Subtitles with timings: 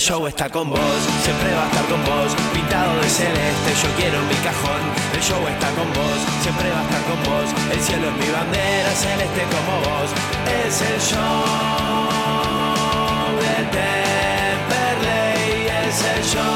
[0.00, 0.80] El show está con vos,
[1.22, 4.80] siempre va a estar con vos, pintado de celeste, yo quiero mi cajón.
[5.12, 8.30] El show está con vos, siempre va a estar con vos, el cielo es mi
[8.32, 10.08] bandera, celeste como vos.
[10.64, 11.44] Es el show
[13.44, 16.48] de Temperley, es el show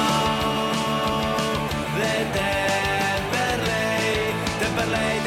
[2.00, 5.20] de Temperley, Temperley,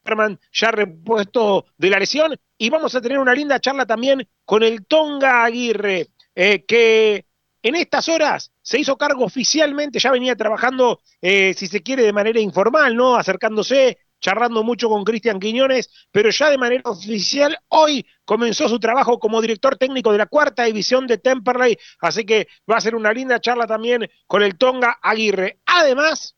[0.01, 4.63] Superman ya repuesto de la lesión y vamos a tener una linda charla también con
[4.63, 7.25] el Tonga Aguirre, eh, que
[7.61, 12.13] en estas horas se hizo cargo oficialmente, ya venía trabajando, eh, si se quiere, de
[12.13, 13.15] manera informal, ¿no?
[13.15, 19.19] Acercándose, charlando mucho con Cristian Quiñones, pero ya de manera oficial hoy comenzó su trabajo
[19.19, 23.13] como director técnico de la cuarta división de Temperley, así que va a ser una
[23.13, 25.59] linda charla también con el Tonga Aguirre.
[25.67, 26.35] Además,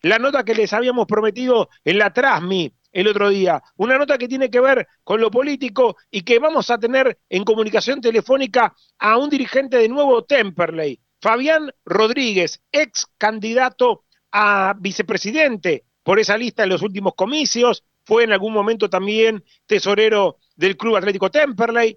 [0.00, 4.28] la nota que les habíamos prometido en la Trasmi el otro día, una nota que
[4.28, 9.16] tiene que ver con lo político y que vamos a tener en comunicación telefónica a
[9.16, 16.70] un dirigente de nuevo Temperley, Fabián Rodríguez, ex candidato a vicepresidente por esa lista en
[16.70, 21.96] los últimos comicios, fue en algún momento también tesorero del Club Atlético Temperley.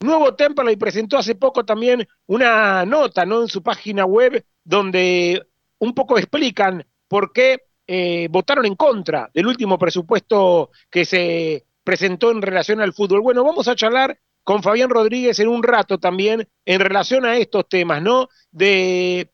[0.00, 3.40] Nuevo Temperley presentó hace poco también una nota ¿no?
[3.42, 5.46] en su página web donde
[5.78, 12.30] un poco explican por qué eh, votaron en contra del último presupuesto que se presentó
[12.30, 13.20] en relación al fútbol.
[13.20, 17.68] Bueno, vamos a charlar con Fabián Rodríguez en un rato también en relación a estos
[17.68, 18.28] temas, ¿no?
[18.50, 19.30] De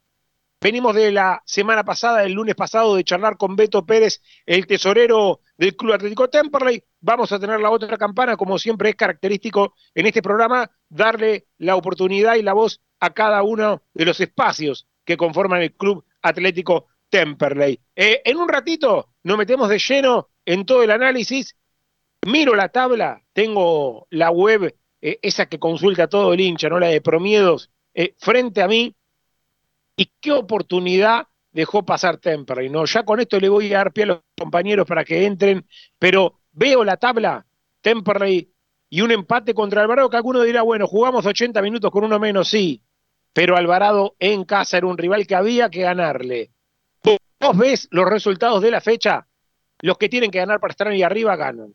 [0.61, 5.41] venimos de la semana pasada, el lunes pasado, de charlar con Beto Pérez, el tesorero
[5.57, 6.85] del Club Atlético Temperley.
[7.01, 11.77] Vamos a tener la otra campana, como siempre es característico en este programa, darle la
[11.77, 16.89] oportunidad y la voz a cada uno de los espacios que conforman el Club Atlético
[17.11, 17.79] Temperley.
[17.95, 21.57] Eh, en un ratito nos metemos de lleno en todo el análisis.
[22.27, 26.79] Miro la tabla, tengo la web, eh, esa que consulta todo el hincha, ¿no?
[26.79, 28.95] La de Promiedos, eh, frente a mí.
[29.97, 32.85] Y qué oportunidad dejó pasar Temperley, ¿no?
[32.87, 35.67] Ya con esto le voy a dar pie a los compañeros para que entren,
[35.99, 37.47] pero veo la tabla,
[37.81, 38.53] Temperley
[38.89, 42.49] y un empate contra Alvarado, que alguno dirá, bueno, jugamos 80 minutos con uno menos,
[42.49, 42.83] sí,
[43.33, 46.51] pero Alvarado en casa era un rival que había que ganarle.
[47.41, 49.27] Vos ves los resultados de la fecha,
[49.81, 51.75] los que tienen que ganar para estar ahí arriba ganan.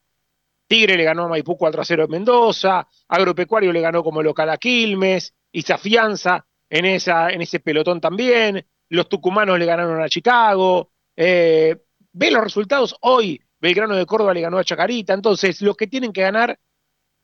[0.68, 4.50] Tigre le ganó a Maipú 4 a 0 en Mendoza, Agropecuario le ganó como local
[4.50, 10.10] a Quilmes, y se afianza en, esa, ese pelotón también, los tucumanos le ganaron a
[10.10, 11.78] Chicago, eh,
[12.14, 12.96] ve los resultados.
[13.02, 16.60] Hoy, Belgrano de Córdoba le ganó a Chacarita, entonces los que tienen que ganar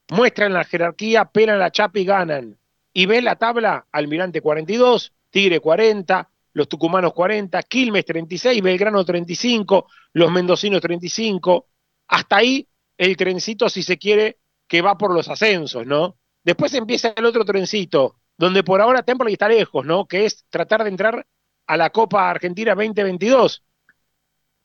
[0.09, 2.57] muestran la jerarquía, pelan la chapa y ganan.
[2.93, 9.87] Y ve la tabla, Almirante 42, Tigre 40, los tucumanos 40, Quilmes 36, Belgrano 35,
[10.13, 11.67] los mendocinos 35.
[12.07, 12.67] Hasta ahí
[12.97, 16.17] el trencito, si se quiere, que va por los ascensos, ¿no?
[16.43, 20.07] Después empieza el otro trencito, donde por ahora Temperley está lejos, ¿no?
[20.07, 21.25] Que es tratar de entrar
[21.67, 23.63] a la Copa Argentina 2022.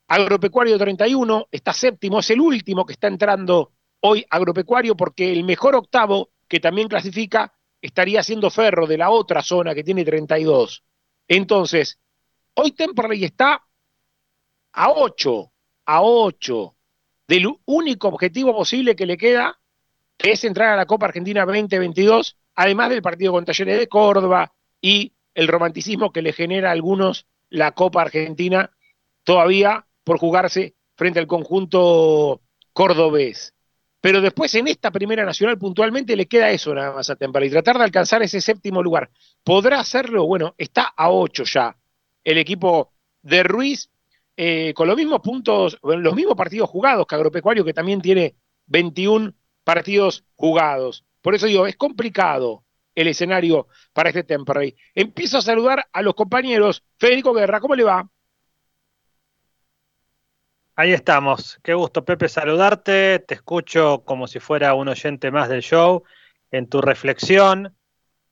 [0.09, 5.75] Agropecuario 31 está séptimo, es el último que está entrando hoy Agropecuario porque el mejor
[5.75, 10.85] octavo que también clasifica estaría siendo Ferro de la otra zona que tiene 32.
[11.29, 11.99] Entonces,
[12.55, 13.63] hoy Temperley está
[14.73, 15.53] a 8,
[15.87, 16.77] a 8
[17.29, 19.59] del único objetivo posible que le queda,
[20.17, 24.53] que es entrar a la Copa Argentina 2022, además del partido con Talleres de Córdoba
[24.81, 28.71] y el romanticismo que le genera a algunos la Copa Argentina
[29.25, 32.41] todavía por jugarse frente al conjunto
[32.73, 33.56] cordobés.
[34.07, 37.77] Pero después en esta primera nacional puntualmente le queda eso nada más a Temperley, tratar
[37.77, 39.11] de alcanzar ese séptimo lugar.
[39.43, 40.25] ¿Podrá hacerlo?
[40.29, 41.77] Bueno, está a 8 ya
[42.23, 42.93] el equipo
[43.23, 43.91] de Ruiz
[44.37, 48.37] eh, con los mismos puntos, los mismos partidos jugados que Agropecuario, que también tiene
[48.67, 51.05] 21 partidos jugados.
[51.21, 52.63] Por eso digo, es complicado
[52.95, 54.77] el escenario para este Temperley.
[54.95, 56.85] Empiezo a saludar a los compañeros.
[56.97, 58.09] Federico Guerra, ¿cómo le va?
[60.79, 61.59] Ahí estamos.
[61.63, 63.21] Qué gusto, Pepe, saludarte.
[63.21, 66.05] Te escucho como si fuera un oyente más del show
[66.51, 67.75] en tu reflexión,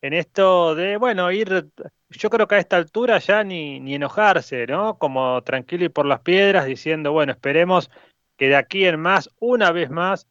[0.03, 1.71] en esto de, bueno, ir
[2.11, 4.99] yo creo que a esta altura ya ni, enojarse, ¿no?
[4.99, 7.91] Como tranquilo y por las piedras, diciendo, bueno, esperemos
[8.37, 10.29] que de aquí en más, una vez más,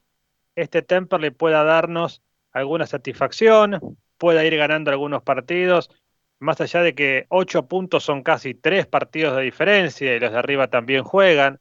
[0.55, 2.21] este Temperley pueda darnos
[2.51, 5.89] alguna satisfacción, pueda ir ganando algunos partidos,
[6.37, 10.37] más allá de que ocho puntos son casi tres partidos de diferencia y los de
[10.37, 11.59] arriba también juegan.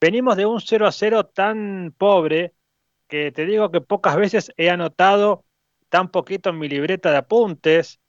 [0.00, 2.54] Venimos de un 0 a 0 tan pobre
[3.08, 5.44] que te digo que pocas veces he anotado
[5.88, 8.00] tan poquito en mi libreta de apuntes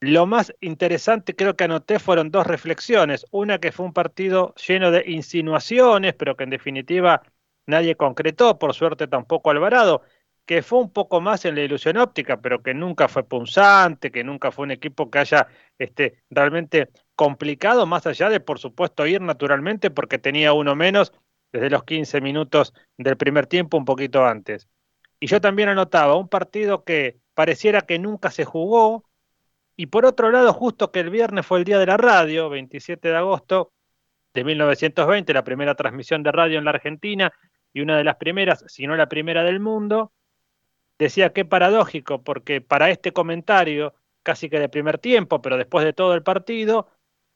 [0.00, 3.26] lo más interesante creo que anoté fueron dos reflexiones.
[3.30, 7.22] Una que fue un partido lleno de insinuaciones, pero que en definitiva
[7.66, 10.02] nadie concretó, por suerte tampoco Alvarado,
[10.46, 14.24] que fue un poco más en la ilusión óptica, pero que nunca fue punzante, que
[14.24, 15.48] nunca fue un equipo que haya
[15.78, 21.12] este, realmente complicado, más allá de, por supuesto, ir naturalmente porque tenía uno menos
[21.52, 24.68] desde los 15 minutos del primer tiempo, un poquito antes.
[25.18, 29.04] Y yo también anotaba un partido que pareciera que nunca se jugó,
[29.76, 33.08] y por otro lado, justo que el viernes fue el día de la radio, 27
[33.08, 33.72] de agosto
[34.34, 37.32] de 1920, la primera transmisión de radio en la Argentina
[37.72, 40.12] y una de las primeras, si no la primera del mundo,
[40.98, 45.94] decía que paradójico, porque para este comentario, casi que de primer tiempo, pero después de
[45.94, 46.88] todo el partido,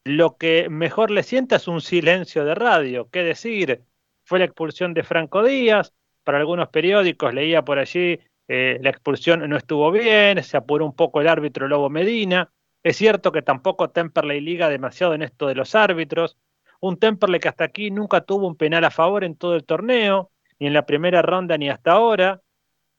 [0.05, 3.08] lo que mejor le sienta es un silencio de radio.
[3.11, 3.84] ¿Qué decir?
[4.25, 5.94] Fue la expulsión de Franco Díaz,
[6.25, 8.19] para algunos periódicos leía por allí
[8.49, 12.50] eh, la expulsión no estuvo bien, se apuró un poco el árbitro Lobo Medina.
[12.82, 16.37] Es cierto que tampoco Temperley liga demasiado en esto de los árbitros.
[16.81, 20.31] Un Temperley que hasta aquí nunca tuvo un penal a favor en todo el torneo,
[20.59, 22.43] ni en la primera ronda ni hasta ahora.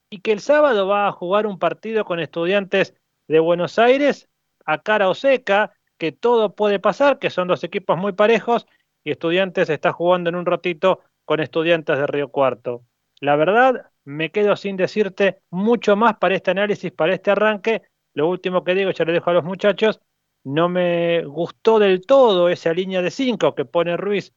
[0.10, 2.96] Y que el sábado va a jugar un partido con estudiantes
[3.28, 4.30] de Buenos Aires
[4.66, 8.66] a cara o seca, que todo puede pasar, que son dos equipos muy parejos,
[9.04, 12.86] y estudiantes está jugando en un ratito con estudiantes de Río Cuarto.
[13.20, 17.82] La verdad, me quedo sin decirte mucho más para este análisis, para este arranque.
[18.14, 20.00] Lo último que digo, ya le dejo a los muchachos,
[20.44, 24.34] no me gustó del todo esa línea de cinco que pone Ruiz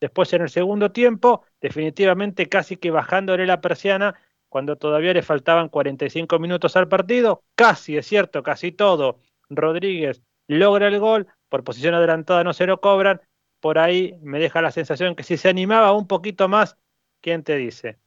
[0.00, 4.14] después en el segundo tiempo, definitivamente casi que bajándole la persiana
[4.48, 9.18] cuando todavía le faltaban 45 minutos al partido, casi, es cierto, casi todo.
[9.48, 13.20] Rodríguez logra el gol, por posición adelantada no se lo cobran,
[13.66, 16.76] por ahí me deja la sensación que si se animaba un poquito más,
[17.20, 17.98] ¿quién te dice?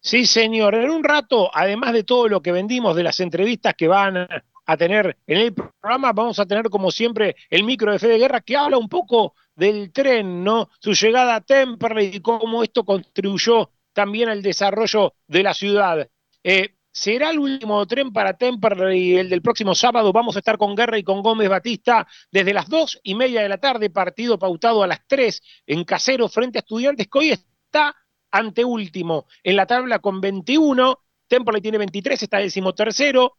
[0.00, 0.74] Sí, señor.
[0.74, 4.18] En un rato, además de todo lo que vendimos de las entrevistas que van
[4.66, 8.42] a tener en el programa, vamos a tener como siempre el micro de Fede Guerra
[8.42, 10.68] que habla un poco del tren, ¿no?
[10.78, 16.06] Su llegada a Temperley y cómo esto contribuyó también al desarrollo de la ciudad.
[16.44, 20.12] Eh, será el último tren para Temperley el del próximo sábado.
[20.12, 23.48] Vamos a estar con Guerra y con Gómez Batista desde las dos y media de
[23.48, 27.96] la tarde, partido pautado a las tres en Casero frente a Estudiantes, que hoy está
[28.30, 30.98] anteúltimo en la tabla con 21.
[31.26, 33.38] Temperley tiene 23, está decimotercero.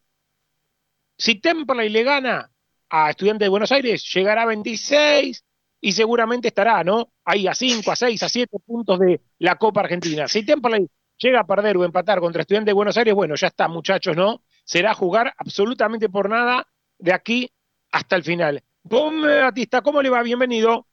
[1.18, 2.52] Si Temperley le gana
[2.90, 5.46] a Estudiantes de Buenos Aires, llegará a 26
[5.80, 7.12] y seguramente estará, ¿no?
[7.24, 10.28] Ahí a 5, a 6, a 7 puntos de la Copa Argentina.
[10.28, 10.88] Si Temperley
[11.24, 14.44] llega a perder o empatar contra Estudiantes de Buenos Aires, bueno, ya está, muchachos, ¿no?
[14.66, 16.68] Será jugar absolutamente por nada
[17.00, 17.52] de aquí
[17.92, 18.64] hasta el final.
[18.88, 20.22] Ponme, Batista, ¿cómo le va?
[20.22, 20.88] Bienvenido.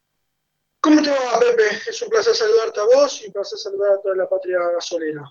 [0.81, 1.65] ¿Cómo te va, Pepe?
[1.89, 5.23] Es un placer saludarte a vos y un placer saludar a toda la patria gasolera.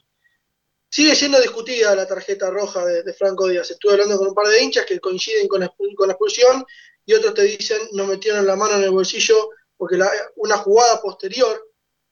[0.90, 3.72] Sigue siendo discutida la tarjeta roja de, Franco Díaz.
[3.72, 6.66] Estuve hablando con un par de hinchas que coinciden con la, expulsión
[7.06, 10.00] y otros te dicen no metieron la mano en el bolsillo porque
[10.36, 11.68] una jugada posterior,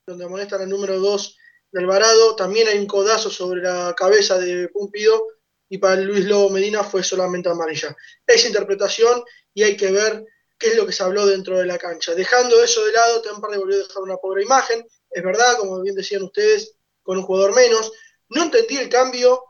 [0.06, 1.38] donde amonestan al número 2
[1.72, 5.22] de Alvarado, también hay un codazo sobre la cabeza de Pumpido
[5.70, 7.96] y para Luis Lobo Medina fue solamente amarilla.
[8.26, 10.26] Es interpretación y hay que ver
[10.58, 12.16] qué es lo que se habló dentro de la cancha.
[12.16, 15.96] Dejando eso de lado, Temperley volvió a dejar una pobre imagen, es verdad, como bien
[15.96, 17.92] decían ustedes, con un jugador menos.
[18.30, 19.44] No entendí el cambio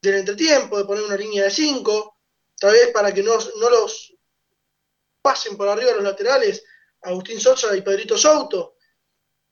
[0.00, 2.16] del entretiempo, de poner una línea de 5,
[2.58, 4.14] tal vez para que no, no los
[5.20, 6.64] pasen por arriba los laterales,
[7.02, 8.76] Agustín Sosa y Pedrito Souto.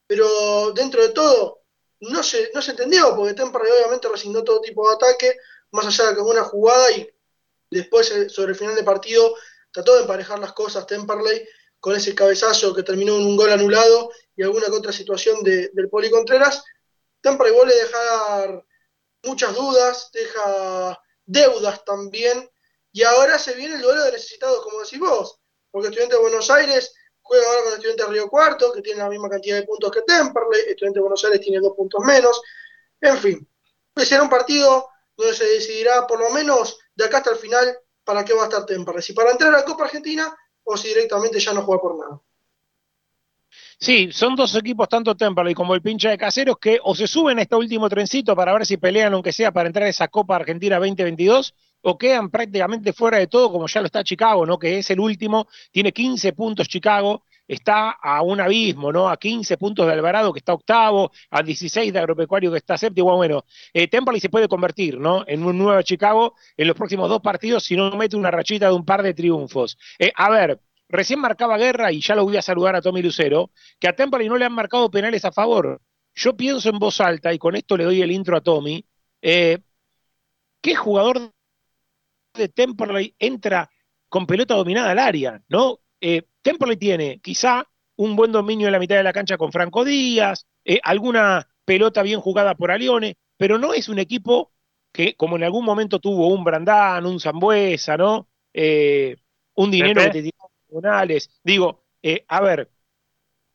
[0.07, 1.56] Pero dentro de todo,
[2.01, 5.37] no se, no se entendió, porque Temperley obviamente resignó todo tipo de ataque,
[5.71, 7.11] más allá de que una jugada y
[7.71, 9.35] después eh, sobre el final del partido
[9.73, 11.47] trató de emparejar las cosas Temperley
[11.81, 15.89] con ese cabezazo que terminó en un gol anulado y alguna que otra situación del
[15.91, 16.65] Poli Contreras.
[17.21, 18.65] Temperley vuelve a dejar
[19.23, 22.49] muchas dudas, deja deudas también
[22.93, 25.39] y ahora se viene el duelo de necesitados, como decís vos,
[25.71, 26.95] porque Estudiante de Buenos Aires
[27.27, 30.03] juega ahora con Estudiante de Río Cuarto, que tiene la misma cantidad de puntos que
[30.03, 32.41] Temperley, Estudiante de Buenos Aires tiene dos puntos menos,
[33.01, 33.49] en fin,
[33.93, 37.79] pues será un partido donde se decidirá por lo menos de acá hasta el final
[38.05, 40.89] para qué va a estar Temperley, si para entrar a la Copa Argentina o si
[40.89, 42.21] directamente ya no juega por nada.
[43.79, 47.39] Sí, son dos equipos, tanto Temperley como el pincha de Caseros, que o se suben
[47.39, 50.37] a este último trencito para ver si pelean, aunque sea para entrar a esa Copa
[50.37, 51.55] Argentina 2022,
[51.89, 54.59] o quedan prácticamente fuera de todo, como ya lo está Chicago, ¿no?
[54.59, 59.09] Que es el último, tiene 15 puntos Chicago, está a un abismo, ¿no?
[59.09, 63.15] A 15 puntos de Alvarado, que está octavo, a 16 de Agropecuario, que está séptimo.
[63.15, 63.89] Bueno, eh,
[64.19, 65.23] se puede convertir, ¿no?
[65.29, 68.75] En un nuevo Chicago en los próximos dos partidos si no mete una rachita de
[68.75, 69.79] un par de triunfos.
[70.01, 73.53] Eh, a ver, recién marcaba guerra, y ya lo voy a saludar a Tommy Lucero,
[73.79, 75.81] que a Temperley no le han marcado penales a favor.
[76.17, 78.85] Yo pienso en voz alta, y con esto le doy el intro a Tommy,
[79.23, 79.59] eh,
[80.61, 81.36] ¿qué jugador
[82.37, 83.71] de Temperley entra
[84.09, 85.43] con pelota dominada al área?
[85.49, 85.81] ¿No?
[86.01, 89.85] Eh, Temperley tiene quizá un buen dominio en la mitad de la cancha con Franco
[89.85, 94.53] Díaz, eh, alguna pelota bien jugada por Alione, pero no es un equipo
[94.93, 98.29] que, como en algún momento tuvo un Brandán, un Zambuesa, ¿no?
[98.53, 99.17] Eh,
[99.55, 100.31] un dinero que te
[100.67, 101.31] tribunales.
[101.43, 101.85] Digo,
[102.29, 102.71] a ver,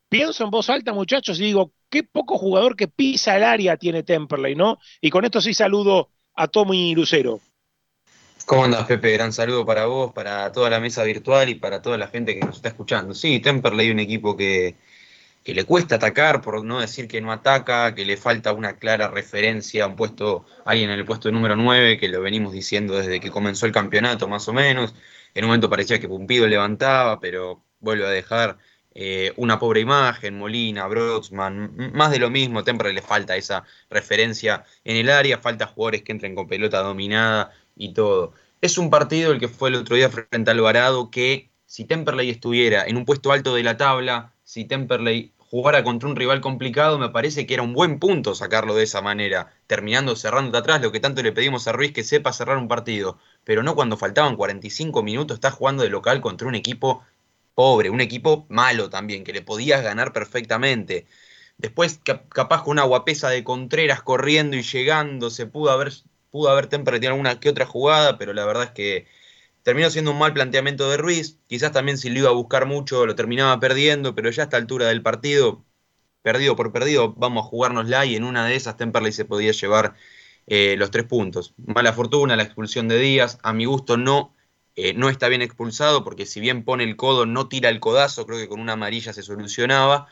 [0.09, 4.03] pienso en voz alta, muchachos, y digo, qué poco jugador que pisa el área tiene
[4.03, 4.79] Temperley, ¿no?
[4.99, 7.39] Y con esto sí saludo a Tommy Lucero.
[8.45, 9.11] ¿Cómo andas, Pepe?
[9.13, 12.45] Gran saludo para vos, para toda la mesa virtual y para toda la gente que
[12.45, 13.13] nos está escuchando.
[13.13, 14.75] Sí, Temperley es un equipo que,
[15.45, 19.87] le cuesta atacar, por no decir que no ataca, que le falta una clara referencia,
[19.87, 23.65] un puesto, alguien en el puesto número 9, que lo venimos diciendo desde que comenzó
[23.65, 24.95] el campeonato, más o menos.
[25.33, 28.57] En un momento parecía que Pumpido levantaba, pero vuelve a dejar
[28.93, 34.65] eh, una pobre imagen, Molina, Brodsman, más de lo mismo, Temperley le falta esa referencia
[34.83, 38.33] en el área, falta jugadores que entren con pelota dominada y todo.
[38.61, 42.29] Es un partido el que fue el otro día frente al Alvarado que si Temperley
[42.29, 46.99] estuviera en un puesto alto de la tabla, si Temperley jugara contra un rival complicado,
[46.99, 50.81] me parece que era un buen punto sacarlo de esa manera, terminando cerrando de atrás,
[50.81, 53.97] lo que tanto le pedimos a Ruiz que sepa cerrar un partido, pero no cuando
[53.97, 57.03] faltaban 45 minutos, está jugando de local contra un equipo
[57.55, 61.07] pobre, un equipo malo también, que le podías ganar perfectamente.
[61.57, 65.91] Después, capaz con una guapesa de Contreras corriendo y llegando, se pudo haber
[66.31, 69.07] pudo haber Temperley alguna que otra jugada, pero la verdad es que
[69.63, 71.39] terminó siendo un mal planteamiento de Ruiz.
[71.47, 74.57] Quizás también si lo iba a buscar mucho lo terminaba perdiendo, pero ya a esta
[74.57, 75.65] altura del partido,
[76.23, 79.95] perdido por perdido, vamos a jugárnosla y en una de esas Temperley se podía llevar
[80.47, 81.53] eh, los tres puntos.
[81.57, 84.35] Mala fortuna, la expulsión de Díaz, a mi gusto no.
[84.75, 88.25] Eh, no está bien expulsado porque si bien pone el codo no tira el codazo,
[88.25, 90.07] creo que con una amarilla se solucionaba,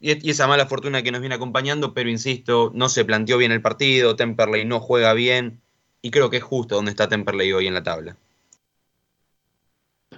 [0.00, 3.62] y, esa mala fortuna que nos viene acompañando, pero insisto, no se planteó bien el
[3.62, 5.60] partido, Temperley no juega bien
[6.02, 8.16] y creo que es justo donde está Temperley hoy en la tabla.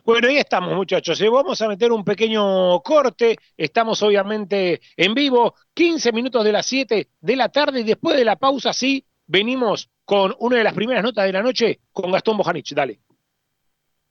[0.04, 1.20] Bueno, ahí estamos, muchachos.
[1.20, 1.28] ¿eh?
[1.28, 3.36] Vamos a meter un pequeño corte.
[3.56, 8.24] Estamos obviamente en vivo, 15 minutos de las 7 de la tarde y después de
[8.24, 12.36] la pausa, sí, venimos con una de las primeras notas de la noche con Gastón
[12.38, 12.74] Bojanich.
[12.74, 13.00] Dale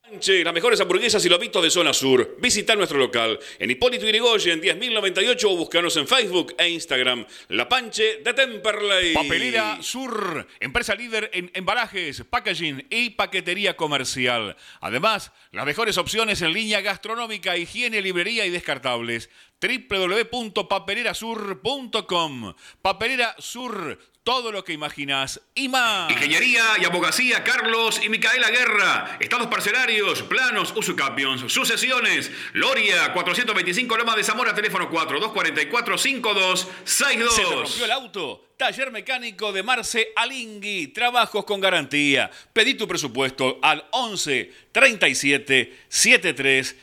[0.09, 2.37] las mejores hamburguesas y lobitos de zona sur.
[2.39, 7.25] Visita nuestro local en Hipólito Yrigoyen 10.098 o búscanos en Facebook e Instagram.
[7.49, 9.13] La Panche de Temperley.
[9.13, 14.55] Papelera Sur, empresa líder en embalajes, packaging y paquetería comercial.
[14.79, 19.29] Además, las mejores opciones en línea gastronómica, higiene, librería y descartables
[19.61, 22.53] www.papelerasur.com.
[22.81, 26.11] Papelera Sur, todo lo que imaginas y más.
[26.11, 29.17] Ingeniería y abogacía Carlos y Micaela Guerra.
[29.19, 32.31] Estados parcelarios, planos, usucapions, sucesiones.
[32.53, 36.67] Loria, 425 Loma de Zamora, teléfono 4244-5262.
[36.85, 38.46] ¿Se te rompió el auto?
[38.57, 40.87] Taller mecánico de Marce Alingui.
[40.87, 42.31] Trabajos con garantía.
[42.53, 46.75] Pedí tu presupuesto al 11 37 73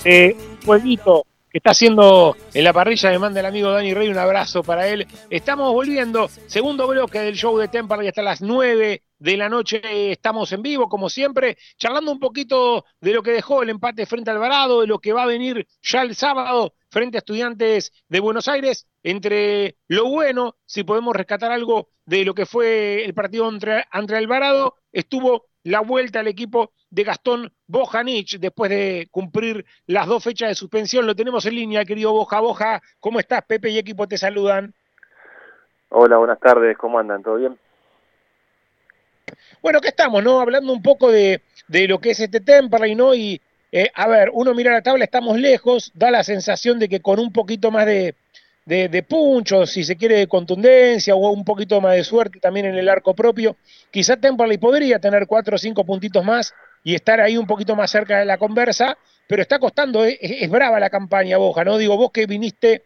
[0.04, 4.18] de fueguito que está haciendo en la parrilla, me manda el amigo Dani Rey, un
[4.18, 5.06] abrazo para él.
[5.30, 10.52] Estamos volviendo, segundo bloque del show de Temperley hasta las 9 de la noche estamos
[10.52, 14.34] en vivo, como siempre, charlando un poquito de lo que dejó el empate frente a
[14.34, 18.46] Alvarado, de lo que va a venir ya el sábado frente a estudiantes de Buenos
[18.46, 23.84] Aires, entre lo bueno, si podemos rescatar algo de lo que fue el partido entre,
[23.92, 30.24] entre Alvarado, estuvo la vuelta al equipo de Gastón Bojanic después de cumplir las dos
[30.24, 31.06] fechas de suspensión.
[31.06, 32.40] Lo tenemos en línea, querido Boja.
[32.40, 33.42] Boja, ¿cómo estás?
[33.44, 34.74] Pepe y equipo te saludan.
[35.90, 37.22] Hola, buenas tardes, ¿cómo andan?
[37.22, 37.58] ¿Todo bien?
[39.62, 40.40] Bueno, que estamos, ¿no?
[40.40, 43.14] Hablando un poco de, de lo que es este Temperley, ¿no?
[43.14, 43.40] Y,
[43.72, 47.18] eh, a ver, uno mira la tabla, estamos lejos, da la sensación de que con
[47.18, 48.14] un poquito más de,
[48.68, 52.66] de, de puncho, si se quiere, de contundencia o un poquito más de suerte también
[52.66, 53.56] en el arco propio,
[53.90, 56.52] quizá Temperley podría tener cuatro o cinco puntitos más
[56.84, 60.50] y estar ahí un poquito más cerca de la conversa, pero está costando, es, es
[60.50, 61.78] brava la campaña, Boja, ¿no?
[61.78, 62.84] Digo, vos que viniste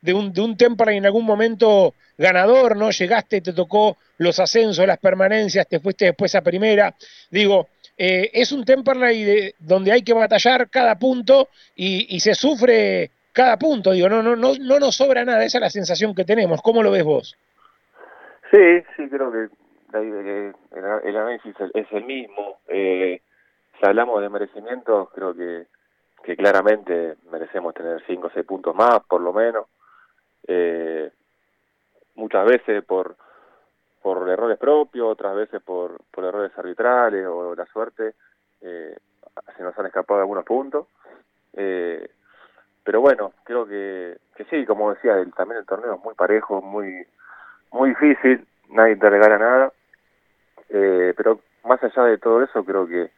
[0.00, 2.92] de un, de un Temperley en algún momento ganador, ¿no?
[2.92, 6.94] Llegaste, te tocó los ascensos, las permanencias, te fuiste después a primera.
[7.28, 13.10] Digo, eh, es un Temperley de, donde hay que batallar cada punto y, se sufre
[13.34, 13.90] cada punto.
[13.90, 16.62] Digo, no, no, no, no nos sobra nada, esa es la sensación que tenemos.
[16.62, 17.36] ¿Cómo lo ves vos?
[18.50, 19.48] Sí, sí, creo que
[19.98, 22.60] el, análisis es el mismo.
[22.68, 23.20] Eh,
[23.78, 25.66] si hablamos de merecimientos, creo que,
[26.22, 29.66] que claramente merecemos tener 5 o 6 puntos más, por lo menos.
[30.46, 31.10] Eh,
[32.14, 33.16] muchas veces por
[34.04, 38.12] por errores propios, otras veces por, por errores arbitrales o la suerte,
[38.60, 38.94] eh,
[39.56, 40.88] se nos han escapado algunos puntos.
[41.54, 42.06] Eh,
[42.84, 46.60] pero bueno, creo que, que sí, como decía, el, también el torneo es muy parejo,
[46.62, 47.06] muy
[47.72, 49.72] muy difícil, nadie te regala nada.
[50.68, 53.10] Eh, pero más allá de todo eso, creo que,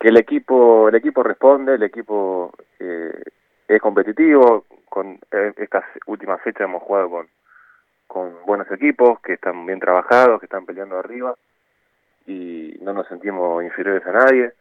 [0.00, 3.22] que el equipo el equipo responde, el equipo eh,
[3.68, 4.64] es competitivo.
[4.88, 7.28] Con eh, estas últimas fechas hemos jugado con
[8.06, 11.34] con buenos equipos que están bien trabajados, que están peleando arriba
[12.26, 14.52] y no nos sentimos inferiores a nadie,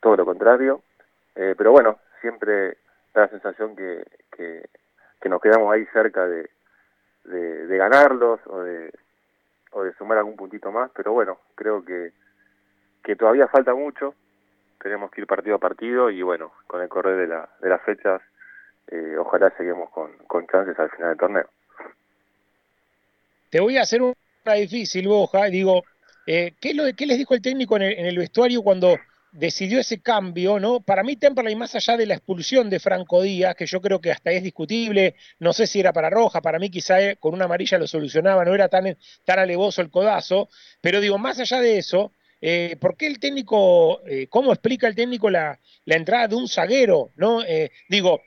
[0.00, 0.80] todo lo contrario.
[1.34, 2.78] Eh, pero bueno, siempre
[3.18, 6.48] da la sensación que, que, nos quedamos ahí cerca de,
[7.24, 8.90] de, de, ganarlos o de,
[9.72, 12.12] o de sumar algún puntito más, pero bueno, creo que,
[13.04, 14.14] que todavía falta mucho,
[14.80, 17.82] tenemos que ir partido a partido y bueno, con el correr de, la, de las
[17.82, 18.22] fechas,
[18.86, 21.50] eh, ojalá seguimos con, con chances al final del torneo.
[23.50, 25.82] Te voy a hacer una difícil, Boja, digo,
[26.26, 28.96] eh, ¿qué, lo, ¿qué, les dijo el técnico en el, en el, vestuario cuando
[29.32, 30.80] decidió ese cambio, no?
[30.80, 34.12] Para mí Temperley, más allá de la expulsión de Franco Díaz, que yo creo que
[34.12, 37.44] hasta es discutible, no sé si era para roja, para mí quizá eh, con una
[37.44, 40.48] amarilla lo solucionaba, no era tan, tan alevoso el codazo,
[40.80, 44.94] pero digo, más allá de eso, eh, ¿por qué el técnico, eh, cómo explica el
[44.94, 47.42] técnico la, la, entrada de un zaguero, no?
[47.88, 48.20] digo,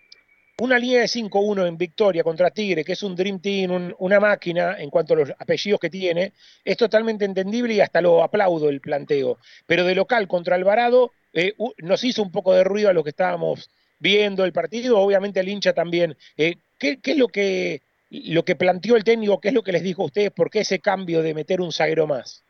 [0.62, 4.80] una línea de 5-1 en victoria contra Tigre, que es un Dream Team, una máquina
[4.80, 8.80] en cuanto a los apellidos que tiene, es totalmente entendible y hasta lo aplaudo el
[8.80, 9.39] planteo.
[9.65, 13.10] Pero de local contra Alvarado eh, nos hizo un poco de ruido a lo que
[13.10, 16.15] estábamos viendo el partido, obviamente el hincha también.
[16.38, 19.41] Eh, ¿qué, es lo que, lo que planteó el técnico?
[19.41, 20.30] ¿Qué es lo que les dijo a ustedes?
[20.30, 22.43] ¿Por qué ese cambio de meter un zaguero más?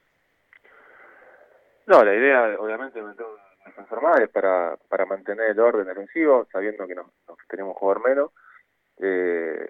[1.88, 3.40] No, la idea obviamente meter un
[3.82, 7.08] defensor más es para, para mantener el orden defensivo, sabiendo que nos,
[7.48, 8.32] tenemos jugador menos,
[8.98, 9.67] eh,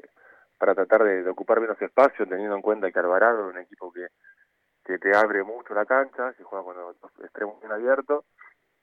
[0.58, 3.92] para tratar de, ocupar bien los espacios, teniendo en cuenta que Alvarado es un equipo
[3.92, 4.08] que,
[4.84, 6.76] que te abre mucho la cancha, si juega con
[7.24, 8.26] extremos bien abiertos,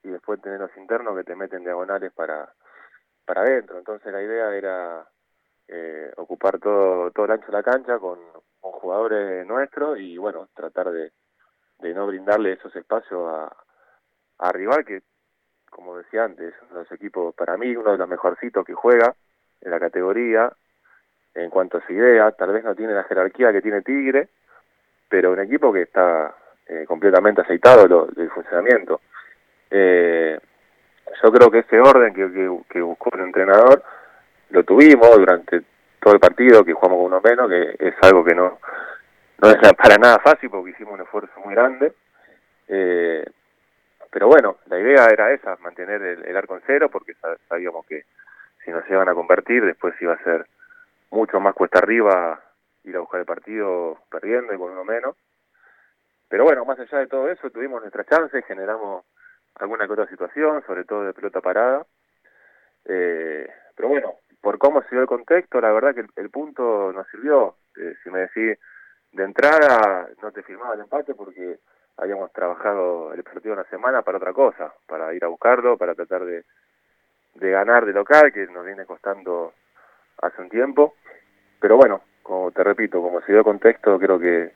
[0.03, 2.53] y después tener los internos que te meten diagonales para,
[3.25, 3.77] para adentro.
[3.77, 5.07] Entonces la idea era
[5.67, 8.19] eh, ocupar todo, todo el ancho de la cancha con,
[8.61, 11.11] jugadores nuestros y bueno, tratar de,
[11.79, 13.55] de no brindarle esos espacios a,
[14.39, 15.01] a rival que,
[15.69, 19.13] como decía antes, uno los equipos, para mí, uno de los mejorcitos que juega
[19.61, 20.51] en la categoría,
[21.35, 24.29] en cuanto a su idea, tal vez no tiene la jerarquía que tiene Tigre,
[25.07, 26.35] pero un equipo que está
[26.67, 29.01] eh, completamente aceitado lo, del funcionamiento.
[29.71, 30.39] Eh,
[31.23, 32.29] yo creo que ese orden que,
[32.69, 33.83] que, buscó el entrenador
[34.49, 35.61] lo tuvimos durante
[35.99, 38.59] todo el partido, que jugamos con uno menos, que es algo que no,
[39.41, 41.93] no es para nada fácil porque hicimos un esfuerzo muy grande.
[42.67, 43.25] Eh,
[44.11, 47.13] pero bueno, la idea era esa, mantener el, arco en cero, porque
[47.47, 48.05] sabíamos que
[48.63, 50.47] si nos iban a convertir, después iba a ser
[51.11, 52.41] mucho más cuesta arriba
[52.83, 55.15] ir a buscar el partido perdiendo y con uno menos.
[56.27, 59.05] Pero bueno, más allá de todo eso, tuvimos nuestras chances, generamos
[59.55, 61.85] alguna que otra situación, sobre todo de pelota parada.
[62.85, 67.07] Eh, pero bueno, por cómo se dio el contexto, la verdad que el, punto nos
[67.09, 67.55] sirvió.
[67.75, 68.57] Eh, si me decís
[69.11, 71.59] de entrada, no te firmaba el empate porque
[72.01, 76.25] habíamos trabajado el partido una semana para otra cosa, para ir a buscarlo, para tratar
[76.25, 76.43] de,
[77.35, 79.53] de ganar de local, que nos viene costando
[80.21, 80.95] hace un tiempo.
[81.59, 84.51] Pero bueno, como te repito, como se dio contexto, creo que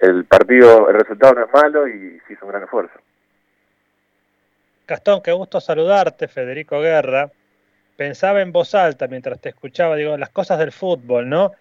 [0.00, 2.98] el partido, el resultado no es malo y se hizo un gran esfuerzo.
[4.86, 7.30] Gastón, qué gusto saludarte, Federico Guerra.
[7.96, 11.52] Pensaba en voz alta mientras te escuchaba, digo, las cosas del fútbol, ¿no?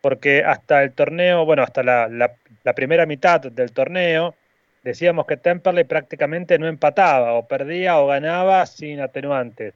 [0.00, 4.34] Porque hasta el torneo, bueno, hasta la, la primera mitad del torneo,
[4.82, 9.74] decíamos que Temperley prácticamente no empataba, o perdía o ganaba sin atenuantes.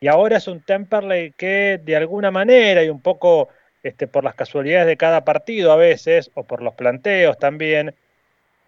[0.00, 3.48] Y ahora es un Temperley que de alguna manera y un poco
[3.82, 7.94] este, por las casualidades de cada partido a veces, o por los planteos también,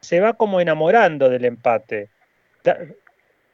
[0.01, 2.09] se va como enamorando del empate.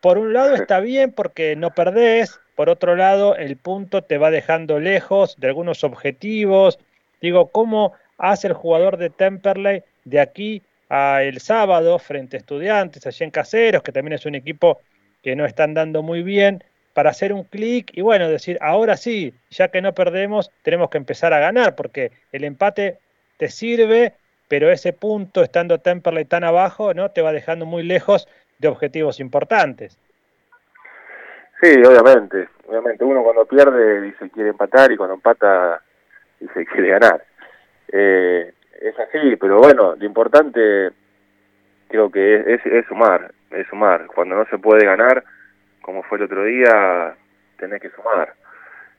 [0.00, 4.30] Por un lado está bien porque no perdés, por otro lado el punto te va
[4.30, 6.78] dejando lejos de algunos objetivos.
[7.20, 13.24] Digo, ¿cómo hace el jugador de Temperley de aquí el sábado frente a estudiantes, allí
[13.24, 14.80] en Caseros, que también es un equipo
[15.22, 16.62] que no están dando muy bien,
[16.96, 20.96] para hacer un clic y bueno, decir, ahora sí, ya que no perdemos, tenemos que
[20.96, 22.98] empezar a ganar, porque el empate
[23.36, 24.14] te sirve,
[24.48, 27.10] pero ese punto, estando Temperley tan abajo, ¿no?
[27.10, 28.26] te va dejando muy lejos
[28.58, 29.98] de objetivos importantes.
[31.60, 35.82] Sí, obviamente, obviamente uno cuando pierde dice quiere empatar y cuando empata
[36.40, 37.24] dice quiere ganar.
[37.92, 40.90] Eh, es así, pero bueno, lo importante
[41.88, 44.06] creo que es, es, sumar, es sumar.
[44.06, 45.24] Cuando no se puede ganar,
[45.82, 47.14] como fue el otro día,
[47.58, 48.34] tenés que sumar.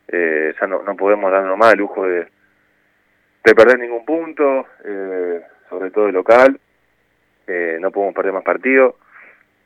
[0.07, 2.27] Eh, ya no, no podemos darnos más el lujo de,
[3.43, 6.59] de perder ningún punto, eh, sobre todo el local.
[7.47, 8.95] Eh, no podemos perder más partidos,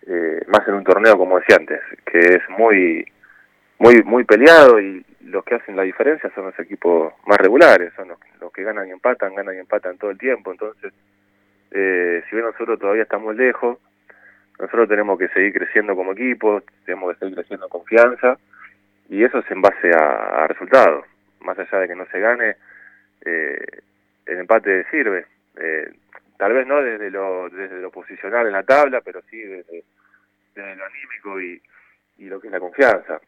[0.07, 3.05] eh, más en un torneo como decía antes, que es muy
[3.79, 8.09] muy muy peleado y los que hacen la diferencia son los equipos más regulares, son
[8.09, 10.51] los, los que ganan y empatan, ganan y empatan todo el tiempo.
[10.51, 10.93] Entonces,
[11.71, 13.77] eh, si bien nosotros todavía estamos lejos,
[14.59, 18.37] nosotros tenemos que seguir creciendo como equipo, tenemos que seguir creciendo en confianza
[19.09, 21.05] y eso es en base a, resultados.
[21.41, 22.55] Más allá de que no se gane,
[23.25, 23.65] eh,
[24.25, 25.25] el empate sirve.
[25.57, 25.91] Eh,
[26.37, 29.83] tal vez no desde lo, desde lo posicional en la tabla, pero sí desde,
[30.55, 31.61] desde lo anímico y,
[32.17, 33.19] y lo que es la confianza.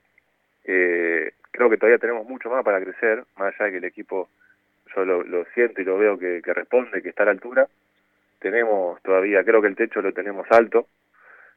[0.66, 4.30] Eh, creo que todavía tenemos mucho más para crecer, más allá de que el equipo,
[4.96, 7.68] yo lo, siento y lo veo que, responde, que está a la altura.
[8.40, 10.88] Tenemos todavía, creo que el techo lo tenemos alto.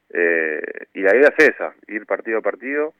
[0.09, 0.61] Eh,
[0.93, 2.93] y la idea es esa, ir partido a partido,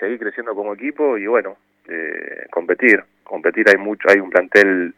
[0.00, 1.56] seguir creciendo como equipo y bueno,
[1.88, 3.04] eh, competir.
[3.22, 4.94] Competir hay mucho, hay un plantel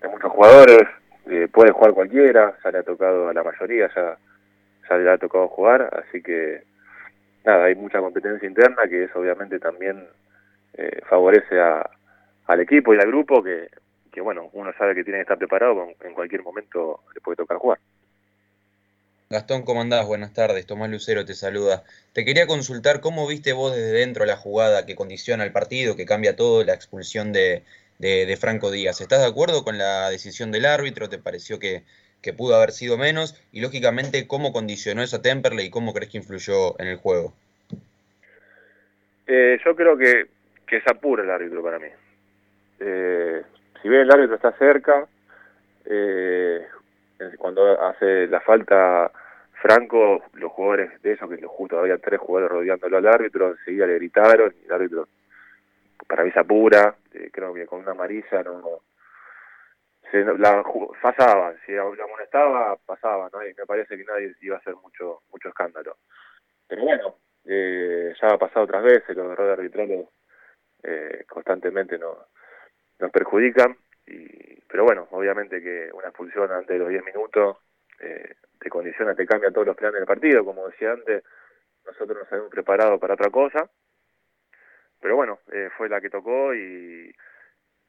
[0.00, 0.88] de muchos jugadores,
[1.30, 4.16] eh, puede jugar cualquiera, ya le ha tocado a la mayoría, ya,
[4.88, 6.62] ya le ha tocado jugar, así que
[7.48, 10.06] hay mucha competencia interna que eso obviamente también
[10.74, 11.88] eh, favorece a,
[12.46, 13.68] al equipo y al grupo que,
[14.12, 17.58] que, bueno, uno sabe que tiene que estar preparado, en cualquier momento le puede tocar
[17.58, 17.78] jugar.
[19.30, 20.06] Gastón, ¿cómo andás?
[20.06, 20.64] Buenas tardes.
[20.64, 21.84] Tomás Lucero te saluda.
[22.14, 26.06] Te quería consultar cómo viste vos desde dentro la jugada que condiciona el partido, que
[26.06, 27.62] cambia todo, la expulsión de,
[28.40, 29.02] Franco Díaz.
[29.02, 31.10] ¿Estás de acuerdo con la decisión del árbitro?
[31.10, 31.84] ¿Te pareció que,
[32.32, 33.40] pudo haber sido menos?
[33.52, 37.32] Y lógicamente, ¿cómo condicionó eso a Temperley y cómo crees que influyó en el juego?
[39.26, 40.26] Eh, yo creo que,
[40.66, 41.88] que es apura el árbitro para mí.
[42.80, 43.42] Eh,
[43.82, 45.06] si bien el árbitro está cerca,
[45.84, 46.66] eh,
[47.38, 49.10] cuando hace la falta
[49.60, 53.94] Franco, los jugadores de esos, que justo había tres jugadores rodeándolo al árbitro, enseguida le
[53.94, 55.08] gritaron, y el árbitro
[56.06, 58.80] para mí se apura, eh, creo que con una amarilla no
[60.10, 60.64] se, la
[61.02, 63.46] pasaba, si la, molestaba, pasaba, ¿no?
[63.46, 65.96] Y me parece que nadie iba a hacer mucho mucho escándalo.
[66.66, 70.08] Pero bueno, eh, ya ha pasado otras veces, los errores arbitrales
[70.82, 72.26] eh, constantemente no,
[72.98, 77.56] nos perjudican y, pero bueno, obviamente que una expulsión antes de los 10 minutos
[78.00, 80.44] eh, te condiciona, te cambia todos los planes del partido.
[80.44, 81.24] Como decía antes,
[81.86, 83.68] nosotros nos habíamos preparado para otra cosa.
[85.00, 87.14] Pero bueno, eh, fue la que tocó y,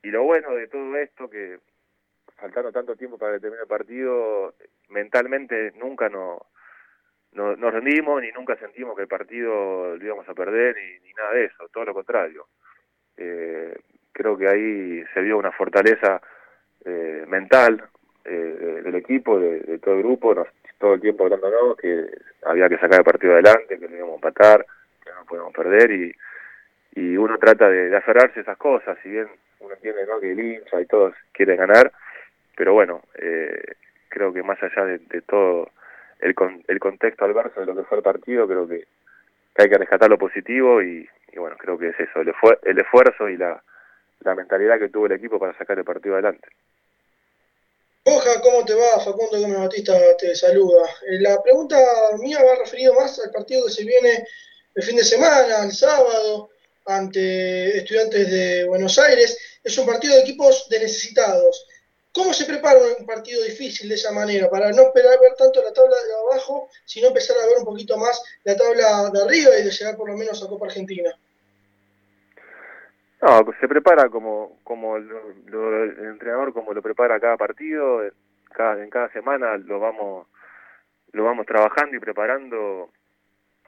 [0.03, 1.60] y lo bueno de todo esto, que
[2.39, 4.54] faltando tanto tiempo para que termine el partido,
[4.89, 6.39] mentalmente nunca nos,
[7.34, 11.34] no, nos rendimos ni nunca sentimos que el partido lo íbamos a perder ni, nada
[11.34, 12.47] de eso, todo lo contrario.
[13.17, 13.75] Eh,
[14.12, 16.21] creo que ahí se vio una fortaleza
[16.86, 17.84] eh, mental
[18.25, 20.47] eh, del equipo, de, todo el grupo, nos,
[20.78, 22.10] todo el tiempo hablándonos que
[22.43, 24.65] había que sacar el partido adelante, que no íbamos a empatar,
[25.04, 26.15] que no podíamos perder y,
[26.95, 29.28] y uno trata de, aferrarse a esas cosas, si bien
[29.60, 30.19] uno entiende ¿no?
[30.19, 31.91] que el hincha y todos quieren ganar,
[32.60, 33.58] pero bueno, eh,
[34.10, 35.69] creo que más allá de, todo
[36.19, 36.36] el,
[36.67, 38.86] el contexto adverso de lo que fue el partido, creo que,
[39.56, 43.30] hay que rescatar lo positivo y, y bueno, creo que es eso, el, el esfuerzo
[43.30, 43.63] y la,
[44.19, 46.50] la mentalidad que tuvo el equipo para sacar el partido adelante.
[48.04, 49.00] Oja, ¿cómo te va?
[49.06, 50.84] Facundo Gómez Batista te saluda.
[51.08, 51.78] Eh, la pregunta
[52.17, 54.26] mía va referido más al partido que se viene
[54.76, 56.50] el fin de semana, el sábado,
[56.88, 59.60] ante estudiantes de Buenos Aires.
[59.63, 61.68] Es un partido de equipos de necesitados.
[62.13, 64.50] ¿Cómo se prepara un partido difícil de esa manera?
[64.50, 67.98] Para no esperar ver tanto la tabla de abajo, sino empezar a ver un poquito
[67.98, 71.12] más la tabla de arriba y de llegar por lo menos a Copa Argentina.
[73.22, 75.10] No, se prepara como, como el
[76.00, 78.02] entrenador como lo prepara cada partido,
[78.54, 80.28] cada, en cada semana lo vamos,
[81.12, 82.89] lo vamos trabajando y preparando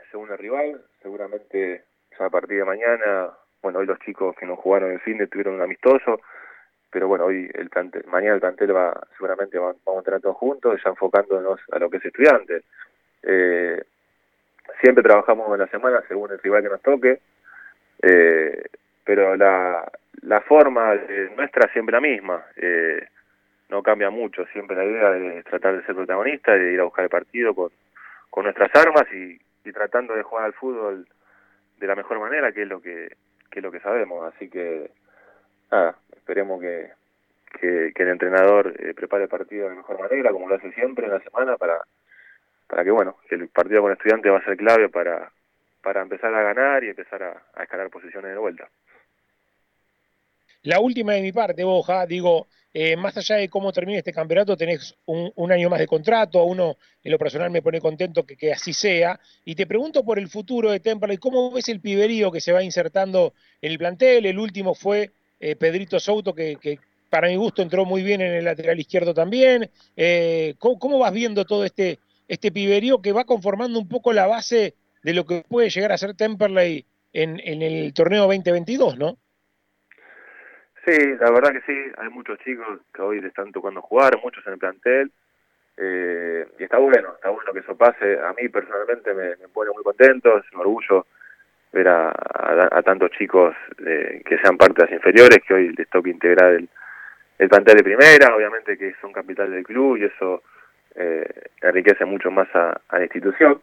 [0.09, 1.83] según el rival, seguramente
[2.17, 5.55] ya a partir de mañana, bueno, hoy los chicos que no jugaron el fin tuvieron
[5.55, 6.19] un amistoso,
[6.91, 7.69] pero bueno, hoy el
[8.07, 11.97] mañana el plantel va, seguramente vamos a tener todos juntos, ya enfocándonos a lo que
[11.97, 12.63] es estudiante.
[13.23, 13.81] Eh,
[14.81, 17.19] siempre trabajamos en la semana según el rival que nos toque,
[18.01, 18.63] eh,
[19.05, 19.89] pero la,
[20.23, 20.95] la forma
[21.35, 22.43] nuestra es siempre la misma.
[22.57, 23.07] Eh,
[23.69, 27.05] no cambia mucho, siempre la idea es tratar de ser protagonista, de ir a buscar
[27.05, 27.71] el partido con,
[28.29, 31.07] con nuestras armas y, y tratando de jugar al fútbol
[31.79, 33.15] de la mejor manera, que es lo que,
[33.49, 34.33] que es lo que sabemos.
[34.33, 34.91] Así que,
[35.71, 36.91] nada, esperemos que,
[37.59, 41.11] que, el entrenador eh, prepare el partido de mejor manera, como lo hace siempre en
[41.11, 41.79] la semana, para,
[42.67, 45.31] para que, bueno, el partido con estudiantes va a ser clave para,
[45.81, 48.69] para empezar a ganar y empezar a, a escalar posiciones de vuelta.
[50.63, 54.55] La última de mi parte, Boja, digo, eh, más allá de cómo termine este campeonato,
[54.55, 58.53] tenés un, año más de contrato, uno en lo personal me pone contento que, que
[58.53, 62.39] así sea, y te pregunto por el futuro de Temperley, ¿cómo ves el piberío que
[62.39, 64.25] se va insertando en el plantel?
[64.25, 68.45] El último fue eh, Pedrito Souto, que, para mi gusto entró muy bien en el
[68.45, 69.69] lateral izquierdo también.
[69.97, 71.99] Eh, ¿cómo, vas viendo todo este,
[72.29, 75.97] este piberío que va conformando un poco la base de lo que puede llegar a
[75.97, 79.17] ser Temperley en, en el torneo 2022, no?
[80.85, 84.45] Sí, la verdad que sí, hay muchos chicos que hoy le están tocando jugar, muchos
[84.47, 85.11] en el plantel,
[85.77, 88.19] eh, y está bueno, está bueno que eso pase.
[88.19, 91.05] A mí personalmente me, pone muy contento, es un orgullo
[91.71, 96.53] ver a, tantos chicos que sean parte de las inferiores, que hoy les toca integrar
[96.53, 96.67] el,
[97.37, 100.43] el plantel de primera, obviamente que son capital del club y eso
[100.95, 101.25] eh,
[101.61, 103.61] enriquece mucho más a, la institución.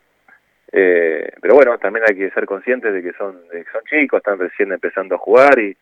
[0.72, 4.18] Eh, pero bueno, también hay que ser conscientes de que son, de que son chicos,
[4.18, 5.76] están recién empezando a jugar y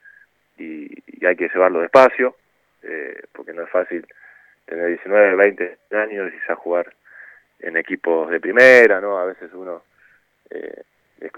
[0.58, 2.36] y, hay que llevarlo despacio,
[2.82, 4.06] eh, porque no es fácil
[4.64, 6.92] tener 19, 20 años y ya jugar
[7.60, 9.18] en equipos de primera, ¿no?
[9.18, 9.82] A veces uno
[10.50, 10.82] eh,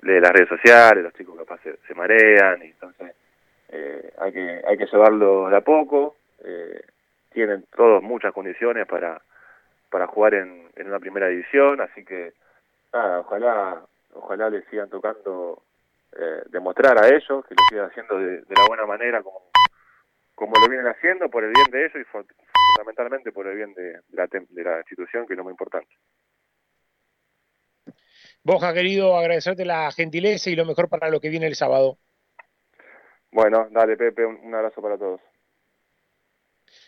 [0.02, 3.14] lee las redes sociales, los chicos capaz se, se marean, y entonces
[3.68, 6.16] eh, hay que hay que llevarlo de a poco.
[6.44, 6.82] Eh,
[7.30, 9.20] tienen todos muchas condiciones para
[9.90, 12.32] para jugar en, en una primera división, así que
[12.92, 15.62] nada, ojalá ojalá les sigan tocando
[16.16, 19.42] eh, demostrar a ellos que lo siguen haciendo de, la buena manera como,
[20.34, 22.22] como lo vienen haciendo por el bien de ellos y
[22.76, 25.90] fundamentalmente por el bien de, la, de la institución que es lo muy importante.
[28.48, 31.98] Boja, querido, agradecerte la gentileza y lo mejor para lo que viene el sábado.
[33.30, 35.20] Bueno, dale Pepe, un abrazo para todos.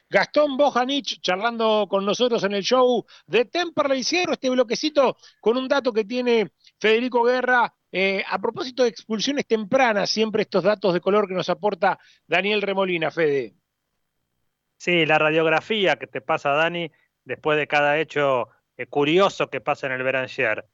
[0.08, 4.02] Gastón Bojanich charlando con nosotros en el show de Temperley.
[4.02, 7.74] Cierro este bloquecito con un dato que tiene Federico Guerra.
[7.92, 12.62] Eh, a propósito de expulsiones tempranas, siempre estos datos de color que nos aporta Daniel
[12.62, 13.52] Remolina, Fede.
[14.78, 16.90] Sí, la radiografía que te pasa, Dani,
[17.22, 20.64] después de cada hecho eh, curioso que pasa en el Beranger.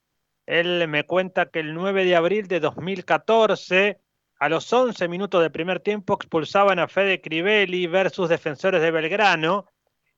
[0.47, 4.01] Él me cuenta que el 9 de abril de 2014
[4.39, 9.67] a los 11 minutos del primer tiempo expulsaban a Fede Crivelli versus Defensores de Belgrano.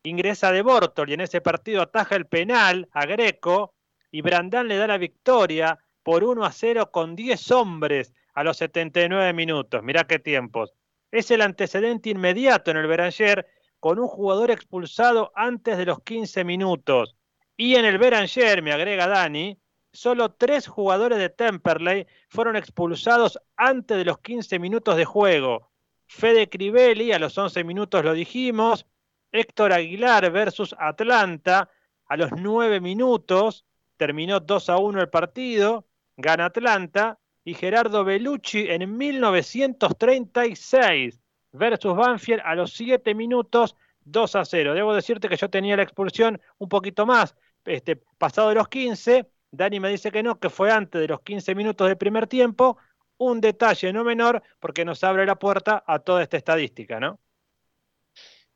[0.02, 3.74] Ingresa de Bortoli en ese partido ataja el penal a Greco
[4.10, 8.58] y Brandán le da la victoria por 1 a 0 con 10 hombres a los
[8.58, 9.82] 79 minutos.
[9.82, 10.72] Mirá qué tiempos.
[11.10, 13.46] Es el antecedente inmediato en el Beranger
[13.80, 17.16] con un jugador expulsado antes de los 15 minutos.
[17.56, 19.58] Y en el Beranger, me agrega Dani,
[19.98, 25.72] solo tres jugadores de Temperley fueron expulsados antes de los 15 minutos de juego.
[26.06, 28.86] Fede Crivelli, a los 11 minutos lo dijimos.
[29.32, 31.68] Héctor Aguilar versus Atlanta,
[32.06, 33.64] a los 9 minutos.
[33.96, 35.88] Terminó 2 a 1 el partido.
[36.16, 37.18] Gana Atlanta.
[37.42, 44.74] Y Gerardo Bellucci en 1936 versus Banfield a los 7 minutos 2 a 0.
[44.74, 47.34] Debo decirte que yo tenía la expulsión un poquito más,
[47.64, 51.20] este, pasado de los 15, Dani me dice que no, que fue antes de los
[51.20, 52.78] 15 minutos del primer tiempo.
[53.16, 57.18] Un detalle no menor porque nos abre la puerta a toda esta estadística, ¿no?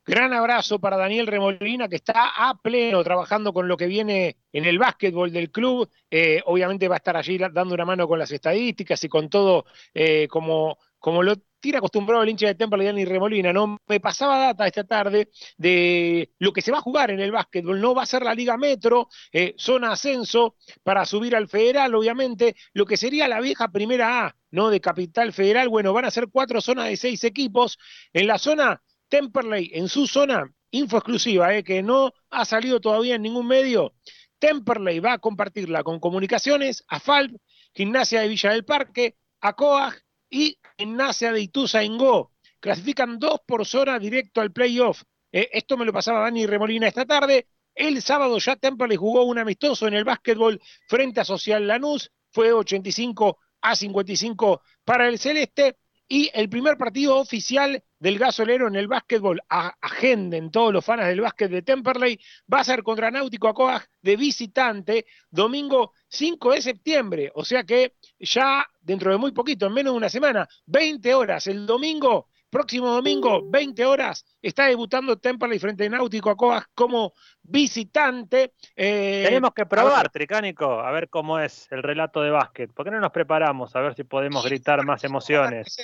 [0.05, 4.65] Gran abrazo para Daniel Remolina, que está a pleno trabajando con lo que viene en
[4.65, 5.89] el básquetbol del club.
[6.11, 9.65] Eh, obviamente va a estar allí dando una mano con las estadísticas y con todo
[9.95, 13.79] eh, como, como lo tira acostumbrado el hincha de Temple Dani Remolina, ¿no?
[13.87, 17.81] Me pasaba data esta tarde de lo que se va a jugar en el básquetbol,
[17.81, 22.57] no va a ser la Liga Metro, eh, zona ascenso para subir al federal, obviamente,
[22.75, 24.71] lo que sería la vieja primera A, ¿no?
[24.71, 27.79] De Capital Federal, bueno, van a ser cuatro zonas de seis equipos.
[28.13, 33.15] En la zona Temperley, en su zona, info exclusiva, eh, que no ha salido todavía
[33.15, 33.95] en ningún medio,
[34.41, 37.37] Temperley va a compartirla con Comunicaciones, AFALP,
[37.73, 42.33] Gimnasia de Villa del Parque, ACOAG, y Gimnasia de Ituza Go.
[42.61, 45.03] Clasifican dos por zona directo al playoff.
[45.33, 47.49] Eh, esto me lo pasaba Dani Remolina esta tarde.
[47.75, 52.11] El sábado ya Temple jugó un amistoso en el básquetbol frente a Social Lanús.
[52.31, 55.77] Fue 85 a 55 para el Celeste.
[56.15, 61.23] Y el primer partido oficial del gasolero en el básquetbol, agenden todos los fans del
[61.23, 62.21] básquet de Temperley,
[62.53, 67.33] va a ser contra Náutico Acoag de visitante, domingo 5 de septiembre.
[67.35, 71.47] O sea que ya dentro de muy poquito, en menos de una semana, 20 horas
[71.47, 78.53] el domingo, próximo domingo, 20 horas, está debutando Temperley frente a Náutico Acoag como visitante.
[78.77, 82.71] Eh, Tenemos que probar, Tricánico, a ver cómo es el relato de básquet.
[82.71, 85.79] ¿Por qué no nos preparamos a ver si podemos gritar más emociones?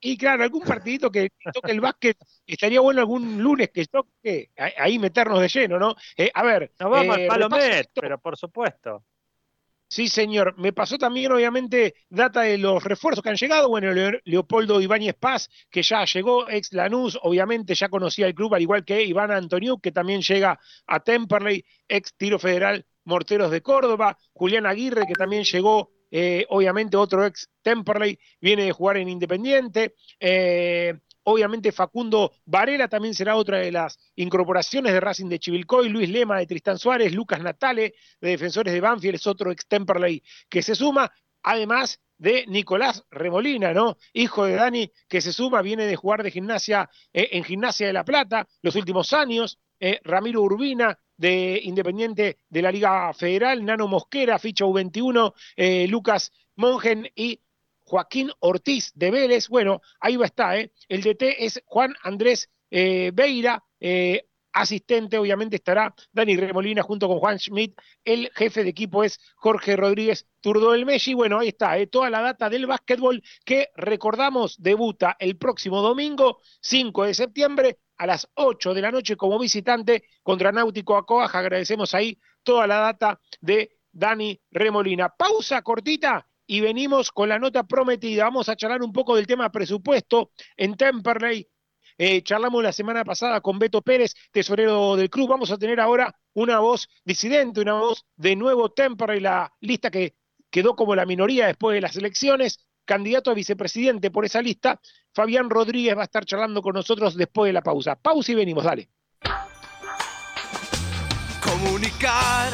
[0.00, 4.98] Y claro, algún partidito que toque el básquet, estaría bueno algún lunes que toque, ahí
[4.98, 5.94] meternos de lleno, ¿no?
[6.16, 6.72] Eh, a ver.
[6.78, 9.04] Nos vamos al eh, Palomet, pero por supuesto.
[9.92, 10.54] Sí, señor.
[10.56, 13.68] Me pasó también, obviamente, data de los refuerzos que han llegado.
[13.68, 13.92] Bueno,
[14.24, 18.84] Leopoldo Ibáñez Paz, que ya llegó, ex Lanús, obviamente ya conocía el club, al igual
[18.84, 24.16] que Iván Antoniuk, que también llega a Temperley, ex Tiro Federal Morteros de Córdoba.
[24.32, 29.94] Julián Aguirre, que también llegó eh, obviamente otro ex Temperley viene de jugar en Independiente.
[30.18, 36.08] Eh, obviamente Facundo Varela también será otra de las incorporaciones de Racing de Chivilcoy, Luis
[36.08, 40.62] Lema de Tristán Suárez, Lucas Natale de Defensores de Banfield es otro ex Temperley que
[40.62, 43.96] se suma, además de Nicolás Remolina, ¿no?
[44.12, 47.94] Hijo de Dani, que se suma, viene de jugar de gimnasia eh, en Gimnasia de
[47.94, 49.58] La Plata los últimos años.
[50.04, 57.10] Ramiro Urbina, de Independiente de la Liga Federal, Nano Mosquera, ficha U21, eh, Lucas Mongen
[57.14, 57.40] y
[57.80, 59.48] Joaquín Ortiz de Vélez.
[59.48, 60.72] Bueno, ahí va a estar, ¿eh?
[60.88, 67.18] El DT es Juan Andrés eh, Beira, eh, asistente obviamente estará Dani Remolina junto con
[67.18, 71.74] Juan Schmidt, el jefe de equipo es Jorge Rodríguez Turdo del Messi, bueno, ahí está,
[71.86, 78.06] toda la data del básquetbol que recordamos debuta el próximo domingo 5 de septiembre a
[78.06, 81.38] las 8 de la noche como visitante contra Náutico Acoaja.
[81.38, 85.10] Agradecemos ahí toda la data de Dani Remolina.
[85.10, 88.24] Pausa cortita y venimos con la nota prometida.
[88.24, 91.46] Vamos a charlar un poco del tema presupuesto en Temperley.
[91.98, 95.28] Eh, charlamos la semana pasada con Beto Pérez, tesorero del club.
[95.28, 100.14] Vamos a tener ahora una voz disidente, una voz de nuevo Temperley, la lista que
[100.48, 104.80] quedó como la minoría después de las elecciones candidato a vicepresidente por esa lista.
[105.14, 107.94] Fabián Rodríguez va a estar charlando con nosotros después de la pausa.
[107.94, 108.88] Pausa y venimos, dale.
[111.40, 112.52] Comunicar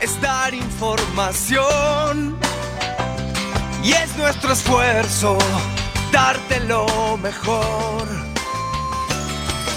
[0.00, 2.38] es dar información.
[3.82, 5.36] Y es nuestro esfuerzo
[6.10, 8.08] darte lo mejor.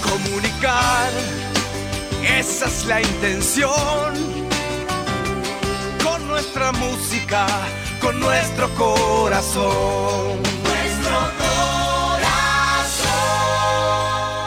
[0.01, 1.11] Comunicar,
[2.39, 4.13] esa es la intención.
[6.01, 7.45] Con nuestra música,
[8.01, 10.41] con nuestro corazón.
[10.63, 11.57] Nuestro corazón.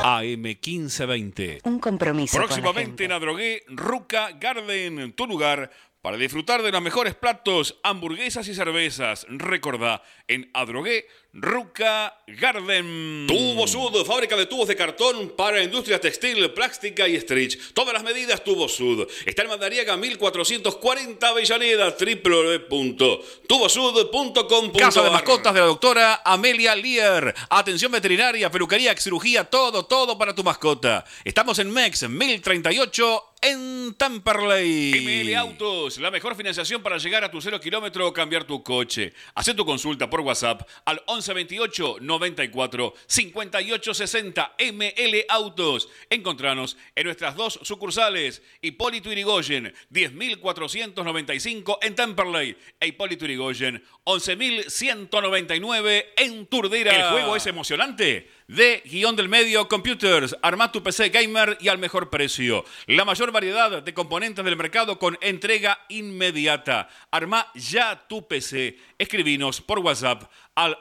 [0.05, 1.61] AM 1520.
[1.65, 2.33] Un compromiso.
[2.33, 5.71] con la Próximamente en Adrogué, Ruca Garden, tu lugar
[6.03, 9.27] para disfrutar de los mejores platos, hamburguesas y cervezas.
[9.29, 13.27] Recordá, en Adrogué, Ruca Garden.
[13.29, 17.75] Tubo Sud, fábrica de tubos de cartón para industria textil, plástica y stretch.
[17.75, 19.07] Todas las medidas Tubo Sud.
[19.27, 24.73] Está en Mandariaga 1440 Avellaneda, www.tubosud.com.
[24.73, 27.35] Casa de mascotas de la doctora Amelia Lear.
[27.51, 31.05] Atención veterinaria, peluquería, cirugía, todo, todo para tu mascota.
[31.25, 35.25] Estamos en MEX 1038 en Temperley.
[35.25, 39.15] ML Autos, la mejor financiación para llegar a tu cero kilómetro o cambiar tu coche.
[39.35, 45.89] Haz tu consulta por WhatsApp al 1128 94 58 60 ML Autos.
[46.09, 56.47] Encontranos en nuestras dos sucursales, Hipólito Irigoyen, 10.495 en Temperley e Hipólito Irigoyen, 11.199 en
[56.47, 56.95] Turdera.
[56.95, 58.29] El juego es emocionante.
[58.51, 62.65] De guion del medio Computers, arma tu PC gamer y al mejor precio.
[62.89, 66.89] La mayor variedad de componentes del mercado con entrega inmediata.
[67.13, 68.77] Arma ya tu PC.
[68.99, 70.25] Escribinos por WhatsApp
[70.57, 70.77] al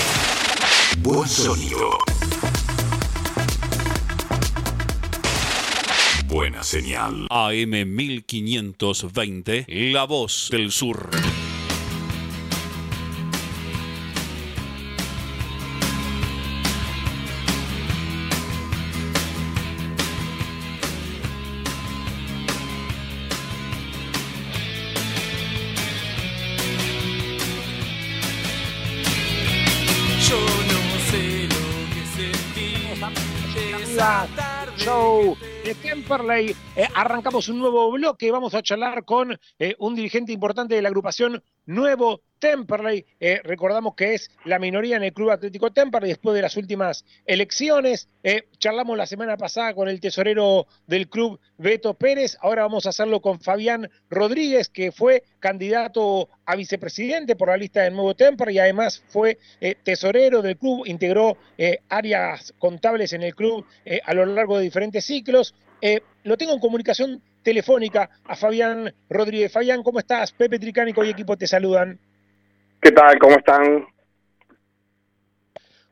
[1.04, 1.98] Buen sonido.
[6.28, 7.28] Buena señal.
[7.30, 11.10] AM 1520, La Voz del Sur.
[35.16, 35.38] Show.
[35.64, 35.74] de
[36.06, 36.56] Temperley.
[36.76, 38.30] Eh, arrancamos un nuevo bloque.
[38.30, 43.04] Vamos a charlar con eh, un dirigente importante de la agrupación Nuevo Temperley.
[43.20, 47.06] Eh, recordamos que es la minoría en el Club Atlético Temperley después de las últimas
[47.26, 48.08] elecciones.
[48.60, 52.38] Charlamos la semana pasada con el tesorero del club, Beto Pérez.
[52.42, 57.82] Ahora vamos a hacerlo con Fabián Rodríguez, que fue candidato a vicepresidente por la lista
[57.82, 59.40] de Nuevo Temperley y además fue
[59.84, 61.38] tesorero del club, integró
[61.90, 63.66] áreas contables en el club
[64.04, 65.56] a lo largo de diferentes ciclos.
[65.88, 69.52] Eh, lo tengo en comunicación telefónica a Fabián Rodríguez.
[69.52, 70.32] Fabián, ¿cómo estás?
[70.32, 72.00] Pepe Tricánico y equipo te saludan.
[72.82, 73.20] ¿Qué tal?
[73.20, 73.86] ¿Cómo están?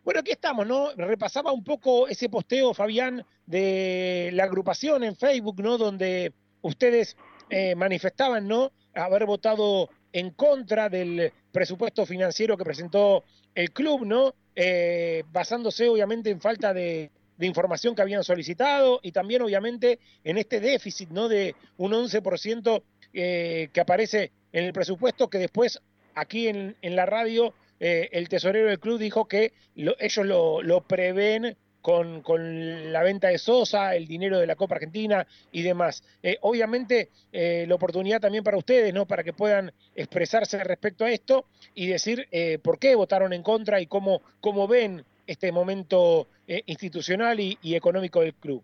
[0.03, 0.89] Bueno, aquí estamos, ¿no?
[0.97, 5.77] Repasaba un poco ese posteo, Fabián, de la agrupación en Facebook, ¿no?
[5.77, 6.33] Donde
[6.63, 7.15] ustedes
[7.51, 8.71] eh, manifestaban, ¿no?
[8.95, 14.33] Haber votado en contra del presupuesto financiero que presentó el club, ¿no?
[14.55, 20.37] Eh, basándose obviamente en falta de, de información que habían solicitado y también obviamente en
[20.37, 21.27] este déficit, ¿no?
[21.27, 25.79] De un 11% eh, que aparece en el presupuesto que después
[26.15, 31.57] aquí en, la radio eh, el tesorero del club dijo que ellos lo, lo prevén
[31.83, 36.01] con, la venta de Sosa, el dinero de la Copa Argentina y demás.
[36.23, 39.05] Eh, obviamente, eh, la oportunidad también para ustedes, ¿no?
[39.05, 43.81] Para que puedan expresarse respecto a esto y decir eh, por qué votaron en contra
[43.81, 48.63] y cómo, cómo ven este momento institucional y, y económico del club.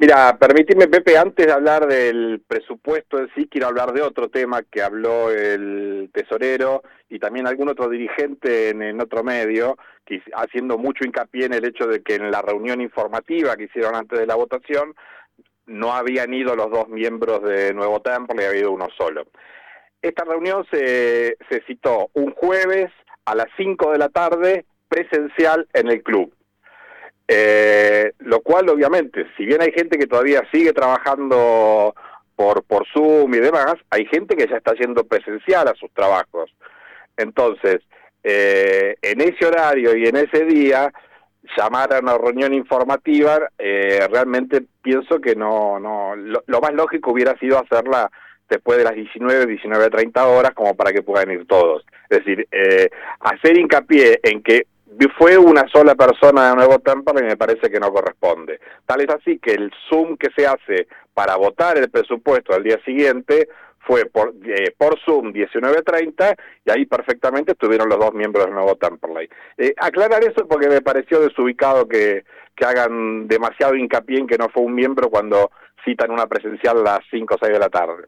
[0.00, 4.62] Mira, permíteme, Pepe, antes de hablar del presupuesto en sí, quiero hablar de otro tema
[4.62, 9.76] que habló el tesorero y también algún otro dirigente en, otro medio,
[10.06, 13.94] que, haciendo mucho hincapié en el hecho de que en la reunión informativa que hicieron
[13.94, 14.94] antes de la votación
[15.66, 19.26] no habían ido los dos miembros de Nuevo Temple, había ido uno solo.
[20.00, 22.90] Esta reunión se, se citó un jueves
[23.26, 26.34] a las 5 de la tarde presencial en el club.
[27.26, 31.94] Eh, lo cual obviamente, si bien hay gente que todavía sigue trabajando
[32.34, 36.50] por, por Zoom y demás, hay gente que ya está yendo presencial a sus trabajos.
[37.16, 37.80] Entonces,
[38.24, 40.92] eh, en ese horario y en ese día,
[41.56, 47.36] llamar a una reunión informativa, eh, realmente pienso que no, no lo, más lógico hubiera
[47.38, 48.10] sido hacerla
[48.48, 51.84] después de las 19, 19, 30 horas, como para que puedan ir todos.
[52.08, 54.66] Es decir, eh, hacer hincapié en que
[55.16, 58.60] fue una sola persona de Nuevo Temple y me parece que no corresponde.
[58.86, 62.78] Tal es así que el Zoom que se hace para votar el presupuesto al día
[62.84, 63.48] siguiente
[63.80, 68.76] fue por, eh, por Zoom 19.30 y ahí perfectamente estuvieron los dos miembros del nuevo
[68.76, 69.28] Temperley.
[69.58, 72.24] Eh, aclarar eso porque me pareció desubicado que,
[72.54, 75.50] que hagan demasiado hincapié en que no fue un miembro cuando
[75.84, 78.04] citan una presencial a las 5 o 6 de la tarde.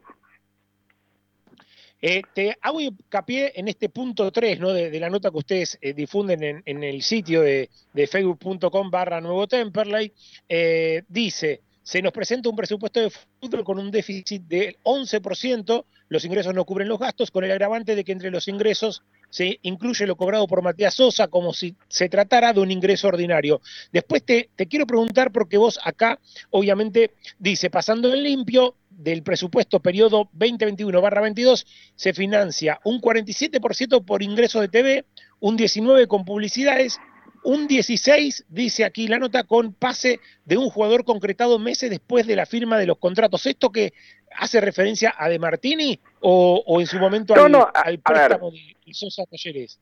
[2.03, 4.73] Te hago hincapié en este punto 3 ¿no?
[4.73, 10.13] de, la nota que ustedes eh, difunden en, el sitio de, facebook.com barra nuevo Temperley.
[10.49, 16.25] Eh, dice, se nos presenta un presupuesto de fútbol con un déficit del 11%, los
[16.25, 20.05] ingresos no cubren los gastos, con el agravante de que entre los ingresos se incluye
[20.05, 23.61] lo cobrado por Matías Sosa como si se tratara de un ingreso ordinario.
[23.93, 26.19] Después te, te quiero preguntar, porque vos acá,
[26.51, 34.61] obviamente, dice, pasando en limpio, del presupuesto periodo 2021-22 se financia un 47% por ingresos
[34.63, 35.05] de TV,
[35.41, 36.99] un 19% con publicidades,
[37.45, 42.37] un 16, dice aquí la nota, con pase de un jugador concretado meses después de
[42.37, 43.47] la firma de los contratos.
[43.47, 43.93] ¿Esto que
[44.37, 49.81] hace referencia a De Martini o, en su momento al, préstamo de Sosa Talleres?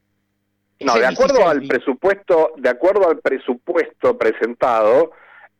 [0.80, 5.12] No, de acuerdo al presupuesto, de acuerdo al presupuesto presentado,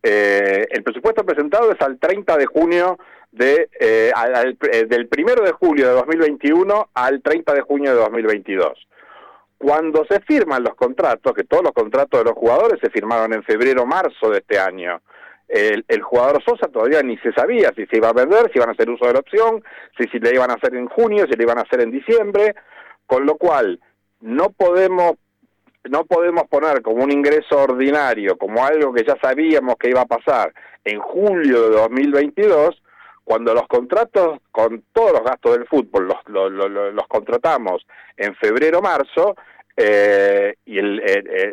[0.03, 2.99] eh, el presupuesto presentado es al 30 de junio
[3.33, 4.13] de, eh,
[4.73, 8.87] eh, del 1 de julio de 2021 al 30 de junio de 2022.
[9.59, 13.43] Cuando se firman los contratos, que todos los contratos de los jugadores se firmaron en
[13.43, 15.01] febrero marzo de este año,
[15.49, 18.73] el, jugador Sosa todavía ni se sabía si se iba a vender, si iban a
[18.73, 19.63] hacer uso de la opción,
[19.99, 22.55] si, si le iban a hacer en junio, si le iban a hacer en diciembre,
[23.07, 23.81] con lo cual
[24.21, 25.17] no podemos
[25.89, 30.07] no podemos poner como un ingreso ordinario, como algo que ya sabíamos que iba a
[30.07, 30.53] pasar
[30.85, 32.83] en julio de 2022,
[33.31, 39.37] cuando los contratos con todos los gastos del fútbol los, los, contratamos en febrero-marzo,
[39.77, 41.01] eh, y el,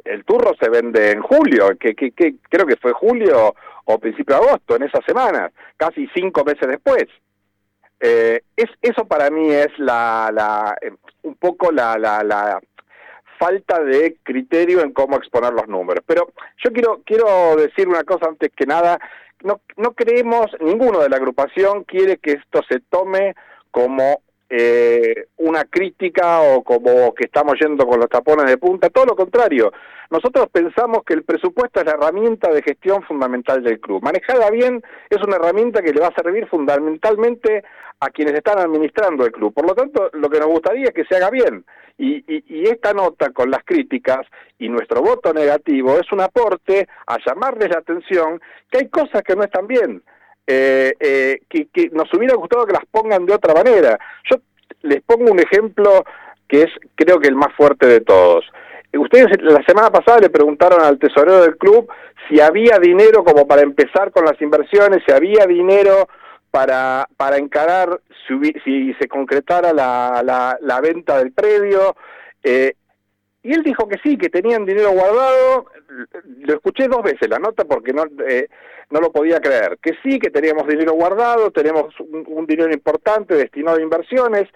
[0.04, 2.12] el, turro se vende en julio, que, que,
[2.50, 3.54] creo que fue julio
[3.86, 7.06] o principio de agosto, en esas semanas, casi cinco meses después.
[8.00, 12.60] Eh, es, eso para mí es la, la eh, un poco la, la, la
[13.38, 16.04] falta de criterio en cómo exponer los números.
[16.08, 16.32] Pero
[16.64, 19.00] yo quiero, quiero decir una cosa antes que nada,
[19.44, 23.36] no, no creemos, ninguno de la agrupación quiere que esto se tome
[23.72, 29.06] como eh, una crítica o como que estamos yendo con los tapones de punta, todo
[29.06, 29.72] lo contrario.
[30.10, 34.02] Nosotros pensamos que el presupuesto es la herramienta de gestión fundamental del club.
[34.02, 37.64] Manejada bien es una herramienta que le va a servir fundamentalmente
[38.00, 39.54] a quienes están administrando el club.
[39.54, 41.66] Por lo tanto, lo que nos gustaría es que se haga bien.
[41.98, 44.20] Y, y, esta nota con las críticas
[44.60, 48.40] y nuestro voto negativo es un aporte a llamarles la atención
[48.70, 50.04] que hay cosas que no están bien.
[50.50, 54.00] Eh, eh, que, nos hubiera gustado que las pongan de otra manera.
[54.32, 54.38] Yo
[54.84, 56.06] les pongo un ejemplo
[56.48, 58.46] que es creo que el más fuerte de todos.
[58.94, 61.92] Ustedes la semana pasada le preguntaron al tesorero del club
[62.30, 66.08] si había dinero como para empezar con las inversiones, si había dinero
[66.50, 71.96] para, para encarar si, si se concretara la, la, la, venta del predio.
[72.42, 72.74] Eh,
[73.48, 75.68] y él dijo que sí, que tenían dinero guardado.
[76.40, 78.50] Lo escuché dos veces la nota porque no, eh,
[78.90, 79.78] no lo podía creer.
[79.82, 84.50] Que sí, que teníamos dinero guardado, tenemos un, dinero importante destinado a inversiones,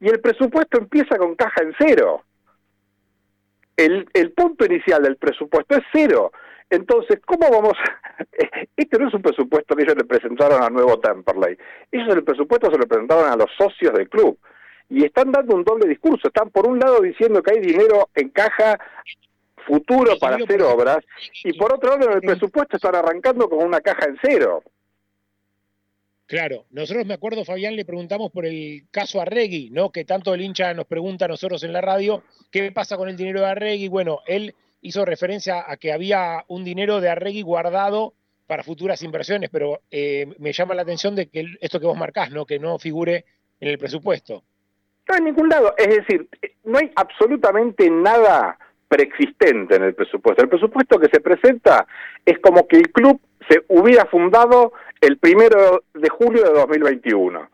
[0.00, 2.24] y el presupuesto empieza con caja en cero.
[3.76, 6.32] El, el punto inicial del presupuesto es cero.
[6.70, 7.74] Entonces, ¿cómo vamos?
[8.74, 11.58] Este no es un presupuesto que ellos le presentaron al nuevo Temperley.
[11.92, 14.38] Ellos el presupuesto se lo presentaron a los socios del club.
[14.90, 16.28] Y están dando un doble discurso.
[16.28, 18.78] Están por un lado diciendo que hay dinero en caja
[19.66, 20.98] futuro para hacer obras
[21.44, 24.62] y por otro lado en el presupuesto están arrancando con una caja en cero.
[26.26, 29.90] Claro, nosotros me acuerdo, Fabián, le preguntamos por el caso Arregui, ¿no?
[29.90, 32.22] Que tanto el hincha nos pregunta a nosotros en la radio,
[32.52, 33.88] ¿qué pasa con el dinero de Arregui?
[33.88, 38.14] Bueno, él hizo referencia a que había un dinero de Arregui guardado
[38.46, 42.30] para futuras inversiones, pero eh, me llama la atención de que esto que vos marcás,
[42.30, 42.46] ¿no?
[42.46, 43.24] Que no figure
[43.58, 44.44] en el presupuesto.
[45.10, 46.28] No en ningún lado, es decir,
[46.64, 48.56] no hay absolutamente nada
[48.86, 50.42] preexistente en el presupuesto.
[50.42, 51.86] El presupuesto que se presenta
[52.24, 57.48] es como que el club se hubiera fundado el primero de julio de 2021.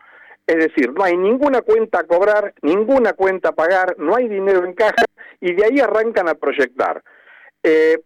[0.45, 4.63] Es decir, no hay ninguna cuenta a cobrar, ninguna cuenta a pagar, no hay dinero
[4.63, 5.05] en caja
[5.41, 7.01] y de ahí arrancan a proyectar.
[7.63, 7.99] Eh,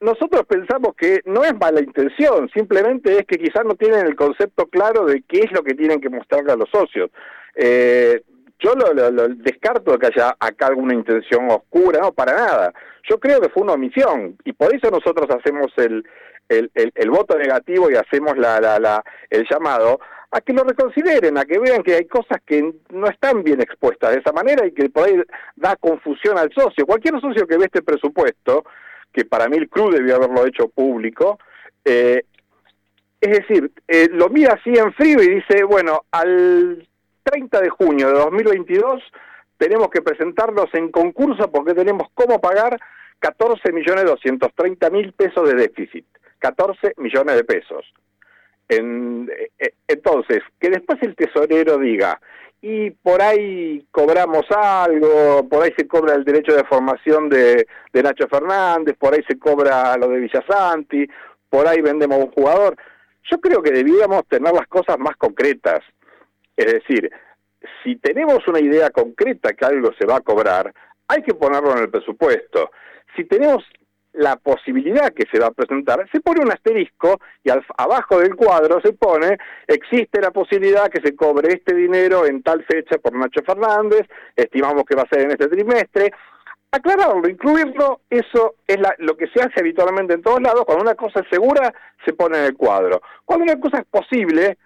[0.00, 4.66] nosotros pensamos que no es mala intención, simplemente es que quizás no tienen el concepto
[4.66, 7.10] claro de qué es lo que tienen que mostrarle a los socios.
[7.54, 8.22] Eh,
[8.60, 12.74] yo lo, descarto de que haya acá alguna intención oscura, no, para nada.
[13.08, 16.04] Yo creo que fue una omisión y por eso nosotros hacemos el,
[16.48, 19.98] el, el, voto negativo y hacemos la, la, la, el llamado
[20.30, 24.12] a que lo reconsideren, a que vean que hay cosas que no están bien expuestas
[24.12, 25.20] de esa manera y que por ahí
[25.56, 26.86] da confusión al socio.
[26.86, 28.64] Cualquier socio que ve este presupuesto,
[29.12, 31.38] que para mí el club debió haberlo hecho público,
[31.84, 32.22] eh,
[33.20, 36.86] es decir, eh, lo mira así en frío y dice, bueno, al
[37.30, 39.02] 30 de junio de 2022
[39.56, 42.78] tenemos que presentarnos en concurso porque tenemos cómo pagar
[43.18, 46.06] 14 millones 230 mil pesos de déficit.
[46.38, 47.84] 14 millones de pesos.
[48.68, 52.18] En, eh, entonces, que después el tesorero diga,
[52.62, 58.02] y por ahí cobramos algo, por ahí se cobra el derecho de formación de, de
[58.02, 61.06] Nacho Fernández, por ahí se cobra lo de Villasanti,
[61.48, 62.76] por ahí vendemos un jugador.
[63.30, 65.80] Yo creo que debíamos tener las cosas más concretas.
[66.60, 67.10] Es decir,
[67.82, 70.70] si tenemos una idea concreta que algo se va a cobrar,
[71.08, 72.70] hay que ponerlo en el presupuesto.
[73.16, 73.64] Si tenemos
[74.12, 78.36] la posibilidad que se va a presentar, se pone un asterisco y al, abajo del
[78.36, 83.14] cuadro se pone, existe la posibilidad que se cobre este dinero en tal fecha por
[83.14, 84.06] Nacho Fernández,
[84.36, 86.12] estimamos que va a ser en este trimestre.
[86.72, 91.20] Aclararlo, incluirlo, eso es lo que se hace habitualmente en todos lados, cuando una cosa
[91.20, 91.72] es segura,
[92.04, 93.00] se pone en el cuadro.
[93.24, 94.58] Cuando una cosa es posible,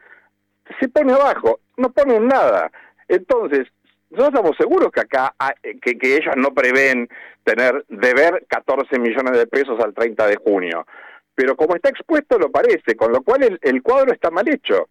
[0.80, 2.70] se pone abajo, no ponen nada.
[3.09, 3.68] Entonces,
[4.11, 5.35] nosotros estamos seguros que acá,
[5.83, 7.09] que, que ellos no prevén
[7.43, 10.87] tener, deber 14 millones de pesos al 30 de junio.
[11.35, 14.89] Pero como está expuesto lo parece, con lo cual el, cuadro está mal hecho.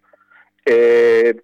[0.65, 1.35] Eh,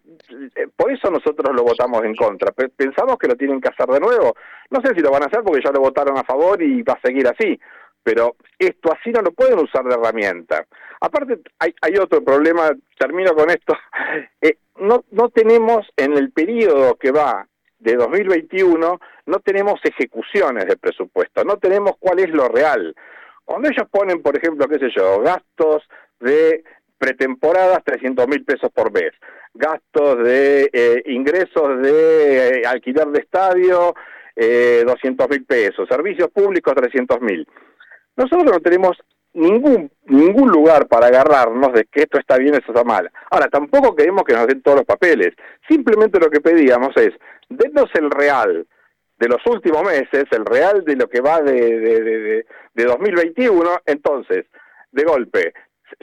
[0.76, 2.52] por eso nosotros lo votamos en contra.
[2.52, 4.36] Pensamos que lo tienen que hacer de nuevo.
[4.70, 6.94] No sé si lo van a hacer porque ya lo votaron a favor y va
[6.94, 7.60] a seguir así.
[8.04, 10.66] Pero esto así no lo pueden usar de herramienta.
[11.02, 13.78] Aparte, hay, hay otro problema, termino con esto.
[14.42, 17.46] Eh, no, no tenemos en el periodo que va
[17.80, 22.96] de 2021 no tenemos ejecuciones de presupuesto, no tenemos cuál es lo real.
[23.46, 25.88] Cuando ellos ponen, por ejemplo, qué sé yo, gastos
[26.20, 26.64] de
[26.98, 29.12] pretemporadas 300 mil pesos por mes,
[29.54, 33.96] gastos de eh, ingresos de eh, alquiler de estadio
[34.36, 37.48] eh, 200 mil pesos, servicios públicos 300 mil.
[38.20, 38.98] Nosotros no tenemos
[39.34, 43.10] ningún ningún lugar para agarrarnos de que esto está bien, esto está mal.
[43.32, 45.34] Ahora, tampoco queremos que nos den todos los papeles.
[45.70, 47.14] Simplemente lo que pedíamos es,
[47.48, 48.68] denos el real
[49.18, 53.82] de los últimos meses, el real de lo que va de, de, de, de 2021.
[53.86, 54.46] Entonces,
[54.92, 55.54] de golpe,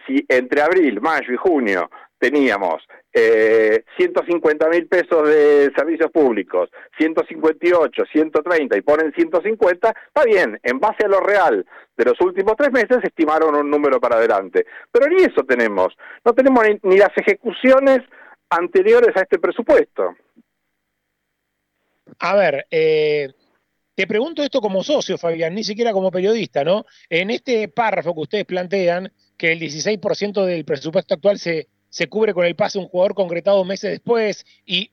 [0.07, 8.05] si entre abril, mayo y junio teníamos eh, 150 mil pesos de servicios públicos, 158,
[8.13, 11.65] 130 y ponen 150, está bien, en base a lo real
[11.97, 14.67] de los últimos tres meses estimaron un número para adelante.
[14.91, 15.95] Pero ni eso tenemos,
[16.25, 18.01] no tenemos ni, las ejecuciones
[18.51, 20.15] anteriores a este presupuesto.
[22.19, 23.33] A ver, eh,
[23.95, 26.85] te pregunto esto como socio, Fabián, ni siquiera como periodista, ¿no?
[27.09, 32.35] En este párrafo que ustedes plantean, que el 16% del presupuesto actual se se cubre
[32.35, 34.91] con el pase un jugador concretado meses después y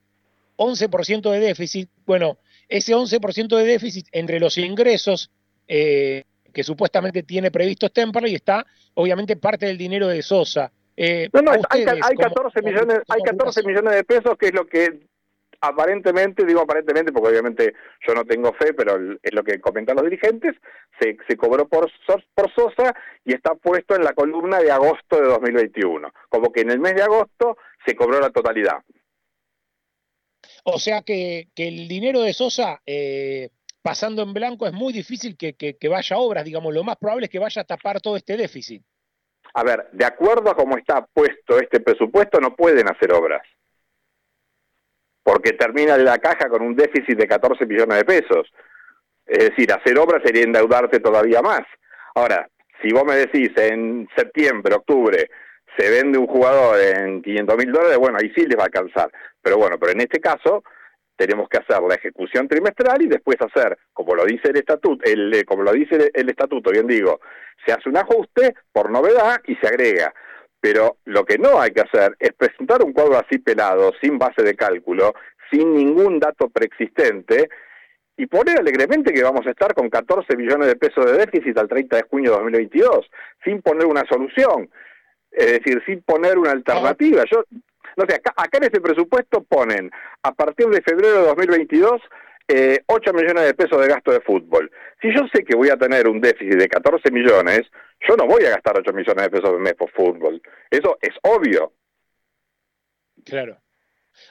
[0.56, 1.89] 11% de déficit.
[2.06, 2.38] Bueno,
[2.70, 5.30] ese 11% de déficit entre los ingresos
[5.68, 6.24] eh,
[6.54, 10.72] que supuestamente tiene previsto Temperley y está obviamente parte del dinero de Sosa.
[10.95, 11.84] Eh, no, no, hay,
[12.16, 15.01] 14 millones, hay 14 millones de pesos que es lo que
[15.64, 17.74] aparentemente, digo aparentemente porque obviamente
[18.05, 20.55] yo no tengo fe, pero es lo que comentan los dirigentes,
[20.99, 21.89] se, se cobró por,
[22.36, 22.93] por Sosa
[23.24, 26.95] y está puesto en la columna de agosto de 2021, como que en el mes
[26.95, 28.84] de agosto se cobró la totalidad.
[30.66, 33.49] O sea que, que el dinero de Sosa, eh,
[33.82, 37.28] pasando en blanco es muy difícil que, que, vaya a obras, digamos, lo más probable
[37.28, 38.84] es que vaya a tapar todo este déficit.
[39.53, 43.43] A ver, de acuerdo a cómo está puesto este presupuesto, no pueden hacer obras.
[45.24, 48.51] Porque termina la caja con un déficit de 14 millones de pesos.
[49.26, 51.61] Es decir, hacer obras sería endeudarte todavía más.
[52.15, 52.47] Ahora,
[52.82, 55.30] si vos me decís en septiembre, octubre,
[55.78, 59.09] se vende un jugador en 500 mil dólares, bueno, ahí sí les va a alcanzar.
[59.41, 60.63] Pero bueno, pero en este caso
[61.15, 65.34] tenemos que hacer la ejecución trimestral y después hacer, como lo dice el estatuto, el,
[65.34, 67.21] eh, como lo dice el, estatuto, bien digo,
[67.65, 70.13] se hace un ajuste por novedad y se agrega.
[70.64, 74.43] Pero lo que no hay que hacer es presentar un cuadro así pelado, sin base
[74.43, 75.14] de cálculo,
[75.51, 77.49] sin ningún dato preexistente,
[78.16, 81.68] y poner alegremente que vamos a estar con 14 millones de pesos de déficit al
[81.68, 83.11] 30 de junio de 2022,
[83.43, 84.70] sin poner una solución,
[85.32, 87.26] es decir, sin poner una alternativa.
[87.30, 87.43] Yo
[87.97, 89.91] no sé, acá, en este presupuesto ponen
[90.24, 92.01] a partir de febrero de 2022
[92.48, 94.70] eh, 8 millones de pesos de gasto de fútbol.
[95.02, 97.62] Si yo sé que voy a tener un déficit de 14 millones,
[98.08, 100.41] yo no voy a gastar 8 millones de pesos de mes por fútbol.
[100.70, 101.74] Eso es obvio.
[103.26, 103.60] Claro.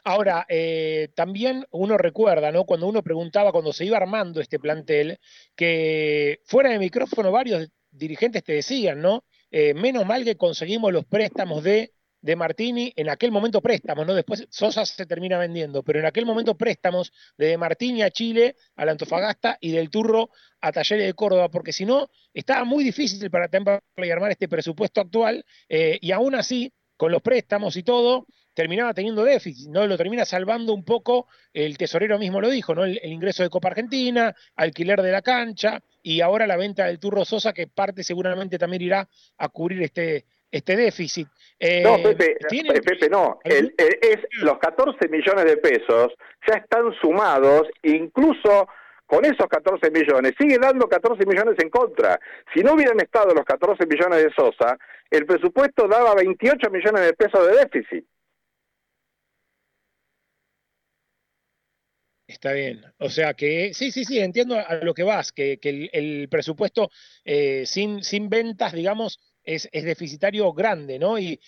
[0.05, 2.65] Ahora, eh, también uno recuerda, ¿no?
[2.65, 5.19] Cuando uno preguntaba, cuando se iba armando este plantel,
[5.57, 9.25] que fuera de micrófono varios dirigentes te decían, ¿no?
[9.51, 11.93] Eh, menos mal que conseguimos los préstamos de
[12.23, 14.14] de Martini, en aquel momento préstamos, ¿no?
[14.14, 18.85] Después Sosa se termina vendiendo, pero en aquel momento préstamos de Martini a Chile, a
[18.85, 23.29] la Antofagasta y del Turro a Talleres de Córdoba, porque si no, estaba muy difícil
[23.31, 28.27] para Temperley armar este presupuesto actual, eh, y aún así, con los préstamos y todo,
[28.55, 29.87] terminaba teniendo déficit, ¿no?
[29.87, 32.85] Lo termina salvando un poco, el tesorero mismo lo dijo, ¿no?
[32.85, 37.25] El, ingreso de Copa Argentina, alquiler de la cancha y ahora la venta del Turro
[37.25, 39.09] Sosa, que parte seguramente también irá
[39.39, 41.26] a cubrir este, este déficit.
[41.82, 42.36] no, eh, Pepe,
[42.84, 43.40] Pepe no.
[43.42, 46.12] El, es, los 14 millones de pesos
[46.46, 48.68] ya están sumados, incluso
[49.07, 52.18] con esos 14 millones, sigue dando 14 millones en contra.
[52.55, 54.78] Si no hubieran estado los 14 millones de Sosa,
[55.11, 58.07] el presupuesto daba 28 millones de pesos de déficit.
[62.26, 62.82] Está bien.
[62.98, 65.59] O sea que, sí, sí, sí, entiendo a lo que vas, que,
[65.92, 66.90] el, presupuesto
[67.24, 71.18] eh, sin, sin ventas, digamos, es, deficitario grande, ¿no?
[71.18, 71.40] Y,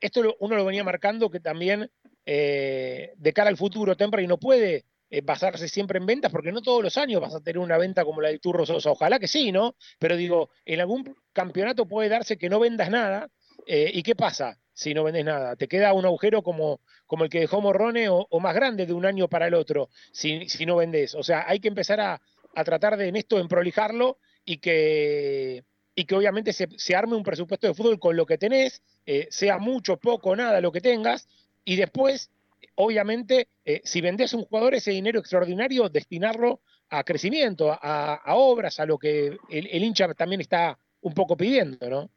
[0.00, 1.90] esto uno lo venía marcando que también
[2.26, 6.62] eh, de cara al futuro, y no puede eh, basarse siempre en ventas, porque no
[6.62, 8.90] todos los años vas a tener una venta como la de Turro Sosa.
[8.90, 9.76] Ojalá que sí, ¿no?
[9.98, 13.28] Pero digo, en algún campeonato puede darse que no vendas nada.
[13.66, 15.56] Eh, ¿Y qué pasa si no vendes nada?
[15.56, 19.06] Te queda un agujero como, como el que dejó Morrone o, más grande de un
[19.06, 21.14] año para el otro, si, si no vendes.
[21.14, 22.20] O sea, hay que empezar a,
[22.54, 25.64] a tratar de en esto en prolijarlo y que
[25.94, 29.58] y que obviamente se, arme un presupuesto de fútbol con lo que tenés, eh, sea
[29.58, 31.28] mucho, poco, nada lo que tengas,
[31.64, 32.30] y después,
[32.74, 38.86] obviamente, eh, si vendés un jugador, ese dinero extraordinario, destinarlo a crecimiento, a, obras, a
[38.86, 42.10] lo que el, hincha también está un poco pidiendo, ¿no?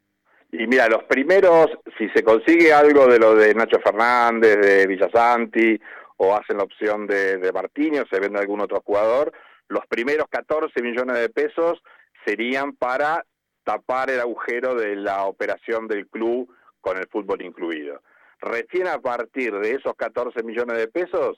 [0.52, 1.68] Y mira, los primeros,
[1.98, 5.80] si se consigue algo de lo de Nacho Fernández, de Villasanti,
[6.18, 9.34] o hacen la opción de, de Martínez, o se vende algún otro jugador,
[9.68, 11.80] los primeros 14 millones de pesos
[12.26, 13.26] serían para
[13.68, 16.50] tapar el agujero de la operación del club
[16.80, 18.02] con el fútbol incluido.
[18.40, 21.38] Recién a partir de esos 14 millones de pesos,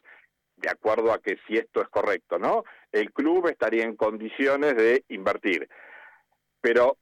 [0.58, 2.66] de acuerdo a que si esto es correcto, ¿no?
[2.92, 5.68] El club estaría en condiciones de invertir.
[6.62, 6.98] Pero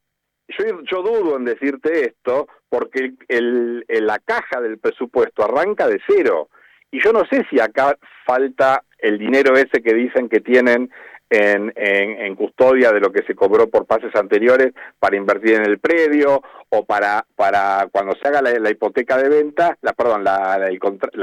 [0.48, 6.48] yo, yo dudo en decirte esto porque el, la caja del presupuesto arranca de cero.
[6.90, 10.90] Y yo no sé si acá falta el dinero ese que dicen que tienen
[11.30, 15.78] en, en, custodia de lo que se cobró por pases anteriores para invertir en el
[15.78, 20.78] predio o para, para cuando se haga la, hipoteca de venta, la, perdón, la, el,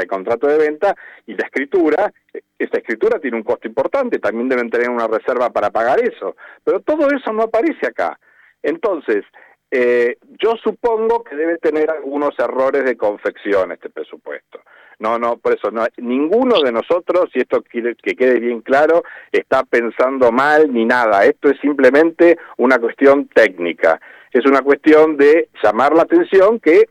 [0.08, 0.96] contrato de venta
[1.26, 2.12] y la escritura,
[2.60, 6.82] esta escritura tiene un costo importante, también deben tener una reserva para pagar eso, pero
[6.82, 8.20] todo eso no aparece acá.
[8.62, 9.24] Entonces,
[9.72, 14.62] eh, yo supongo que debe tener algunos errores de confección este presupuesto.
[15.00, 19.04] No, no, por eso, no, ninguno de nosotros, y esto quiere que quede bien claro,
[19.32, 21.26] está pensando mal ni nada.
[21.26, 24.00] Esto es simplemente una cuestión técnica.
[24.32, 26.88] Es una cuestión de llamar la atención que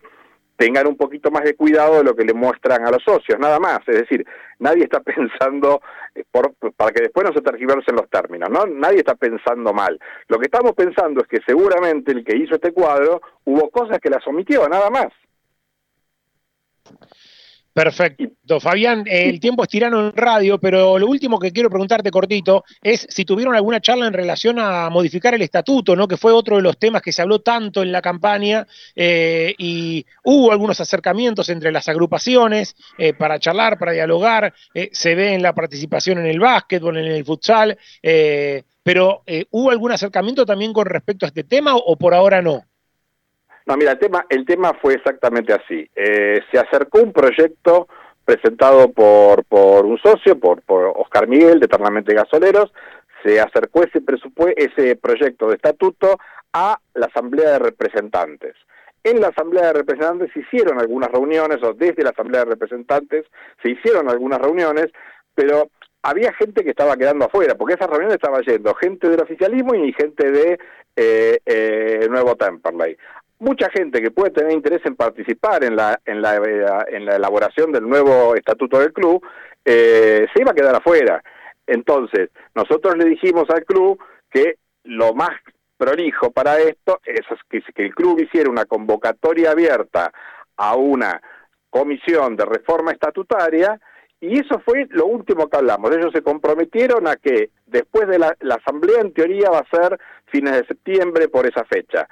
[0.57, 3.59] tengan un poquito más de cuidado de lo que le muestran a los socios, nada
[3.59, 3.81] más.
[3.87, 4.25] Es decir,
[4.59, 5.81] nadie está pensando,
[6.15, 8.67] eh, por, para que después no se tergiversen los términos, ¿no?
[8.67, 9.99] Nadie está pensando mal.
[10.29, 14.11] Lo que estamos pensando es que seguramente el que hizo este cuadro hubo cosas que
[14.11, 15.09] las omitió, nada más.
[17.75, 18.61] Perfecto.
[18.61, 22.63] Fabián, eh, el tiempo es tirano en radio, pero lo último que quiero preguntarte cortito
[22.81, 26.07] es si tuvieron alguna charla en relación a modificar el estatuto, ¿no?
[26.07, 28.65] Que fue otro de los temas que se habló tanto en la campaña
[28.95, 34.55] eh, y hubo algunos acercamientos entre las agrupaciones eh, para charlar, para dialogar.
[34.93, 37.77] se ve en la participación en el básquetbol, en el futsal,
[38.85, 42.63] pero ¿hubo algún acercamiento también con respecto a este tema o por ahora no?
[43.67, 45.89] No, mira, el tema, el tema fue exactamente así.
[45.95, 47.89] Eh, se acercó un proyecto
[48.25, 52.73] presentado por, por un socio, por, por Oscar Miguel, de Eternamente Gasoleros,
[53.23, 54.03] se acercó ese,
[54.57, 56.19] ese proyecto de estatuto
[56.53, 58.55] a la Asamblea de Representantes.
[59.03, 63.27] En la Asamblea de Representantes se hicieron algunas reuniones, o desde la Asamblea de Representantes
[63.63, 64.87] se hicieron algunas reuniones,
[65.35, 65.69] pero
[66.03, 69.93] había gente que estaba quedando afuera, porque esas reuniones estaba yendo gente del oficialismo y
[69.95, 70.59] gente de
[70.97, 72.97] eh, eh, Nuevo Temperley
[73.39, 76.37] mucha gente que puede tener interés en participar en la, en la,
[76.89, 79.25] en la elaboración del nuevo estatuto del club,
[79.65, 81.23] eh, se iba a quedar afuera.
[81.67, 83.99] Entonces, nosotros le dijimos al club
[84.31, 85.31] que lo más
[85.77, 90.13] prolijo para esto es que, que el club hiciera una convocatoria abierta
[90.57, 91.21] a una
[91.71, 93.81] comisión de reforma estatutaria
[94.21, 95.91] y eso fue lo último que hablamos.
[95.91, 99.99] Ellos se comprometieron a que después de la, la asamblea en teoría va a ser
[100.27, 102.09] fines de septiembre por esa fecha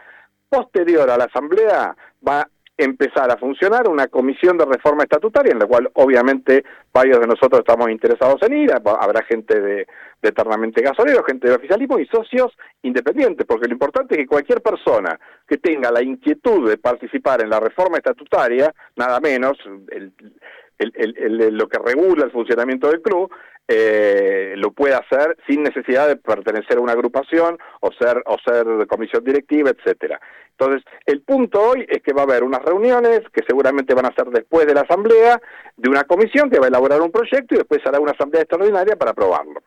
[0.52, 1.96] posterior a la Asamblea
[2.26, 7.20] va a empezar a funcionar una comisión de reforma estatutaria en la cual obviamente varios
[7.20, 9.86] de nosotros estamos interesados en ir, habrá gente de,
[10.20, 14.60] de eternamente gasolero, gente del oficialismo y socios independientes, porque lo importante es que cualquier
[14.60, 19.56] persona que tenga la inquietud de participar en la reforma estatutaria, nada menos,
[19.88, 20.12] el,
[21.56, 23.30] lo que regula el funcionamiento del club,
[23.68, 28.86] eh, lo puede hacer sin necesidad de pertenecer a una agrupación o ser o ser
[28.86, 30.20] comisión directiva, etcétera.
[30.50, 34.14] Entonces, el punto hoy es que va a haber unas reuniones que seguramente van a
[34.14, 35.40] ser después de la asamblea
[35.76, 38.96] de una comisión que va a elaborar un proyecto y después hará una asamblea extraordinaria
[38.96, 39.60] para aprobarlo.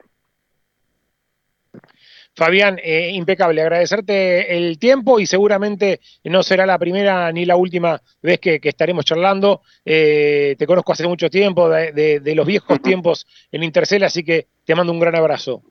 [2.35, 8.01] Fabián, eh, impecable, agradecerte el tiempo y seguramente no será la primera ni la última
[8.21, 9.61] vez que, estaremos charlando.
[9.85, 14.47] Eh, te conozco hace mucho tiempo, de, de los viejos tiempos en Intercel, así que
[14.65, 15.61] te mando un gran abrazo.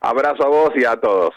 [0.00, 1.34] Abrazo a vos y a todos.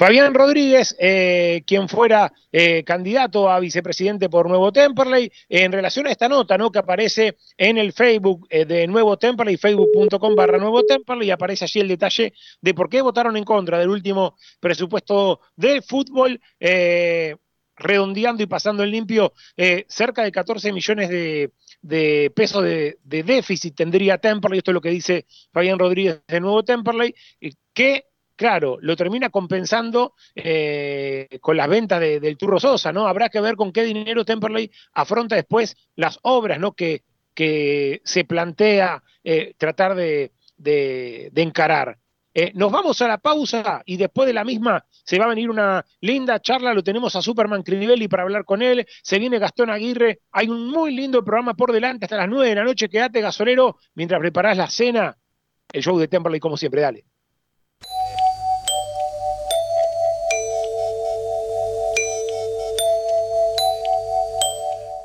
[0.00, 6.10] Fabián Rodríguez, eh, quien fuera eh, candidato a vicepresidente por Nuevo Temperley, en relación a
[6.10, 6.72] esta nota ¿no?
[6.72, 11.80] que aparece en el Facebook eh, de Nuevo Temperley, facebook.com barra Nuevo Temperley, aparece allí
[11.80, 12.32] el detalle
[12.62, 16.40] de por qué votaron en contra del último presupuesto de fútbol
[17.76, 19.34] redondeando y pasando el limpio,
[19.86, 25.26] cerca de 14 millones de, pesos de, déficit tendría Temperley, esto es lo que dice
[25.52, 27.14] Fabián Rodríguez de Nuevo Temperley,
[27.74, 28.09] que
[28.40, 33.06] claro, lo termina compensando eh, con las ventas del Turro Sosa, ¿no?
[33.06, 36.72] Habrá que ver con qué dinero Temperley afronta después las obras, ¿no?
[36.72, 37.02] Que,
[37.34, 40.32] que se plantea eh, tratar de,
[41.36, 41.98] encarar.
[42.32, 45.50] Eh, nos vamos a la pausa y después de la misma se va a venir
[45.50, 49.68] una linda charla, lo tenemos a Superman Crivelli para hablar con él, se viene Gastón
[49.68, 53.20] Aguirre, hay un muy lindo programa por delante hasta las 9 de la noche, quédate
[53.20, 55.18] gasolero mientras preparás la cena,
[55.70, 57.04] el show de Temperley como siempre, dale.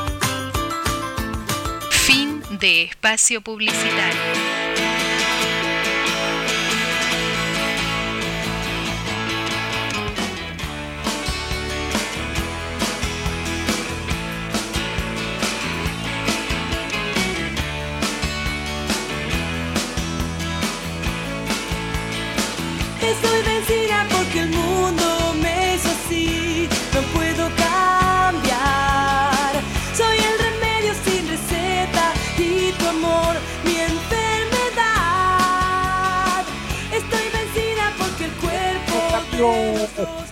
[2.61, 4.21] De espacio publicitario.
[23.01, 25.00] Estoy vencida porque el mundo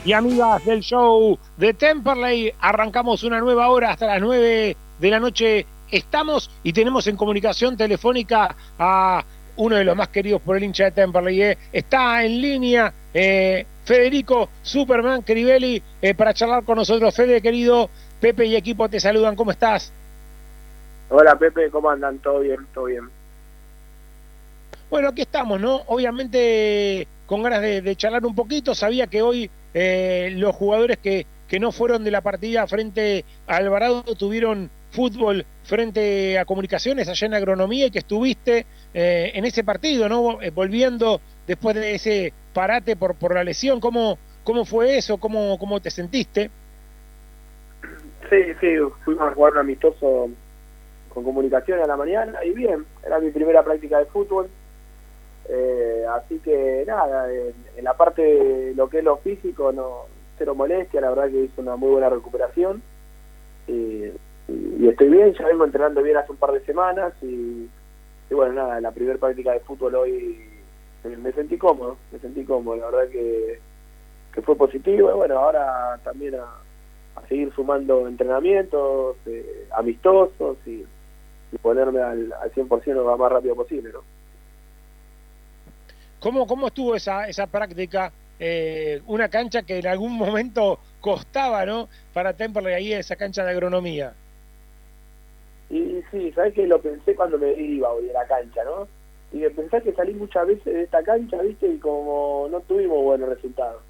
[0.05, 5.19] y amigas del show de Temperley, arrancamos una nueva hora hasta las 9 de la
[5.19, 5.65] noche.
[5.91, 9.23] Estamos y tenemos en comunicación telefónica a
[9.57, 11.41] uno de los más queridos por el hincha de Temperley.
[11.41, 11.57] ¿eh?
[11.73, 17.13] Está en línea eh, Federico Superman Crivelli eh, para charlar con nosotros.
[17.15, 17.89] Fede, querido,
[18.19, 19.35] Pepe y equipo te saludan.
[19.35, 19.91] ¿Cómo estás?
[21.09, 22.19] Hola Pepe, ¿cómo andan?
[22.19, 22.67] ¿Todo bien?
[22.73, 23.09] ¿Todo bien?
[24.89, 25.81] Bueno, aquí estamos, ¿no?
[25.87, 28.73] Obviamente con ganas de, de charlar un poquito.
[28.73, 33.57] Sabía que hoy eh, los jugadores que, que no fueron de la partida frente a
[33.57, 39.63] Alvarado tuvieron fútbol frente a comunicaciones allá en agronomía y que estuviste eh, en ese
[39.63, 40.41] partido, ¿no?
[40.41, 45.17] Eh, volviendo después de ese parate por, por la lesión, ¿cómo, cómo fue eso?
[45.17, 46.49] ¿Cómo, ¿Cómo te sentiste?
[48.29, 48.67] Sí, sí,
[49.03, 50.29] fuimos a jugar un amistoso
[51.13, 54.49] con comunicación a la mañana y bien, era mi primera práctica de fútbol.
[55.51, 60.05] Eh, así que nada, en, en la parte de lo que es lo físico, no
[60.37, 62.81] cero molestia, la verdad que hice una muy buena recuperación.
[63.67, 64.05] Y,
[64.47, 67.69] y estoy bien, ya vengo entrenando bien hace un par de semanas y,
[68.29, 70.39] y bueno, nada, la primera práctica de fútbol hoy
[71.03, 73.59] me, me sentí cómodo, me sentí cómodo, la verdad que,
[74.33, 76.45] que fue positivo y bueno, ahora también a,
[77.19, 80.85] a seguir sumando entrenamientos eh, amistosos y,
[81.51, 84.18] y ponerme al, al 100% lo más rápido posible, ¿no?
[86.19, 88.11] ¿Cómo, cómo estuvo esa, esa práctica?
[88.39, 91.89] Eh, una cancha que en algún momento costaba, ¿no?
[92.13, 94.13] Para Temperley ahí, esa cancha de agronomía.
[95.69, 98.87] Y sí, sabes que lo pensé cuando me iba hoy de la cancha, ¿no?
[99.31, 101.67] Y de que salí muchas veces de esta cancha, ¿viste?
[101.67, 103.81] Y como no tuvimos buenos resultados.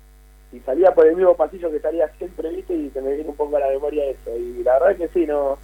[0.51, 2.73] Y salía por el mismo pasillo que salía siempre, ¿viste?
[2.73, 4.36] Y se me viene un poco a la memoria eso.
[4.36, 5.57] Y la verdad es que sí, no,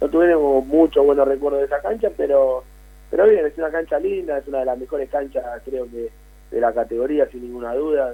[0.00, 2.64] no tuvimos muchos buenos recuerdos de esa cancha, pero
[3.10, 6.10] pero bien, es una cancha linda, es una de las mejores canchas, creo que,
[6.50, 8.12] de la categoría, sin ninguna duda.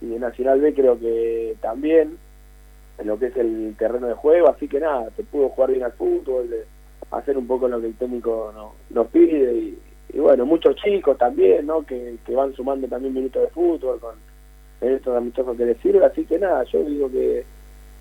[0.00, 2.18] Y de Nacional B creo que también,
[2.98, 5.84] en lo que es el terreno de juego, así que nada, te pudo jugar bien
[5.84, 6.48] al fútbol,
[7.10, 9.78] hacer un poco lo que el técnico no, nos pide y,
[10.12, 11.84] y bueno, muchos chicos también, ¿no?
[11.84, 14.14] Que, que van sumando también minutos de fútbol con
[14.80, 17.44] estos amistosos que les sirve, así que nada, yo digo que,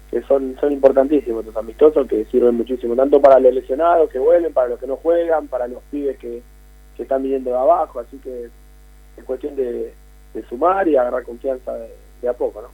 [0.10, 4.53] que son, son importantísimos estos amistosos que sirven muchísimo, tanto para los lesionados que vuelven,
[4.53, 6.41] para los que no juegan, para los pibes que,
[6.97, 8.49] que están viniendo de abajo, así que
[9.18, 9.93] es cuestión de,
[10.47, 11.89] sumar y agarrar confianza de,
[12.22, 12.70] de a poco, ¿no?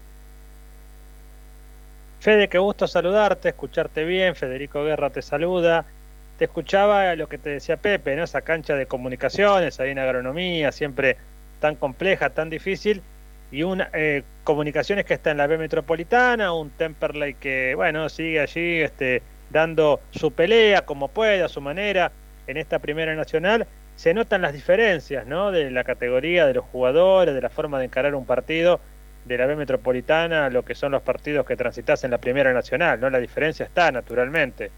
[2.20, 4.36] Fede, qué gusto saludarte, escucharte bien.
[4.36, 5.86] Federico Guerra te saluda.
[6.40, 8.24] Te escuchaba lo que te decía Pepe, ¿no?
[8.24, 11.18] Esa cancha de comunicaciones, ahí en agronomía, siempre
[11.60, 13.02] tan compleja, tan difícil.
[13.52, 18.39] Y una eh, comunicaciones que está en la B Metropolitana, un Temperley que, bueno, sigue
[18.39, 22.12] allí este, dando su pelea como puede, a su manera,
[22.48, 23.68] en esta primera nacional.
[23.96, 25.52] Se notan las diferencias, ¿no?
[25.52, 28.80] De la categoría, de los jugadores, de la forma de encarar un partido
[29.26, 33.00] de la B Metropolitana lo que son los partidos que transitas en la Primera Nacional,
[33.00, 33.10] ¿no?
[33.10, 34.70] La diferencia está, naturalmente.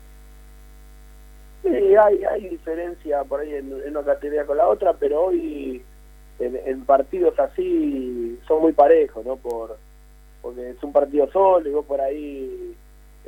[1.63, 5.83] Sí, hay, hay diferencia por ahí en, en una categoría con la otra, pero hoy
[6.39, 9.37] en, en partidos así son muy parejos, ¿no?
[9.37, 9.77] Por,
[10.41, 12.75] porque es un partido solo y vos por ahí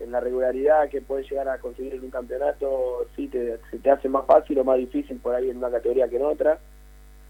[0.01, 4.07] en la regularidad que puedes llegar a conseguir en un campeonato, sí te, te hace
[4.07, 6.59] más fácil o más difícil por ahí en una categoría que en otra.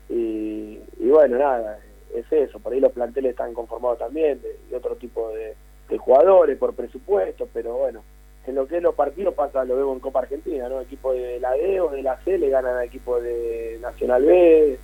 [0.09, 1.79] Y, y bueno, nada,
[2.13, 5.55] es eso, por ahí los planteles están conformados también de, de otro tipo de,
[5.89, 8.03] de, jugadores por presupuesto, pero bueno,
[8.47, 10.81] en lo que es los partidos pasa, lo vemos en Copa Argentina, ¿no?
[10.81, 14.79] Equipo de la D o de la C le ganan a equipo de Nacional B,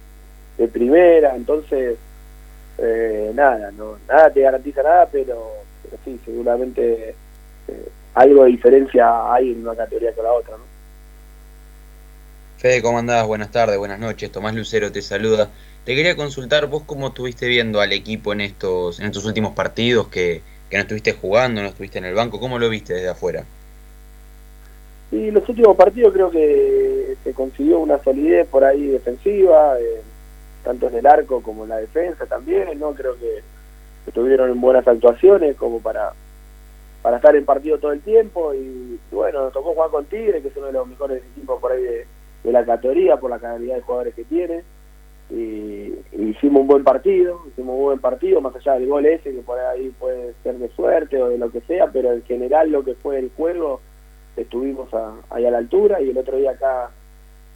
[0.58, 1.98] de primera, entonces
[2.78, 5.52] eh, nada, no nada te garantiza nada, pero,
[5.84, 7.16] pero sí, seguramente
[7.68, 10.64] eh, algo de diferencia hay en una categoría con la otra, ¿no?
[12.58, 13.28] Fede, ¿cómo andás?
[13.28, 14.32] Buenas tardes, buenas noches.
[14.32, 15.50] Tomás Lucero te saluda.
[15.84, 20.08] Te quería consultar vos cómo estuviste viendo al equipo en estos, en estos últimos partidos
[20.08, 23.44] que, que no estuviste jugando, no estuviste en el banco, ¿cómo lo viste desde afuera?
[25.12, 30.02] Y los últimos partidos creo que se consiguió una solidez por ahí defensiva, eh,
[30.66, 32.94] tanto en el arco como en la defensa también, ¿no?
[32.94, 33.42] Creo que
[34.08, 36.12] estuvieron en buenas actuaciones como para
[37.02, 40.48] para estar en partido todo el tiempo y, bueno, nos tocó jugar con Tigre, que
[40.48, 43.82] es uno de los mejores equipos por ahí de, la categoría por la calidad de
[43.82, 44.64] jugadores que tiene
[45.30, 49.36] y, y, hicimos un buen partido, hicimos un buen partido, más allá del gol ese
[49.36, 52.72] que por ahí puede ser de suerte o de lo que sea, pero en general
[52.72, 53.82] lo que fue el juego
[54.36, 56.90] estuvimos a, ahí a la altura y el otro día acá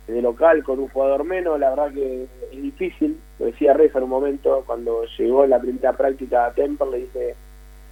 [0.10, 4.05] de local con un jugador menos, la verdad que es difícil, lo decía Reza en
[4.05, 7.36] un momento cuando llegó la primera práctica a Temple, le dice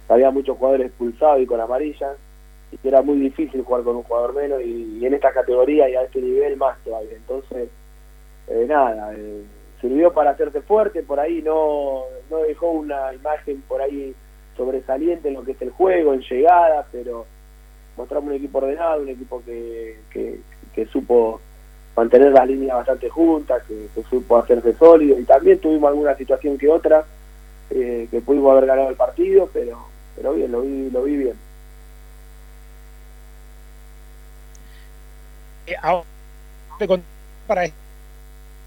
[0.06, 2.14] que había muchos jugadores expulsados y con amarilla
[2.72, 5.88] y que era muy difícil jugar con un jugador menos y, y en esta categoría
[5.88, 7.68] y a este nivel más todavía, entonces
[8.48, 9.44] eh, nada, eh,
[9.80, 14.14] sirvió para hacerse fuerte, por ahí no, no dejó una imagen por ahí
[14.56, 17.26] sobresaliente en lo que es el juego, en llegada, pero
[17.96, 20.40] mostramos un equipo ordenado, un equipo que, que,
[20.74, 21.40] que supo
[21.98, 26.56] mantener las líneas bastante juntas, que, que, supo hacerse sólido y también tuvimos alguna situación
[26.56, 27.04] que otra
[27.70, 29.88] eh, que pudimos haber ganado el partido, pero
[30.18, 31.34] pero bien, lo vi, lo vi bien.
[35.66, 36.02] Eh, ahora,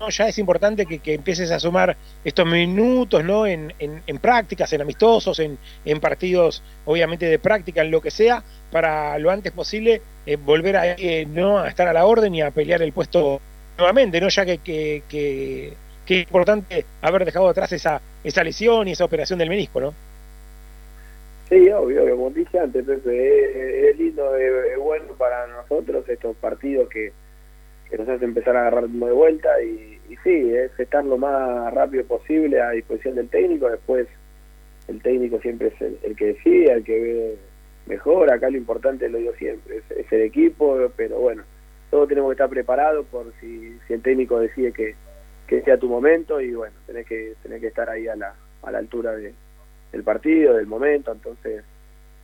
[0.09, 3.45] ya es importante que, que, empieces a sumar estos minutos ¿no?
[3.45, 8.11] en, en, en prácticas, en amistosos, en, en, partidos obviamente de práctica, en lo que
[8.11, 11.59] sea, para lo antes posible eh, volver a, eh, ¿no?
[11.59, 13.41] a estar a la orden y a pelear el puesto
[13.77, 14.29] nuevamente, ¿no?
[14.29, 15.73] ya que, que, que,
[16.07, 19.93] es importante haber dejado atrás esa, esa lesión y esa operación del menisco, ¿no?
[21.47, 27.11] Sí, obvio, como dije antes, es, lindo, es, bueno para nosotros estos partidos que,
[27.89, 31.73] que nos hace empezar a agarrar de vuelta y, y sí, es estar lo más
[31.73, 34.07] rápido posible a disposición del técnico, después
[34.87, 37.35] el técnico siempre es el, el que decide, el que ve
[37.85, 41.43] mejor, acá lo importante lo digo siempre, es, es, el equipo, pero bueno,
[41.89, 44.95] todos tenemos que estar preparados por si, si el técnico decide que,
[45.47, 48.71] que sea tu momento y bueno, tenés que, tenés que estar ahí a la, a
[48.71, 49.33] la altura de,
[49.91, 51.63] del partido, del momento, entonces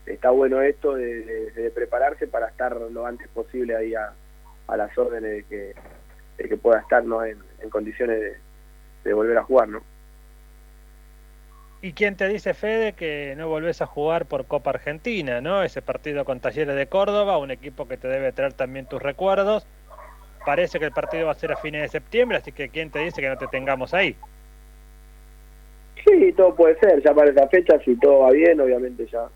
[0.05, 4.13] está bueno esto de, de, prepararse para estar lo antes posible ahí a
[4.67, 5.73] a las órdenes de que,
[6.37, 7.23] de que pueda estar ¿no?
[7.23, 8.37] en, en condiciones de,
[9.03, 9.69] de, volver a jugar.
[9.69, 9.81] ¿no?
[11.81, 15.41] ¿Y quién te dice, Fede, que no volvés a jugar por Copa Argentina?
[15.41, 15.61] ¿no?
[15.61, 19.67] Ese partido con Talleres de Córdoba, un equipo que te debe traer también tus recuerdos.
[20.43, 22.99] Parece que el partido va a ser a fines de septiembre, así que ¿quién te
[22.99, 24.15] dice que no te tengamos ahí?
[26.05, 29.27] Sí, todo puede ser, ya para esa fecha, si todo va bien, obviamente ya,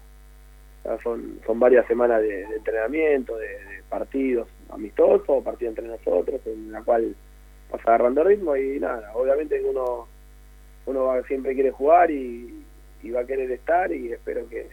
[0.86, 6.82] ya son, varias semanas de, entrenamiento, de, de partidos, amistoso, partido entre nosotros, en la
[6.82, 7.14] cual
[7.70, 10.08] vas agarrando ritmo y nada, obviamente uno
[10.86, 12.64] uno va, siempre quiere jugar y,
[13.04, 14.68] y, va a querer estar y espero que,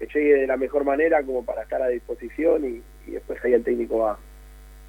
[0.00, 3.98] llegue de la mejor manera como para estar a disposición y, después ahí el técnico
[3.98, 4.18] va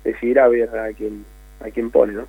[0.03, 1.26] decidirá ver a quién
[1.60, 2.27] a quién pone, ¿no?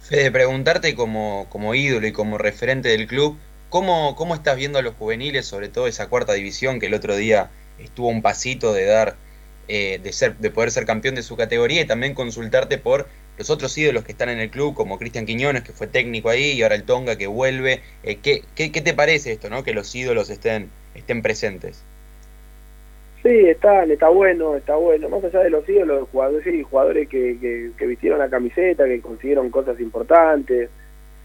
[0.00, 3.36] Fede, preguntarte como, como ídolo y como referente del club,
[3.70, 7.16] ¿cómo, ¿cómo estás viendo a los juveniles, sobre todo esa cuarta división que el otro
[7.16, 9.16] día estuvo un pasito de dar,
[9.68, 13.50] eh, de, ser, de poder ser campeón de su categoría y también consultarte por los
[13.50, 16.62] otros ídolos que están en el club, como Cristian Quiñones, que fue técnico ahí, y
[16.62, 17.80] ahora el Tonga que vuelve.
[18.02, 19.62] Eh, ¿qué, qué, qué te parece esto, no?
[19.62, 21.84] que los ídolos estén, estén presentes?
[23.22, 25.08] Sí, está, está bueno, está bueno.
[25.08, 29.50] Más allá de los ídolos, jugadores, sí, jugadores que, que, vistieron la camiseta, que consiguieron
[29.50, 30.70] cosas importantes,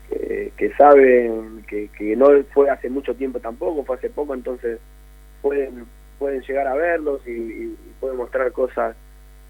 [0.10, 4.80] que, saben que, que no fue hace mucho tiempo tampoco, fue hace poco, entonces
[5.42, 5.86] pueden
[6.22, 8.96] pueden llegar a verlos y, y pueden mostrar cosas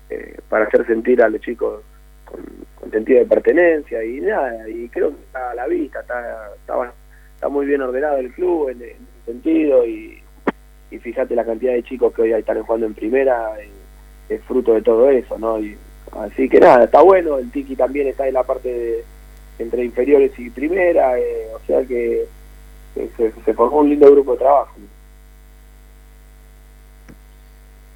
[0.09, 1.83] eh, para hacer sentir a los chicos
[2.31, 2.45] con,
[2.75, 7.49] con, sentido de pertenencia y nada, y creo que está a la vista, está, está,
[7.49, 10.21] muy bien ordenado el club en, en sentido y,
[10.91, 13.69] y fíjate la cantidad de chicos que hoy están jugando en primera, eh,
[14.29, 15.59] es fruto de todo eso, ¿no?
[15.59, 15.77] Y,
[16.11, 19.03] así que nada, está bueno, el Tiki también está en la parte de,
[19.59, 22.25] entre inferiores y primera, eh, o sea que
[22.93, 24.75] se, se, formó un lindo grupo de trabajo.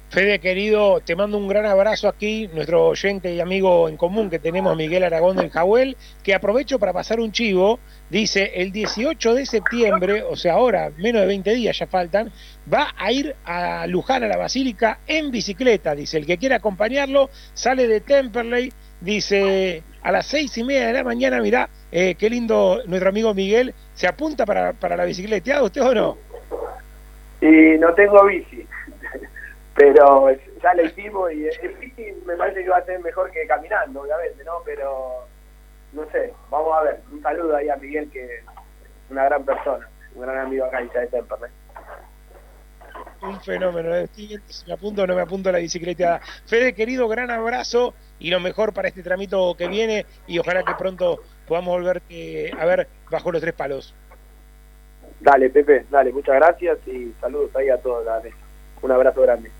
[0.08, 4.38] Fede, querido, te mando un gran abrazo aquí, nuestro oyente y amigo en común que
[4.38, 9.44] tenemos, Miguel Aragón del Jahuel, que aprovecho para pasar un chivo, dice, el 18 de
[9.44, 12.30] septiembre, o sea, ahora, menos de 20 días ya faltan,
[12.72, 17.28] va a ir a Luján, a la Basílica, en bicicleta, dice, el que quiera acompañarlo,
[17.52, 22.30] sale de Temperley, dice, a las seis y media de la mañana, mirá, eh, qué
[22.30, 26.18] lindo nuestro amigo Miguel, se apunta para, para la bicicleta, ¿usted o no?
[27.40, 28.64] Y no tengo bici
[29.76, 30.30] pero
[30.62, 34.00] ya lo hicimos y el bici me parece que va a ser mejor que caminando,
[34.00, 34.62] obviamente, ¿no?
[34.64, 35.26] Pero
[35.92, 37.00] no sé, vamos a ver.
[37.12, 38.44] Un saludo ahí a Miguel, que es
[39.10, 41.50] una gran persona, un gran amigo acá de Temperley.
[43.20, 44.08] Un fenómeno, ¿eh?
[44.14, 46.20] si me apunto o no me apunto a la bicicleta.
[46.46, 50.74] Fede, querido, gran abrazo y lo mejor para este tramito que viene y ojalá que
[50.74, 53.94] pronto podamos volver eh, a ver bajo los tres palos.
[55.20, 58.04] Dale, Pepe, dale, muchas gracias y saludos ahí a todos.
[58.06, 58.32] Dale.
[58.82, 59.50] Un abrazo grande.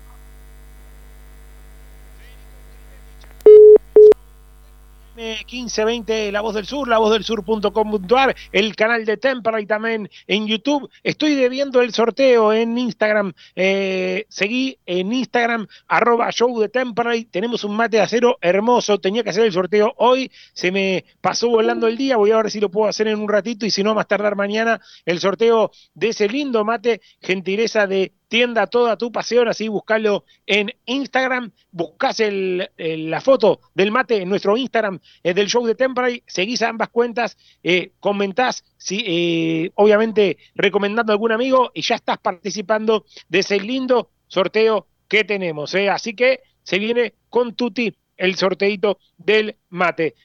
[5.17, 10.45] 1520 La Voz del Sur, la voz del sur.com.ar, el canal de Temperley también en
[10.45, 10.89] YouTube.
[11.03, 13.33] Estoy debiendo el sorteo en Instagram.
[13.55, 17.25] Eh, seguí en Instagram, arroba show de Temperley.
[17.25, 18.99] Tenemos un mate de acero hermoso.
[18.99, 20.31] Tenía que hacer el sorteo hoy.
[20.53, 22.17] Se me pasó volando el día.
[22.17, 24.35] Voy a ver si lo puedo hacer en un ratito y si no, más tardar
[24.35, 30.25] mañana el sorteo de ese lindo mate, gentileza de tienda toda tu pasión, así buscalo
[30.45, 35.75] en Instagram, buscás el, la foto del mate en nuestro Instagram eh, del show de
[35.75, 41.81] Temperley, seguís a ambas cuentas, eh, comentás, sí, eh, obviamente recomendando a algún amigo y
[41.81, 45.73] ya estás participando de ese lindo sorteo que tenemos.
[45.75, 50.15] Así que se viene con Tuti el sorteito del mate.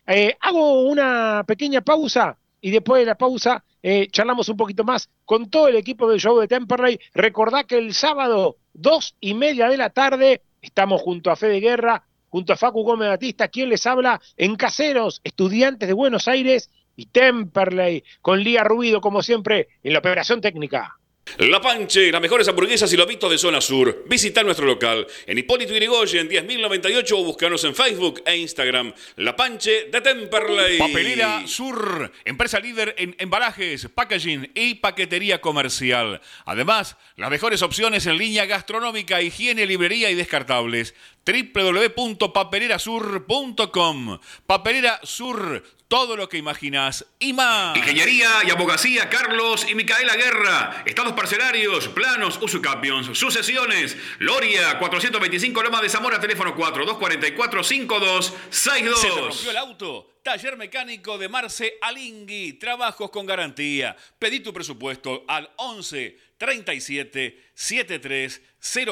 [0.41, 5.51] hago una pequeña pausa y después de la pausa eh, charlamos un poquito más con
[5.51, 6.99] todo el equipo del show de Temperley.
[7.15, 12.05] Recordá que el sábado, dos y media de la tarde, estamos junto a Fede Guerra,
[12.29, 17.07] junto a Facu Gómez Batista, quien les habla en Caseros, estudiantes de Buenos Aires y
[17.07, 20.99] Temperley, con Lía Rubido, como siempre, en la operación técnica.
[21.39, 24.05] La Panche, las mejores hamburguesas y lobitos de zona sur.
[24.07, 28.93] Visita nuestro local en Hipólito Yrigoyen 10.098 o búscanos en Facebook e Instagram.
[29.17, 30.79] La Panche de Temperley.
[30.79, 36.21] Papelera Sur, empresa líder en embalajes, packaging y paquetería comercial.
[36.45, 40.95] Además, las mejores opciones en línea gastronómica, higiene, librería y descartables
[41.25, 44.19] www.papelerasur.com.
[44.47, 45.63] Papelera Sur,
[45.93, 47.77] todo lo que imaginas y más.
[47.77, 50.85] Ingeniería y abogacía Carlos y Micaela Guerra.
[50.87, 53.99] Estados parcelarios, planos, usucapions, sucesiones.
[54.19, 58.33] Loria, 425 Loma de Zamora, teléfono 4244-5262.
[58.51, 60.09] ¿Se rompió el auto?
[60.23, 62.55] Taller mecánico de Marce Alingui.
[62.55, 63.95] Trabajos con garantía.
[64.19, 68.41] Pedí tu presupuesto al 11 37 73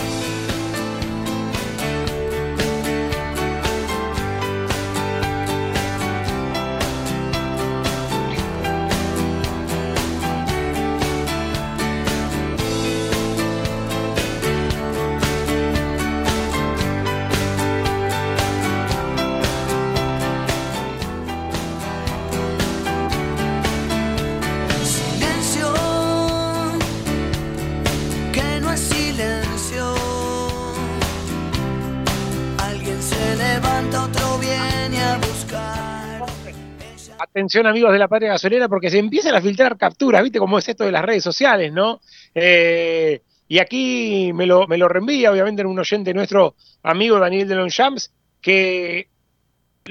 [37.36, 40.66] Atención amigos de la patria gasolera porque se empiezan a filtrar capturas, ¿viste cómo es
[40.70, 42.00] esto de las redes sociales, no?
[42.34, 47.54] Eh, y aquí me lo, me lo reenvía, obviamente, un oyente nuestro amigo Daniel de
[47.56, 48.10] Longchamps,
[48.40, 49.10] que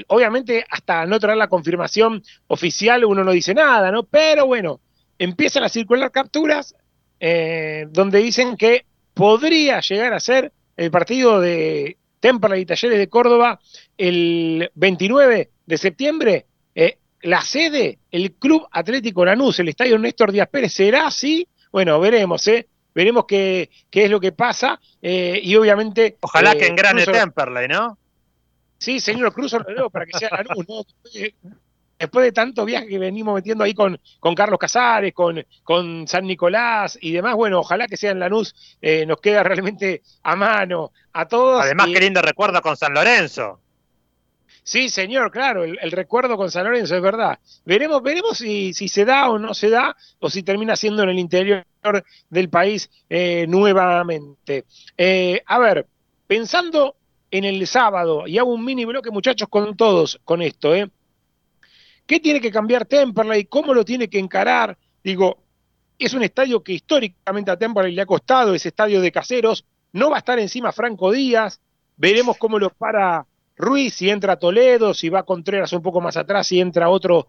[0.08, 4.02] obviamente hasta no traer la confirmación oficial uno no dice nada, ¿no?
[4.02, 4.80] Pero bueno,
[5.16, 6.74] empiezan a circular capturas
[7.20, 13.08] eh, donde dicen que podría llegar a ser el partido de Temperley y Talleres de
[13.08, 13.60] Córdoba
[13.96, 16.46] el 29 de septiembre.
[17.22, 21.48] La sede, el Club Atlético Lanús, el Estadio Néstor Díaz Pérez, ¿será así?
[21.72, 22.68] Bueno, veremos, ¿eh?
[22.94, 26.16] Veremos qué, qué es lo que pasa eh, y obviamente...
[26.20, 27.98] Ojalá eh, que engrane cruzo- Temperley, ¿no?
[28.78, 30.82] Sí, señor, cruzo el reloj para que sea Lanús, ¿no?
[31.98, 36.26] Después de- tanto viaje que venimos metiendo ahí con, con Carlos Casares, con, con San
[36.26, 40.92] Nicolás y demás, bueno, ojalá que sea en Lanús, eh, nos queda realmente a mano
[41.14, 41.62] a todos.
[41.62, 43.60] Además, qué lindo recuerdo con San Lorenzo.
[44.66, 47.38] Sí, señor, claro, el, recuerdo con San Lorenzo es verdad.
[47.64, 51.10] Veremos, veremos si, si se da o no se da, o si termina siendo en
[51.10, 51.64] el interior
[52.28, 54.64] del país eh, nuevamente.
[54.98, 55.86] Eh, a ver,
[56.26, 56.96] pensando
[57.30, 60.90] en el sábado, y hago un mini bloque, muchachos, con todos, con esto, ¿eh?
[62.04, 63.44] ¿Qué tiene que cambiar Temperley?
[63.44, 64.76] ¿Cómo lo tiene que encarar?
[65.04, 65.44] Digo,
[65.96, 69.64] es un estadio que históricamente a Temperley le ha costado, ese estadio de caseros.
[69.92, 71.60] No va a estar encima Franco Díaz.
[71.96, 73.26] Veremos cómo lo para
[73.56, 77.28] Ruiz, si entra Toledo, si va Contreras un poco más atrás, si entra otro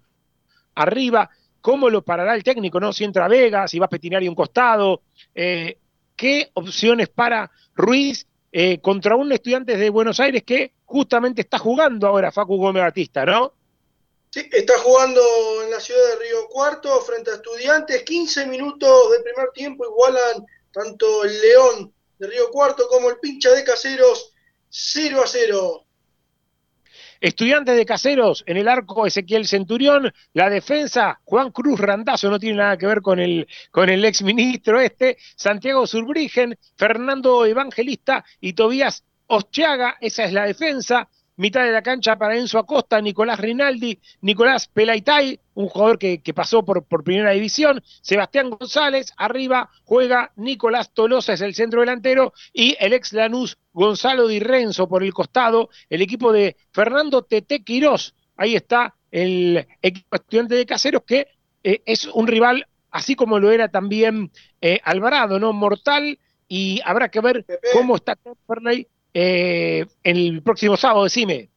[0.75, 1.29] arriba.
[1.61, 2.79] ¿Cómo lo parará el técnico?
[2.79, 2.93] ¿No?
[2.93, 5.01] Si entra Vega, si va Petinari a un costado.
[5.33, 5.77] Eh,
[6.15, 12.07] ¿Qué opciones para Ruiz eh, contra un estudiante de Buenos Aires que justamente está jugando
[12.07, 13.53] ahora Facu Gómez Batista, ¿no?
[14.29, 15.21] Sí, está jugando
[15.63, 18.03] en la ciudad de Río Cuarto frente a Estudiantes.
[18.03, 23.51] 15 minutos del primer tiempo igualan tanto el León de Río Cuarto como el pincha
[23.51, 24.33] de Caseros
[24.69, 25.86] 0 a 0.
[27.19, 32.57] Estudiantes de Caseros en el arco Ezequiel Centurión, la defensa Juan Cruz Randazo, no tiene
[32.57, 38.53] nada que ver con el, con el ex ministro este, Santiago Surbrigen, Fernando Evangelista y
[38.53, 41.09] Tobías Oschaga, esa es la defensa.
[41.37, 46.33] Mitad de la cancha para Enzo Acosta, Nicolás Rinaldi, Nicolás Pelaitay, un jugador que, que
[46.33, 52.33] pasó por, por primera división, Sebastián González, arriba juega Nicolás Tolosa, es el centro delantero,
[52.53, 57.63] y el ex Lanús Gonzalo Di Renzo por el costado, el equipo de Fernando Tete
[57.63, 61.27] Quirós, ahí está el equipo estudiante de Caseros, que
[61.63, 64.31] eh, es un rival, así como lo era también
[64.61, 65.53] eh, Alvarado, ¿no?
[65.53, 68.87] Mortal, y habrá que ver cómo está Temperley
[69.19, 71.49] eh, el próximo sábado, decime.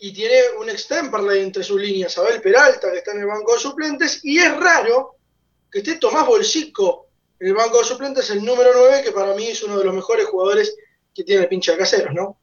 [0.00, 3.58] Y tiene un extemperley entre sus líneas, Abel Peralta, que está en el banco de
[3.58, 4.20] suplentes.
[4.22, 5.16] Y es raro
[5.72, 7.06] que esté Tomás Bolsico
[7.38, 9.94] en el banco de suplentes, el número 9, que para mí es uno de los
[9.94, 10.76] mejores jugadores
[11.14, 12.36] que tiene el pinche de caseros, ¿no?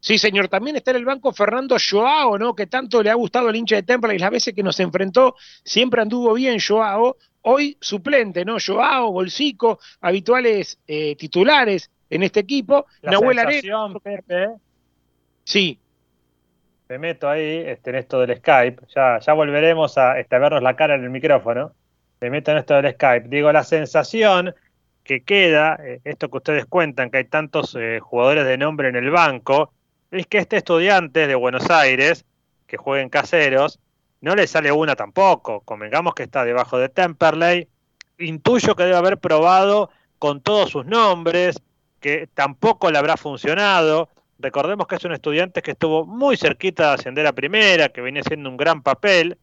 [0.00, 2.56] Sí, señor, también está en el banco Fernando Joao, ¿no?
[2.56, 6.02] Que tanto le ha gustado al hincha de Temperley las veces que nos enfrentó, siempre
[6.02, 7.16] anduvo bien Joao.
[7.42, 8.56] Hoy suplente, ¿no?
[8.58, 12.86] Joao, Bolsico, habituales eh, titulares en este equipo.
[13.02, 13.88] La Nahuel Arena.
[14.02, 14.48] Pepe,
[15.44, 15.78] Sí.
[16.86, 18.82] te meto ahí este, en esto del Skype.
[18.94, 21.72] Ya, ya volveremos a, este, a vernos la cara en el micrófono.
[22.18, 23.28] Te meto en esto del Skype.
[23.28, 24.54] Digo, la sensación
[25.04, 28.96] que queda, eh, esto que ustedes cuentan, que hay tantos eh, jugadores de nombre en
[28.96, 29.72] el banco,
[30.10, 32.24] es que este estudiante de Buenos Aires,
[32.66, 33.78] que juega en caseros,
[34.20, 35.60] no le sale una tampoco.
[35.60, 37.68] Convengamos que está debajo de Temperley.
[38.18, 41.62] Intuyo que debe haber probado con todos sus nombres,
[42.00, 44.08] que tampoco le habrá funcionado.
[44.38, 48.22] Recordemos que es un estudiante que estuvo muy cerquita de ascender a primera, que venía
[48.22, 49.38] haciendo un gran papel.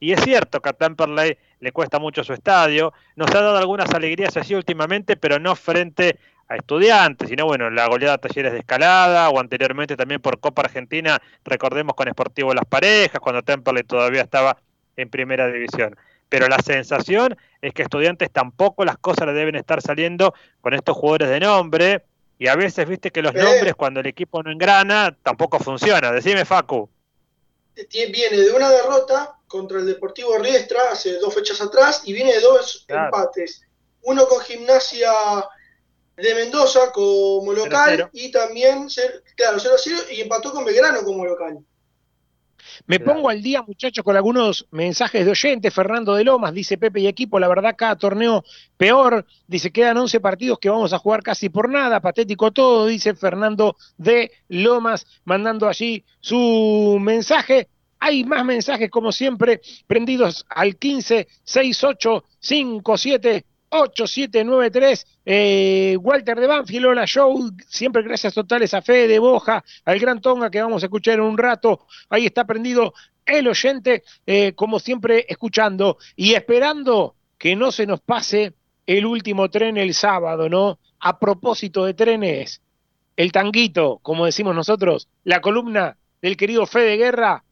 [0.00, 2.92] Y es cierto que a Temperley le cuesta mucho su estadio.
[3.16, 6.18] Nos ha dado algunas alegrías así últimamente, pero no frente
[6.48, 10.62] a estudiantes, sino bueno, la goleada de Talleres de Escalada o anteriormente también por Copa
[10.62, 14.56] Argentina, recordemos con Sportivo Las Parejas, cuando Temperley todavía estaba
[14.96, 15.94] en primera división.
[16.28, 20.96] Pero la sensación es que estudiantes tampoco las cosas le deben estar saliendo con estos
[20.96, 22.04] jugadores de nombre,
[22.38, 26.12] y a veces, viste que los nombres, cuando el equipo no engrana, tampoco funciona.
[26.12, 26.88] Decime, Facu.
[27.74, 32.40] Viene de una derrota contra el Deportivo Riestra hace dos fechas atrás y viene de
[32.40, 33.62] dos empates.
[34.02, 35.12] Uno con Gimnasia
[36.16, 38.88] de Mendoza como local y también,
[39.34, 41.58] claro, 0-0 y empató con Belgrano como local.
[42.86, 45.74] Me pongo al día, muchachos, con algunos mensajes de oyentes.
[45.74, 48.44] Fernando de Lomas dice Pepe y equipo, la verdad, cada torneo
[48.76, 49.26] peor.
[49.46, 52.00] Dice, quedan 11 partidos que vamos a jugar casi por nada.
[52.00, 57.68] Patético todo, dice Fernando de Lomas, mandando allí su mensaje.
[58.00, 66.86] Hay más mensajes, como siempre, prendidos al 15 68 57 8793, eh, Walter de Banfield,
[66.86, 70.86] hola show, siempre gracias totales a Fede de Boja, al Gran Tonga que vamos a
[70.86, 72.94] escuchar en un rato, ahí está prendido
[73.26, 78.54] el oyente, eh, como siempre escuchando y esperando que no se nos pase
[78.86, 80.78] el último tren el sábado, ¿no?
[81.00, 82.62] A propósito de trenes,
[83.16, 87.44] el tanguito, como decimos nosotros, la columna del querido Fede Guerra,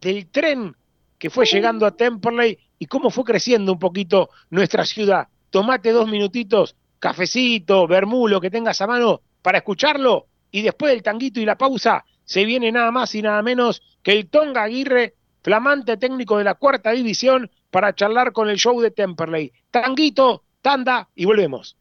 [0.00, 0.76] del tren
[1.24, 5.28] que fue llegando a Temperley y cómo fue creciendo un poquito nuestra ciudad.
[5.48, 11.40] Tomate dos minutitos, cafecito, vermulo que tengas a mano para escucharlo y después del tanguito
[11.40, 15.96] y la pausa se viene nada más y nada menos que el Tonga Aguirre, flamante
[15.96, 19.50] técnico de la cuarta división, para charlar con el show de Temperley.
[19.70, 21.78] Tanguito, tanda y volvemos.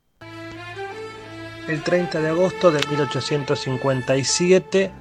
[1.67, 4.91] El 30 de agosto de 1857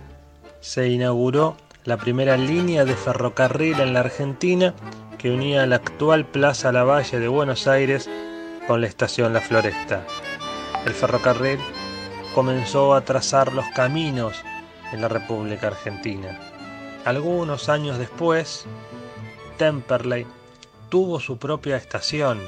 [0.59, 4.75] se inauguró la primera línea de ferrocarril en la Argentina
[5.19, 8.09] que unía la actual Plaza Lavalle de Buenos Aires
[8.69, 10.07] con la estación La Floresta.
[10.87, 11.59] El ferrocarril
[12.35, 14.41] comenzó a trazar los caminos
[14.93, 16.39] en la República Argentina.
[17.05, 18.65] Algunos años después,
[19.59, 20.27] Temperley
[20.89, 22.41] tuvo su propia estación,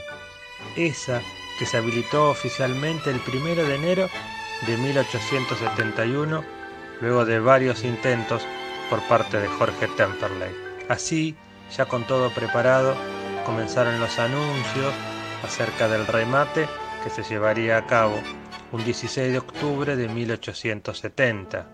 [0.77, 1.21] esa
[1.59, 4.09] que se habilitó oficialmente el 1 de enero
[4.67, 6.45] de 1871,
[7.01, 8.43] luego de varios intentos
[8.95, 10.55] por parte de Jorge Temperley.
[10.89, 11.35] Así,
[11.77, 12.95] ya con todo preparado,
[13.45, 14.95] comenzaron los anuncios
[15.43, 16.69] acerca del remate
[17.03, 18.15] que se llevaría a cabo
[18.71, 21.67] un 16 de octubre de 1870.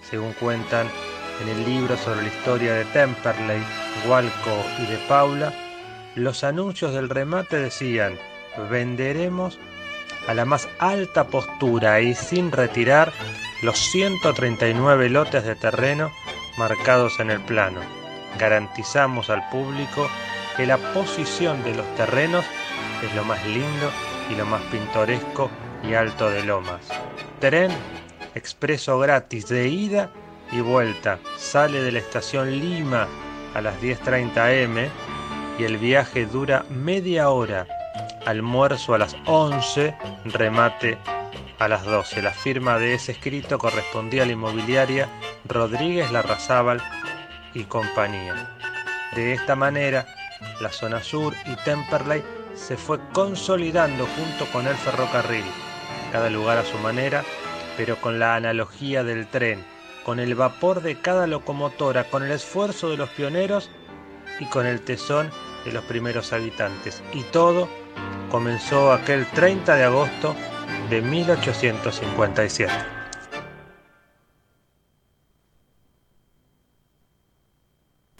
[0.00, 0.88] Según cuentan
[1.42, 3.62] en el libro sobre la historia de Temperley,
[4.08, 5.52] Walco y de Paula,
[6.14, 8.14] los anuncios del remate decían,
[8.70, 9.58] venderemos
[10.26, 13.12] a la más alta postura y sin retirar
[13.60, 16.10] los 139 lotes de terreno
[16.58, 17.80] marcados en el plano
[18.38, 20.08] garantizamos al público
[20.56, 22.44] que la posición de los terrenos
[23.02, 23.90] es lo más lindo
[24.30, 25.50] y lo más pintoresco
[25.82, 26.88] y alto de Lomas.
[27.40, 27.70] Tren
[28.34, 30.10] expreso gratis de ida
[30.52, 31.18] y vuelta.
[31.36, 33.06] Sale de la estación Lima
[33.54, 34.90] a las 10.30 am
[35.58, 37.66] y el viaje dura media hora.
[38.26, 40.98] Almuerzo a las 11, remate
[41.58, 42.22] a las 12.
[42.22, 45.08] La firma de ese escrito correspondía a la inmobiliaria
[45.48, 46.82] Rodríguez Larrazábal
[47.54, 48.56] y compañía.
[49.14, 50.06] De esta manera,
[50.60, 52.22] la zona sur y Temperley
[52.54, 55.44] se fue consolidando junto con el ferrocarril,
[56.12, 57.24] cada lugar a su manera,
[57.76, 59.64] pero con la analogía del tren,
[60.04, 63.70] con el vapor de cada locomotora, con el esfuerzo de los pioneros
[64.40, 65.30] y con el tesón
[65.64, 67.02] de los primeros habitantes.
[67.12, 67.68] Y todo
[68.30, 70.36] comenzó aquel 30 de agosto
[70.90, 72.72] de 1857.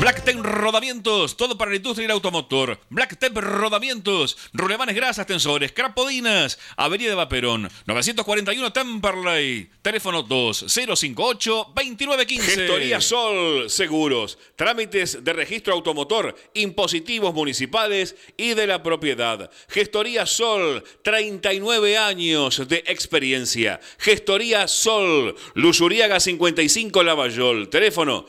[0.00, 2.80] Blacktep Rodamientos, todo para la industria del automotor.
[2.88, 12.40] Blacktep Rodamientos, rulemanes grasas, tensores, crapodinas, Avenida de Vaperón, 941 Temperley, teléfono 2058-2915.
[12.40, 19.50] Gestoría Sol, seguros, trámites de registro automotor, impositivos municipales y de la propiedad.
[19.68, 23.80] Gestoría Sol, 39 años de experiencia.
[23.98, 28.24] Gestoría Sol, Luzuriaga 55 Lavallol, teléfono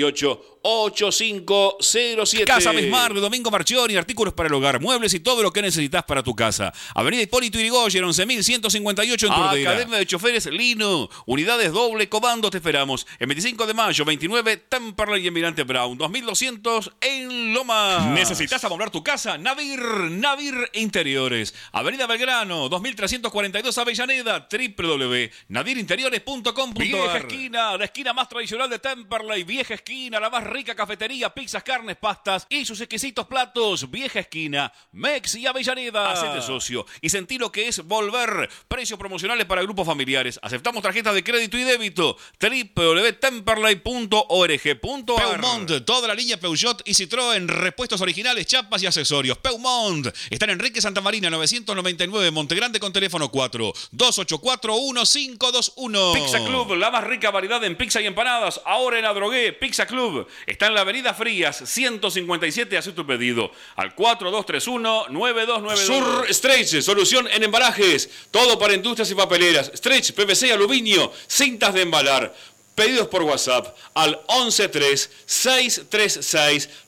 [0.00, 2.44] 4298 8507.
[2.44, 6.04] Casa Besmar de Domingo Marchioni, artículos para el hogar, muebles y todo lo que necesitas
[6.04, 6.72] para tu casa.
[6.94, 9.32] Avenida Hipólito Yrigoyen, 11158 en.
[9.32, 13.06] Academia de Choferes Lino, unidades doble comando, te esperamos.
[13.18, 18.10] El 25 de mayo, 29, Temperley y Emirante Brown, 2200 en Loma.
[18.14, 19.38] ¿Necesitas amoblar tu casa?
[19.38, 21.54] Navir, Navir Interiores.
[21.72, 26.78] Avenida Belgrano, 2342 Avellaneda, www.nadirinteriores.com.ar.
[26.78, 31.62] Vieja esquina, la esquina más tradicional de Temperley, vieja esquina, la más rica cafetería, pizzas,
[31.62, 33.90] carnes, pastas y sus exquisitos platos.
[33.90, 36.12] Vieja esquina, Mex y Avellaneda.
[36.12, 38.50] Hacete socio y sentí lo que es volver.
[38.68, 40.38] Precios promocionales para grupos familiares.
[40.42, 42.18] Aceptamos tarjetas de crédito y débito.
[42.40, 49.38] www.temperley.org.ar Peumont, toda la línea Peugeot y Citroën, repuestos originales, chapas y accesorios.
[49.38, 56.12] Peumont, está en Enrique Santa Marina, 999, Montegrande con teléfono 4 284 1521.
[56.14, 58.60] Pizza Club, la más rica variedad en pizza y empanadas.
[58.64, 60.26] Ahora en Adrogué, Pizza Club.
[60.46, 62.76] Está en la Avenida Frías, 157.
[62.76, 65.76] Haz tu pedido al 4231-9292.
[65.76, 68.10] Sur Stretch, solución en embalajes.
[68.30, 69.70] Todo para industrias y papeleras.
[69.74, 71.12] Stretch, PVC aluminio.
[71.26, 72.34] Cintas de embalar.
[72.74, 74.18] Pedidos por WhatsApp al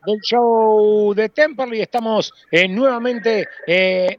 [0.07, 1.83] Del show de Temperley.
[1.83, 4.19] Estamos eh, nuevamente eh,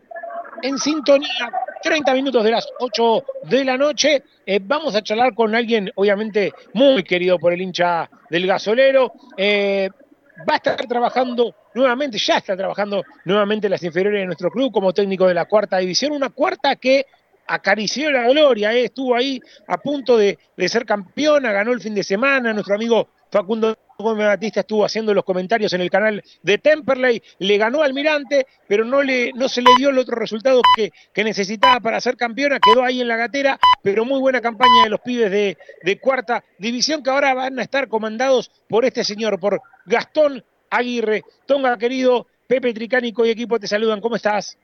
[0.62, 1.52] en sintonía.
[1.82, 4.24] 30 minutos de las 8 de la noche.
[4.46, 9.14] Eh, vamos a charlar con alguien, obviamente, muy querido por el hincha del gasolero.
[9.38, 14.72] Va a estar trabajando nuevamente, ya está trabajando nuevamente en las inferiores de nuestro club
[14.72, 16.12] como técnico de la cuarta división.
[16.12, 17.06] Una cuarta que
[17.48, 20.38] acarició la gloria, estuvo ahí a punto de
[20.68, 22.54] ser campeona, ganó el fin de semana.
[22.54, 27.58] Nuestro amigo Facundo Gómez Batista estuvo haciendo los comentarios en el canal de Temperley, le
[27.58, 31.24] ganó al Almirante, pero no, le, no se le dio el otro resultado que, que
[31.24, 35.02] necesitaba para ser campeona, quedó ahí en la gatera, pero muy buena campaña de los
[35.02, 39.62] pibes de, de cuarta división que ahora van a estar comandados por este señor, por
[39.86, 41.24] Gastón Aguirre.
[41.46, 44.58] Tonga, querido, Pepe Tricánico y equipo te saludan, ¿cómo estás?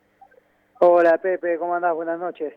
[0.79, 1.95] Hola Pepe, ¿cómo andás?
[1.95, 2.53] Buenas noches.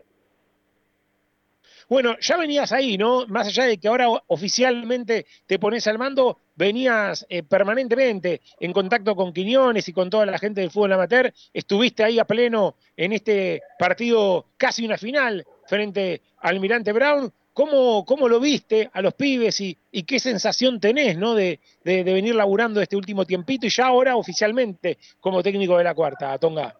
[1.89, 3.25] Bueno, ya venías ahí, ¿no?
[3.27, 9.15] Más allá de que ahora oficialmente te pones al mando, venías eh, permanentemente en contacto
[9.15, 11.33] con Quiñones y con toda la gente del fútbol amateur.
[11.53, 17.31] Estuviste ahí a pleno en este partido, casi una final, frente al Almirante Brown.
[17.53, 21.33] ¿Cómo, cómo lo viste a los pibes y, y qué sensación tenés, ¿no?
[21.33, 25.83] De, de, de venir laburando este último tiempito y ya ahora oficialmente como técnico de
[25.83, 26.75] la cuarta, Tonga.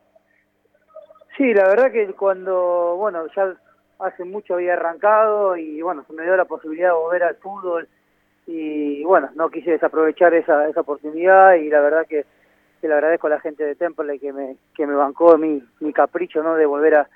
[1.36, 3.56] Sí, la verdad que cuando, bueno, ya
[4.00, 7.88] hace mucho había arrancado y bueno, se me dio la posibilidad de volver al fútbol
[8.46, 12.26] y bueno, no quise desaprovechar esa, esa oportunidad y la verdad que,
[12.80, 15.92] que le agradezco a la gente de Temple que me, que me bancó mi, mi
[15.92, 16.56] capricho ¿no?
[16.56, 17.10] de volver a,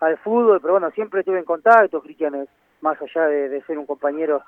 [0.00, 2.48] al fútbol, pero bueno, siempre estuve en contacto, Cristian
[2.80, 4.42] más allá de, de ser un compañero,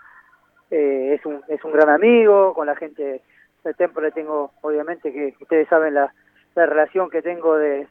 [0.70, 3.22] eh, es, un, es un gran amigo, con la gente
[3.62, 6.12] de Temple tengo, obviamente que ustedes saben la,
[6.56, 7.86] la relación que tengo de,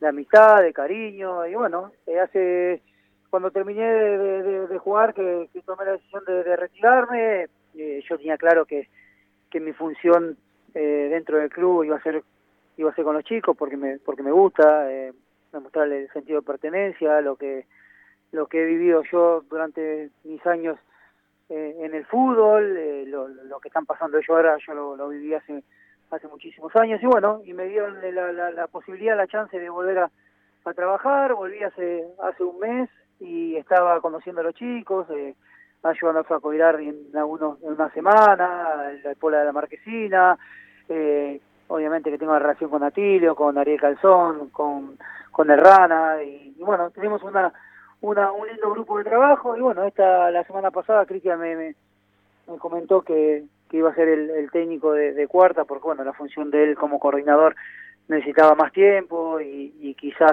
[0.00, 2.80] de amistad, de cariño, y bueno, eh, hace
[3.32, 8.36] cuando terminé de, de, jugar, que, tomé la decisión de, de retirarme, eh, yo tenía
[8.36, 8.90] claro que,
[9.48, 10.36] que mi función
[10.74, 12.22] eh, dentro del club iba a ser
[12.76, 15.14] iba a ser con los chicos porque me porque me gusta eh,
[15.50, 17.64] demostrarle el sentido de pertenencia lo que
[18.32, 20.78] lo que he vivido yo durante mis años
[21.48, 25.08] eh, en el fútbol eh, lo, lo que están pasando ellos ahora yo lo, lo
[25.08, 25.62] viví hace
[26.10, 29.70] hace muchísimos años y bueno y me dieron la, la, la posibilidad la chance de
[29.70, 30.10] volver a,
[30.66, 32.90] a trabajar volví hace hace un mes
[33.22, 35.34] y estaba conociendo a los chicos eh,
[35.82, 40.38] ayudando a Flaco Virar en, algunos, en una semana, la Pola de la Marquesina,
[40.88, 44.96] eh, obviamente que tengo una relación con Atilio, con Ariel Calzón, con,
[45.30, 47.52] con Errana, y, bueno, tenemos una,
[48.00, 51.74] una, un lindo grupo de trabajo, y bueno, esta la semana pasada Cristian me, me,
[52.48, 56.04] me, comentó que, que iba a ser el, el técnico de, de, cuarta, porque bueno,
[56.04, 57.56] la función de él como coordinador
[58.08, 60.32] necesitaba más tiempo y, y quizás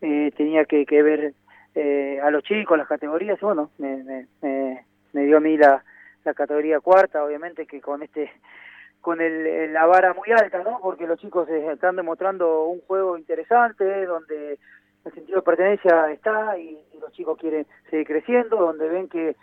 [0.00, 1.34] eh, tenía que, que ver
[1.76, 5.84] eh, a los chicos, las categorías, bueno, me, me, me, me dio a mí la,
[6.34, 8.32] categoría cuarta, obviamente que con este
[9.02, 10.80] con el, la vara muy alta, ¿no?
[10.80, 14.58] Porque los chicos están demostrando un juego interesante, donde
[15.04, 19.36] el sentido de pertenencia está y, los chicos quieren seguir creciendo, donde ven que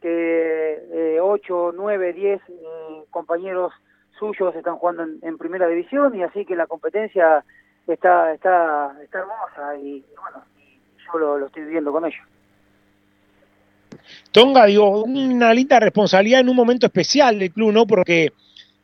[0.00, 3.72] que eh, 8, 9, 10 eh, compañeros
[4.18, 7.44] suyos están jugando en, primera división y así que la competencia
[7.86, 10.44] está está está hermosa y bueno
[11.14, 12.20] lo, lo estoy viviendo con ellos.
[14.32, 17.86] Tonga, digo, una linda responsabilidad en un momento especial del club, ¿no?
[17.86, 18.32] Porque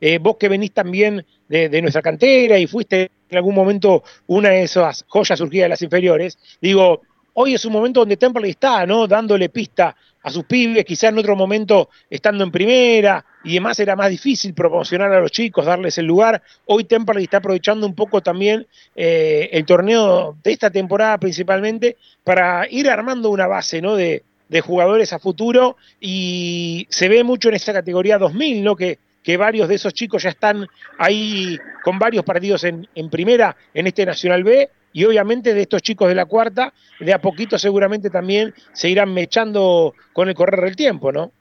[0.00, 4.50] eh, vos que venís también de, de, nuestra cantera y fuiste en algún momento una
[4.50, 7.02] de esas joyas surgidas de las inferiores, digo,
[7.34, 9.06] hoy es un momento donde Temple está, ¿no?
[9.06, 9.94] Dándole pista
[10.24, 14.54] a sus pibes, quizás en otro momento estando en primera y demás era más difícil
[14.54, 16.42] promocionar a los chicos, darles el lugar.
[16.64, 22.66] Hoy Temple está aprovechando un poco también eh, el torneo de esta temporada principalmente para
[22.70, 23.96] ir armando una base, ¿no?
[23.96, 28.76] De, de jugadores a futuro y se ve mucho en esta categoría 2000, ¿no?
[28.76, 30.66] Que, que varios de esos chicos ya están
[30.98, 35.82] ahí con varios partidos en, en, primera en este Nacional B y obviamente de estos
[35.82, 40.62] chicos de la cuarta, de a poquito seguramente también se irán mechando con el correr
[40.62, 41.32] del tiempo, ¿no?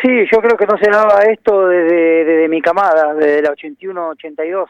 [0.00, 4.66] Sí, yo creo que no se daba esto desde, desde mi camada, desde la 81-82,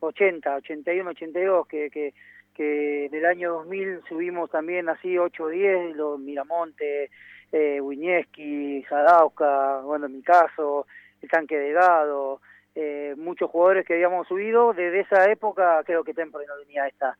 [0.00, 2.14] 80, 81-82, que, que
[2.54, 7.10] que en el año 2000 subimos también así 8 o 10, los Miramonte,
[7.52, 10.86] eh, Winieski, Sadauska, bueno, en mi caso,
[11.20, 12.40] el tanque de Gado,
[12.74, 17.16] eh, muchos jugadores que habíamos subido, desde esa época creo que Temple no tenía esta,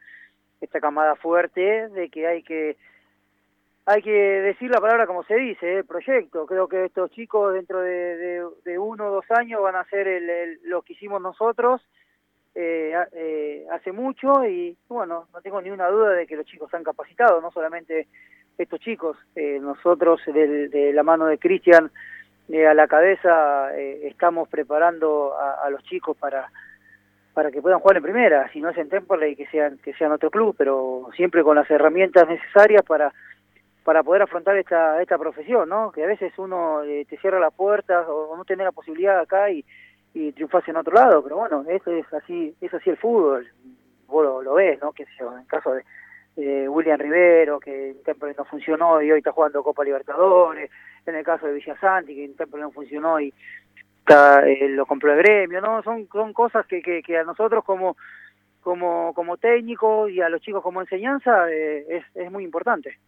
[0.60, 2.76] esta camada fuerte de que hay que
[3.86, 6.46] hay que decir la palabra como se dice, el proyecto.
[6.46, 10.30] Creo que estos chicos dentro de, de, uno o dos años van a ser el,
[10.30, 11.82] el, lo que hicimos nosotros
[12.54, 16.68] eh, eh, hace mucho y bueno, no tengo ni una duda de que los chicos
[16.68, 18.06] están capacitados, no solamente
[18.56, 21.90] estos chicos, eh, nosotros de, la mano de Cristian
[22.48, 26.50] eh, a la cabeza eh, estamos preparando a, a los chicos para
[27.32, 30.12] para que puedan jugar en primera, si no es en Temperley que sean que sean
[30.12, 33.12] otro club, pero siempre con las herramientas necesarias para
[33.82, 35.90] para poder afrontar esta esta profesión, ¿no?
[35.90, 39.18] Que a veces uno eh, te cierra las puertas o, o no tener la posibilidad
[39.18, 39.64] acá y,
[40.14, 43.48] y triunfas en otro lado, pero bueno, eso es así es así el fútbol,
[44.06, 44.92] vos lo, lo ves, ¿no?
[44.92, 45.82] Que en caso de
[46.36, 50.70] eh, William Rivero, que en Temperley no funcionó y hoy está jugando Copa Libertadores,
[51.10, 53.32] en el caso de Villasanti, que Temperley no funcionó y
[54.00, 55.82] está, eh, lo compró el gremio, ¿no?
[55.82, 57.96] Son, son cosas que, que, que a nosotros como
[58.60, 62.98] como como técnicos y a los chicos como enseñanza eh, es, es muy importante.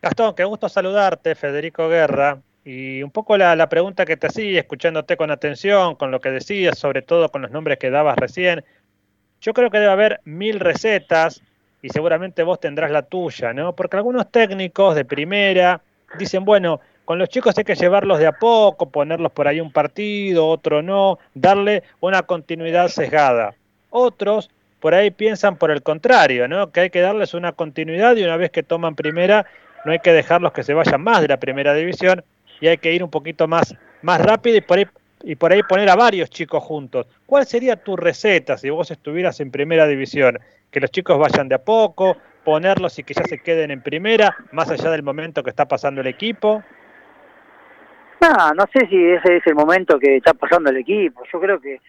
[0.00, 2.40] Gastón, qué gusto saludarte, Federico Guerra.
[2.64, 6.30] Y un poco la, la, pregunta que te hacía, escuchándote con atención, con lo que
[6.30, 8.64] decías, sobre todo con los nombres que dabas recién,
[9.40, 11.42] yo creo que debe haber mil recetas
[11.82, 13.74] y seguramente vos tendrás la tuya, ¿no?
[13.74, 15.80] Porque algunos técnicos de primera
[16.16, 19.72] dicen, bueno, con los chicos hay que llevarlos de a poco, ponerlos por ahí un
[19.72, 23.54] partido, otro no, darle una continuidad sesgada.
[23.90, 24.48] Otros
[24.78, 26.70] por ahí piensan por el contrario, ¿no?
[26.70, 29.46] Que hay que darles una continuidad y una vez que toman primera,
[29.84, 32.24] no hay que dejarlos que se vayan más de la primera división
[32.60, 34.86] y hay que ir un poquito más, más rápido y por ahí
[35.24, 37.06] y por ahí poner a varios chicos juntos.
[37.26, 40.40] ¿Cuál sería tu receta si vos estuvieras en primera división?
[40.72, 44.34] Que los chicos vayan de a poco, ponerlos y que ya se queden en primera,
[44.50, 46.64] más allá del momento que está pasando el equipo.
[48.20, 51.22] No, no sé si ese es el momento que está pasando el equipo.
[51.32, 51.80] Yo creo que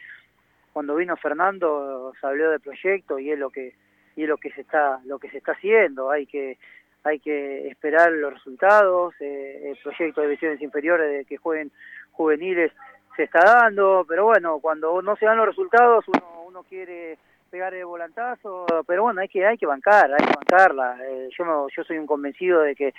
[0.74, 3.74] cuando vino Fernando se habló del proyecto y es lo que
[4.16, 6.10] y es lo que se está lo que se está haciendo.
[6.10, 6.58] Hay que
[7.04, 9.14] hay que esperar los resultados.
[9.20, 11.72] Eh, el proyecto de divisiones inferiores de que jueguen
[12.12, 12.72] juveniles
[13.16, 17.20] se está dando, pero bueno, cuando no se dan los resultados uno, uno quiere
[17.54, 20.98] pegar el volantazo, pero bueno, hay que hay que bancar, hay que bancarla.
[21.08, 22.96] Eh, yo yo soy un convencido de que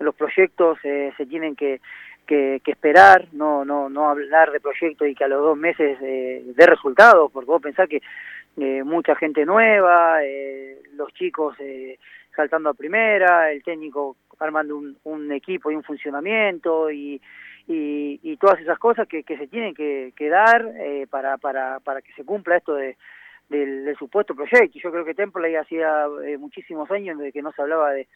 [0.00, 1.80] los proyectos eh, se tienen que,
[2.26, 5.96] que, que, esperar, no no no hablar de proyectos y que a los dos meses
[6.02, 8.02] eh, dé resultados, porque vos pensás que
[8.56, 11.54] eh, mucha gente nueva, eh, los chicos
[12.34, 17.20] saltando a primera, el técnico armando un, equipo y un funcionamiento y
[17.68, 21.78] y, y todas esas cosas que, que se tienen que, que dar eh, para, para,
[21.78, 22.96] para que se cumpla esto de,
[23.48, 24.78] del, del supuesto proyecto.
[24.78, 28.08] Yo creo que Temple hacía eh, muchísimos años de que no se hablaba de,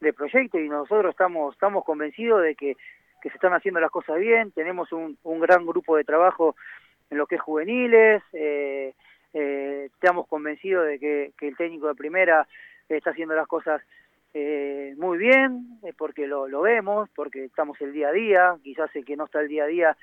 [0.00, 2.76] de proyecto y nosotros estamos, estamos convencidos de que,
[3.20, 6.54] que se están haciendo las cosas bien, tenemos un, un gran grupo de trabajo
[7.10, 8.94] en lo que es juveniles, eh,
[9.34, 12.46] eh, estamos convencidos de que, que el técnico de primera
[12.88, 13.82] está haciendo las cosas
[14.34, 18.94] eh, muy bien, eh, porque lo, lo vemos, porque estamos el día a día, quizás
[18.94, 19.96] el que no está el día a día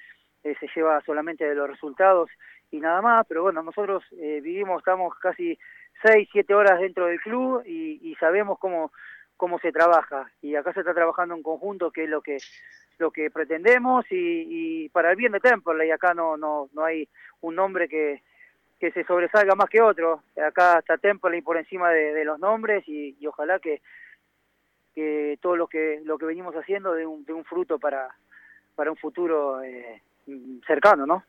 [0.46, 2.30] eh, se lleva solamente de los resultados
[2.70, 5.58] y nada más, pero bueno, nosotros eh, vivimos, estamos casi
[6.04, 8.92] seis, siete horas dentro del club y, y sabemos cómo,
[9.38, 10.30] cómo se trabaja.
[10.42, 12.38] Y acá se está trabajando en conjunto que es lo que
[12.98, 16.86] lo que pretendemos y, y para el bien de Temple y acá no no no
[16.86, 17.10] hay
[17.42, 18.22] un nombre que
[18.80, 20.22] que se sobresalga más que otro.
[20.38, 23.82] Acá está Temple por encima de, de los nombres y, y ojalá que
[24.94, 28.10] que todo lo que lo que venimos haciendo de un, de un fruto para
[28.76, 30.02] para un futuro eh,
[30.66, 31.26] cercano, ¿no?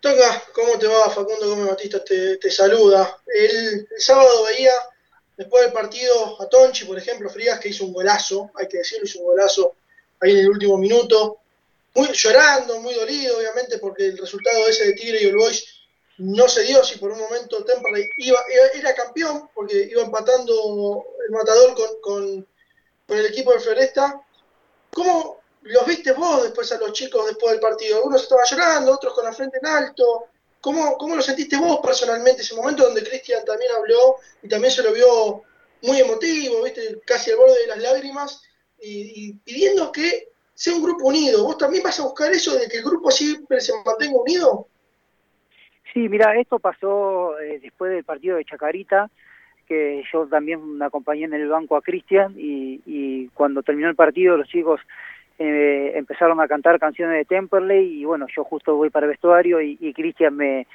[0.00, 1.10] Toca, ¿cómo te va?
[1.10, 3.18] Facundo Gómez Batista te, te saluda.
[3.26, 4.72] El, sábado veía,
[5.36, 9.06] después del partido, a Tonchi, por ejemplo, Frías, que hizo un golazo, hay que decirlo,
[9.06, 9.74] hizo un golazo
[10.20, 11.38] ahí en el último minuto,
[11.94, 15.64] muy llorando, muy dolido, obviamente, porque el resultado ese de Tigre y el Boys
[16.18, 18.38] no se dio si por un momento Temperley iba,
[18.74, 22.46] era campeón porque iba empatando el matador con, con,
[23.08, 24.20] el equipo de Floresta.
[24.92, 28.04] ¿Cómo los viste vos después a los chicos después del partido?
[28.04, 30.26] Unos estaban llorando, otros con la frente en alto.
[30.60, 34.82] ¿Cómo, cómo lo sentiste vos personalmente ese momento donde Cristian también habló y también se
[34.82, 35.42] lo vio
[35.82, 38.42] muy emotivo, viste, casi al borde de las lágrimas
[38.80, 41.44] y, pidiendo que sea un grupo unido?
[41.44, 44.68] ¿Vos también vas a buscar eso de que el grupo siempre se mantenga unido?
[45.92, 49.10] Sí, mira, esto pasó eh, después del partido de Chacarita,
[49.66, 54.48] que yo también acompañé en el banco a Cristian y, cuando terminó el partido los
[54.48, 54.80] chicos
[55.38, 59.60] eh, empezaron a cantar canciones de Temperley y bueno, yo justo voy para el vestuario
[59.60, 60.66] y, y Cristian me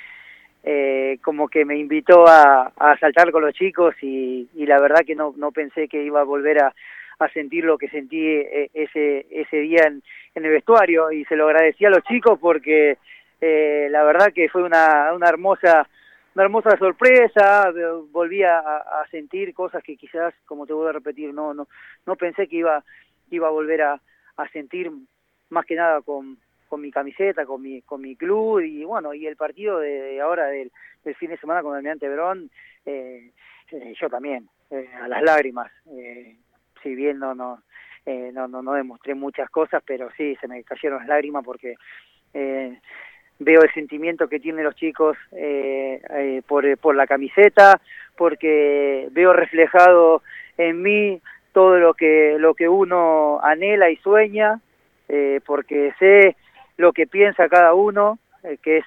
[0.64, 5.16] eh, como que me invitó a, saltar con los chicos y, y la verdad que
[5.16, 6.74] no, no pensé que iba a volver a,
[7.34, 10.02] sentir lo que sentí eh, ese, ese día en,
[10.34, 12.98] el vestuario y se lo agradecí a los chicos porque
[13.40, 15.88] eh, la verdad que fue una, una hermosa
[16.34, 17.72] una hermosa sorpresa,
[18.12, 21.68] volví a, a, sentir cosas que quizás, como te voy a repetir, no no
[22.08, 22.84] no pensé que iba
[23.30, 24.02] iba a volver a,
[24.38, 24.92] a sentir
[25.50, 26.38] más que nada con,
[26.68, 30.48] con mi camiseta, con mi con mi club y bueno, y el partido de, ahora
[30.48, 30.72] del,
[31.16, 32.50] fin de semana con el Almirante Verón,
[32.86, 33.32] eh,
[33.72, 36.38] eh, yo también, eh, a las lágrimas, eh,
[36.82, 37.62] si bien no, no
[38.06, 41.76] eh, no, no, no demostré muchas cosas, pero sí, se me cayeron las lágrimas porque
[43.42, 47.82] veo el sentimiento que tienen los chicos eh, eh, por, por la camiseta,
[48.16, 50.22] porque veo reflejado
[50.58, 51.22] en mí
[51.54, 54.60] todo lo que, lo que uno anhela y sueña,
[55.10, 56.36] eh, porque sé
[56.78, 58.86] lo que piensa cada uno, eh, que es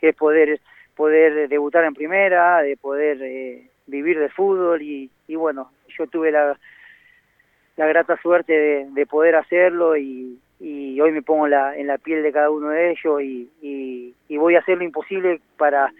[0.00, 0.60] que es poder
[0.94, 6.32] poder debutar en primera, de poder eh, vivir de fútbol y, y bueno, yo tuve
[6.32, 6.58] la,
[7.76, 11.98] la grata suerte de, de poder hacerlo y, y hoy me pongo la, en la
[11.98, 15.92] piel de cada uno de ellos y, y, y voy a hacer lo imposible para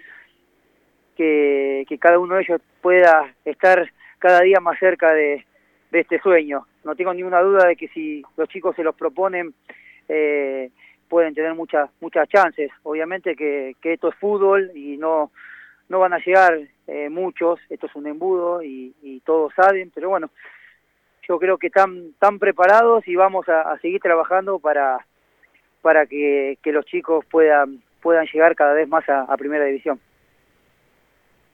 [1.16, 5.44] que cada uno de ellos pueda estar cada día más cerca de,
[5.90, 6.66] de este sueño.
[6.84, 9.54] No tengo ninguna duda de que si los chicos se los proponen,
[10.08, 10.70] eh,
[11.08, 12.70] pueden tener muchas muchas chances.
[12.82, 15.30] Obviamente que, que esto es fútbol y no
[15.88, 16.58] no van a llegar
[16.88, 18.94] eh, muchos, esto es un embudo y,
[19.24, 20.30] todos saben, pero bueno,
[21.26, 25.04] yo creo que están tan preparados y vamos a, seguir trabajando para
[25.82, 30.00] para que, los chicos puedan puedan llegar cada vez más a primera división.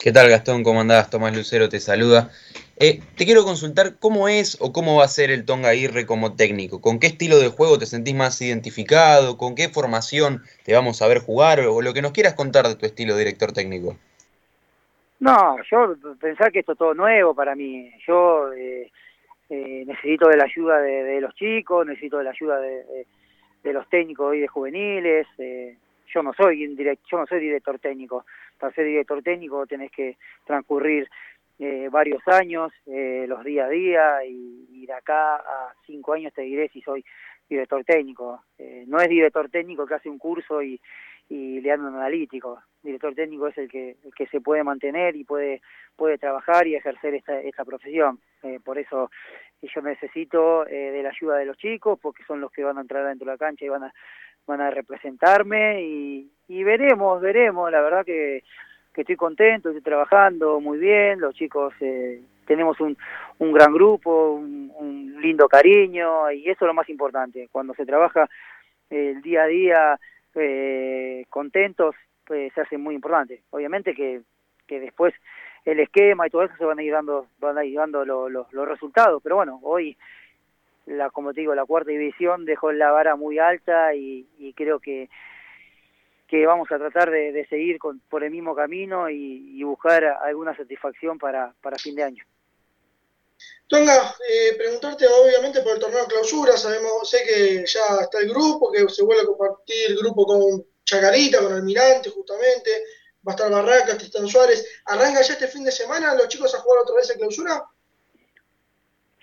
[0.03, 0.65] ¿Qué tal Gastón?
[0.65, 1.11] ¿Cómo andás?
[1.11, 2.29] Tomás Lucero te saluda.
[2.77, 6.35] Eh, te quiero consultar cómo es o cómo va a ser el Tonga Aguirre como
[6.35, 6.81] técnico.
[6.81, 9.39] ¿Con qué estilo de juego te sentís más identificado?
[9.39, 11.61] ¿Con qué formación te vamos a ver jugar?
[11.61, 13.97] O lo que nos quieras contar de tu estilo director técnico.
[15.21, 17.89] No, yo pensar que esto es todo nuevo para mí.
[18.05, 18.91] Yo eh,
[19.51, 24.35] eh, necesito de la ayuda de, los chicos, necesito de la ayuda de, los técnicos
[24.35, 25.29] y de juveniles.
[25.39, 25.77] Eh,
[26.13, 26.77] yo no soy
[27.09, 28.25] yo no soy director técnico.
[28.63, 31.11] Para ser director técnico tenés que transcurrir
[31.59, 36.43] eh, varios años, eh, los día a día, y, de acá a cinco años te
[36.43, 37.05] diré si soy
[37.49, 38.45] director técnico.
[38.59, 40.81] Eh, no es director técnico que hace un curso y,
[41.29, 42.63] y le dan un analítico.
[42.85, 45.61] Director técnico es el que, el que se puede mantener y puede,
[45.97, 48.21] puede trabajar y ejercer esta, esta profesión.
[48.45, 49.11] Eh, por eso
[49.63, 52.83] yo necesito eh, de la ayuda de los chicos, porque son los que van a
[52.83, 53.95] entrar dentro de la cancha y van a,
[54.47, 57.71] van a representarme y, y veremos, veremos.
[57.71, 58.43] La verdad que
[58.95, 62.97] estoy contento, estoy trabajando muy bien, los chicos eh, tenemos un,
[63.39, 67.49] un gran grupo, un, un, lindo cariño y eso es lo más importante.
[67.53, 68.29] Cuando se trabaja
[68.91, 70.01] el día a día
[70.35, 71.95] eh, contentos,
[72.25, 73.43] pues se hace muy importante.
[73.51, 74.21] Obviamente que,
[74.67, 75.15] que después
[75.65, 78.29] el esquema y todo eso se van a ir dando, van a ir dando lo,
[78.29, 79.97] lo, los resultados, pero bueno, hoy
[80.87, 84.27] la como te digo, la cuarta división dejó la vara muy alta y,
[84.57, 85.09] creo que
[86.29, 90.57] que vamos a tratar de, de seguir con, por el mismo camino y, buscar alguna
[90.57, 92.25] satisfacción para, para fin de año.
[93.69, 98.73] Tonga, eh, preguntarte obviamente por el torneo clausura, sabemos, sé que ya está el grupo,
[98.73, 102.71] que se vuelve a compartir el grupo con Chacarita, con Almirante justamente,
[103.27, 106.59] va a estar Barracas, Tristán Suárez, ¿arranca ya este fin de semana los chicos a
[106.59, 107.65] jugar otra vez en clausura?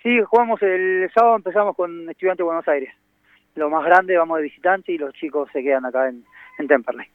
[0.02, 2.94] Sí, jugamos el sábado, empezamos con Estudiantes de Buenos Aires.
[3.54, 6.24] Lo más grande, vamos de visitante y los chicos se quedan acá en,
[6.58, 7.06] en Temperley.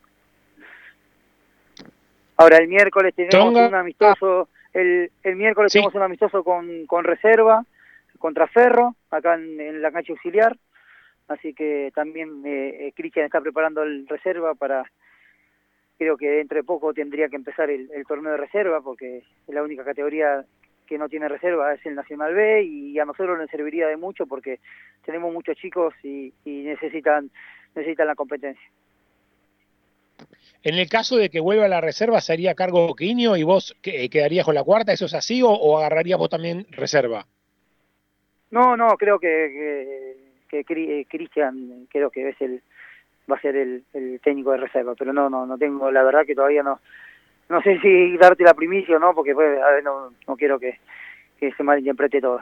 [2.38, 3.68] Ahora el miércoles tenemos Tonga.
[3.70, 5.80] un amistoso, el, el miércoles sí.
[5.80, 7.66] tenemos un amistoso con, con reserva
[8.20, 10.57] contra Ferro, acá en, en la cancha auxiliar,
[11.28, 14.84] así que también eh, Cristian está preparando el reserva para,
[15.98, 19.53] creo que dentro de poco tendría que empezar el, el torneo de reserva, porque es
[19.53, 20.45] la única categoría
[20.86, 24.26] que no tiene reserva es el Nacional B y a nosotros nos serviría de mucho
[24.26, 24.60] porque
[25.03, 27.30] tenemos muchos chicos y, y necesitan
[27.76, 28.70] necesitan la competencia.
[30.64, 34.45] En el caso de que vuelva a la reserva, ¿sería cargo Quiño y vos quedarías
[34.45, 34.94] con la cuarta?
[34.94, 37.26] ¿Eso es así o, o agarrarías vos también reserva?
[38.52, 40.16] No, no, creo que,
[40.49, 42.62] que, que eh, Cristian creo que es el
[43.30, 46.26] va a ser el, el, técnico de reserva, pero no, no, no tengo, la verdad
[46.26, 46.80] que todavía no,
[47.50, 50.60] no sé si darte la primicia o no, porque pues, a ver, no, no quiero
[50.60, 50.80] que,
[51.40, 52.40] que se malinterprete todo.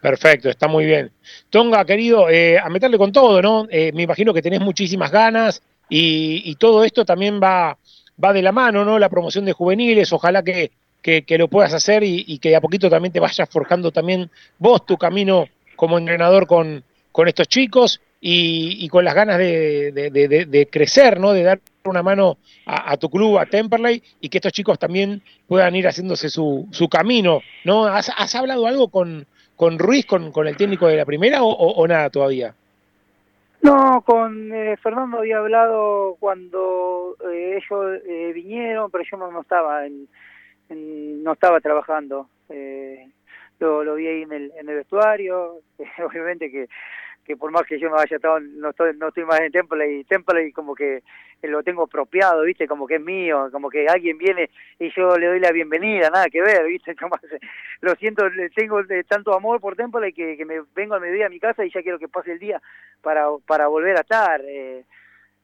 [0.00, 1.10] Perfecto, está muy bien.
[1.50, 3.66] Tonga, querido, eh, a meterle con todo, ¿no?
[3.70, 7.76] Eh, me imagino que tenés muchísimas ganas, y, y, todo esto también va,
[8.22, 8.98] va de la mano, ¿no?
[8.98, 10.70] La promoción de juveniles, ojalá que,
[11.02, 14.98] que, lo puedas hacer y, que a poquito también te vayas forjando también vos tu
[14.98, 16.82] camino como entrenador con,
[17.12, 21.32] con estos chicos y, con las ganas de, de, de, de, crecer, ¿no?
[21.32, 25.74] De dar una mano a, tu club, a Temperley, y que estos chicos también puedan
[25.74, 27.86] ir haciéndose su, su camino, ¿no?
[27.86, 31.86] ¿Has, ¿Has, hablado algo con, con Ruiz, con, con el técnico de la primera o,
[31.86, 32.54] nada todavía?
[33.60, 39.84] No, con eh, Fernando había hablado cuando eh, ellos eh, vinieron, pero yo no, estaba
[39.84, 40.08] en,
[41.24, 42.28] no estaba trabajando.
[42.48, 43.08] Eh,
[43.58, 45.60] lo, lo vi ahí en el, en el vestuario,
[46.08, 46.68] obviamente que,
[47.28, 49.98] que por más que yo no haya estado, no estoy, no estoy más en Temple
[49.98, 51.02] y Temple como que
[51.42, 54.48] lo tengo apropiado, viste, como que es mío, como que alguien viene
[54.78, 56.96] y yo le doy la bienvenida, nada que ver, viste,
[57.82, 58.24] lo siento,
[58.56, 61.66] tengo de tanto amor por Temple que, que me vengo al mediodía a mi casa
[61.66, 62.62] y ya quiero que pase el día
[63.02, 64.40] para, para volver a estar.
[64.46, 64.84] Eh,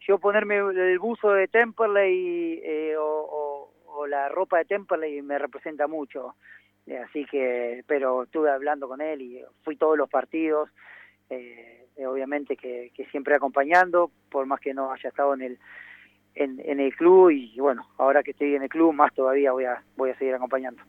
[0.01, 5.87] yo ponerme el buzo de Temperley eh, o, o, la ropa de Temperley me representa
[5.87, 6.35] mucho.
[6.87, 10.71] Eh, así que, pero estuve hablando con él y fui todos los partidos,
[11.31, 15.59] eh, obviamente que, que, siempre acompañando, por más que no haya estado en el
[16.35, 19.65] en, en, el club y bueno, ahora que estoy en el club más todavía voy
[19.65, 20.83] a voy a seguir acompañando.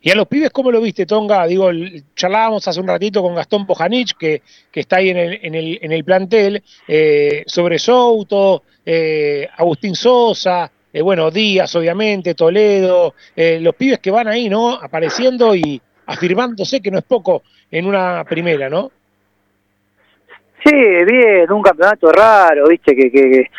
[0.00, 1.46] Y a los pibes, ¿cómo lo viste, Tonga?
[1.46, 1.70] Digo,
[2.14, 5.78] charlábamos hace un ratito con Gastón Pojanich, que, que está ahí en el, en el,
[5.82, 13.58] en el plantel, eh, sobre Souto, eh, Agustín Sosa, eh, bueno, Díaz, obviamente, Toledo, eh,
[13.60, 14.74] los pibes que van ahí, ¿no?
[14.74, 17.42] Apareciendo y afirmándose que no es poco
[17.78, 18.90] en una primera, ¿no?
[20.64, 23.50] Sí, bien, un campeonato raro, viste, que, que,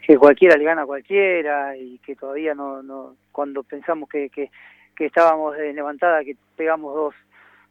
[0.00, 4.50] que cualquiera le gana a cualquiera y que todavía no, no cuando pensamos que, que
[4.96, 7.14] que estábamos en levantada, que pegamos dos,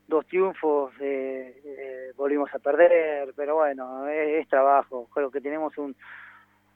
[0.07, 5.09] dos triunfos, eh, eh, volvimos a perder, pero bueno, es, es, trabajo.
[5.13, 5.95] Creo que tenemos un,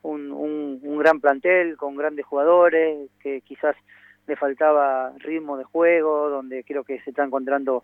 [0.02, 3.76] un, un, un gran plantel con grandes jugadores, que quizás
[4.28, 7.84] le faltaba ritmo de juego, donde creo que se está encontrando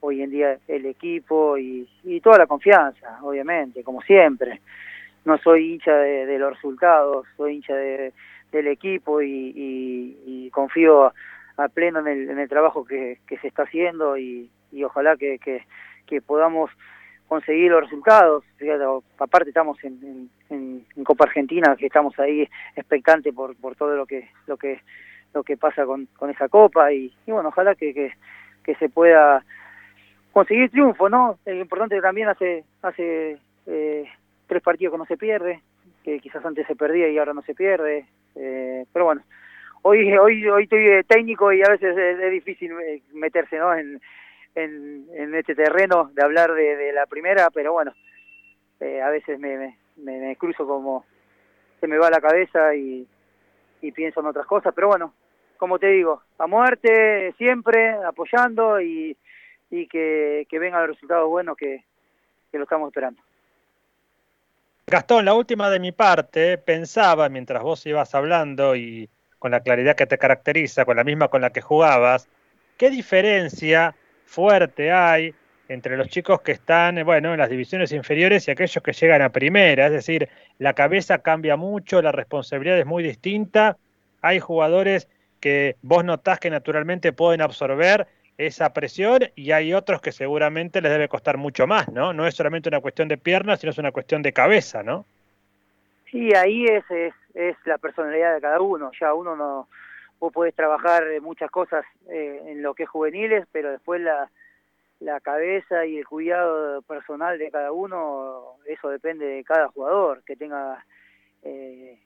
[0.00, 1.88] hoy en día el equipo y,
[2.22, 4.60] toda la confianza, obviamente, como siempre.
[5.24, 8.12] No soy hincha de, de los resultados, soy hincha de,
[8.52, 11.12] del equipo y, y, y confío
[11.56, 15.16] a pleno en el, en el trabajo que, que se está haciendo y, y ojalá
[15.16, 15.64] que, que,
[16.06, 16.70] que, podamos
[17.28, 18.44] conseguir los resultados.
[18.56, 18.84] Fíjate,
[19.18, 24.28] aparte estamos en, en, Copa Argentina, que estamos ahí expectantes por, por todo lo que
[24.46, 24.80] lo que
[25.34, 28.12] lo que pasa con, con esa copa y, bueno, ojalá que,
[28.64, 29.44] que se pueda
[30.32, 31.38] conseguir triunfo, ¿no?
[31.44, 34.04] Es importante también hace hace eh,
[34.46, 35.60] tres partidos que no se pierde,
[36.04, 39.22] que quizás antes se perdía y ahora no se pierde, eh, pero bueno,
[39.82, 42.72] hoy hoy hoy estoy técnico y a veces es, es difícil
[43.12, 44.00] meterse no en,
[44.54, 47.92] en, en, este terreno de hablar de, de la primera pero bueno
[48.80, 51.04] eh, a veces me, me, me, cruzo como
[51.80, 53.06] se me va la cabeza y,
[53.80, 55.14] y pienso en otras cosas pero bueno
[55.56, 59.16] como te digo a muerte siempre apoyando y,
[59.70, 61.84] y que, que vengan los resultados que,
[62.50, 63.22] que lo estamos esperando
[64.86, 69.94] Gastón, la última de mi parte, pensaba mientras vos ibas hablando y con la claridad
[69.94, 72.28] que te caracteriza, con la misma con la que jugabas,
[72.76, 73.94] ¿qué diferencia
[74.26, 75.32] fuerte hay
[75.68, 79.30] entre los chicos que están, bueno, en las divisiones inferiores y aquellos que llegan a
[79.30, 79.86] primera?
[79.86, 80.28] Es decir,
[80.58, 83.76] la cabeza cambia mucho, la responsabilidad es muy distinta.
[84.22, 88.08] Hay jugadores que vos notás que naturalmente pueden absorber
[88.46, 92.12] esa presión y hay otros que seguramente les debe costar mucho más, ¿no?
[92.12, 95.04] No es solamente una cuestión de piernas, sino es una cuestión de cabeza, ¿no?
[96.10, 98.90] Sí, ahí es, es, es la personalidad de cada uno.
[99.00, 99.68] Ya uno no,
[100.18, 104.30] vos podés trabajar muchas cosas eh, en lo que es juveniles, pero después la,
[105.00, 110.36] la cabeza y el cuidado personal de cada uno, eso depende de cada jugador que
[110.36, 110.84] tenga
[111.42, 111.98] eh,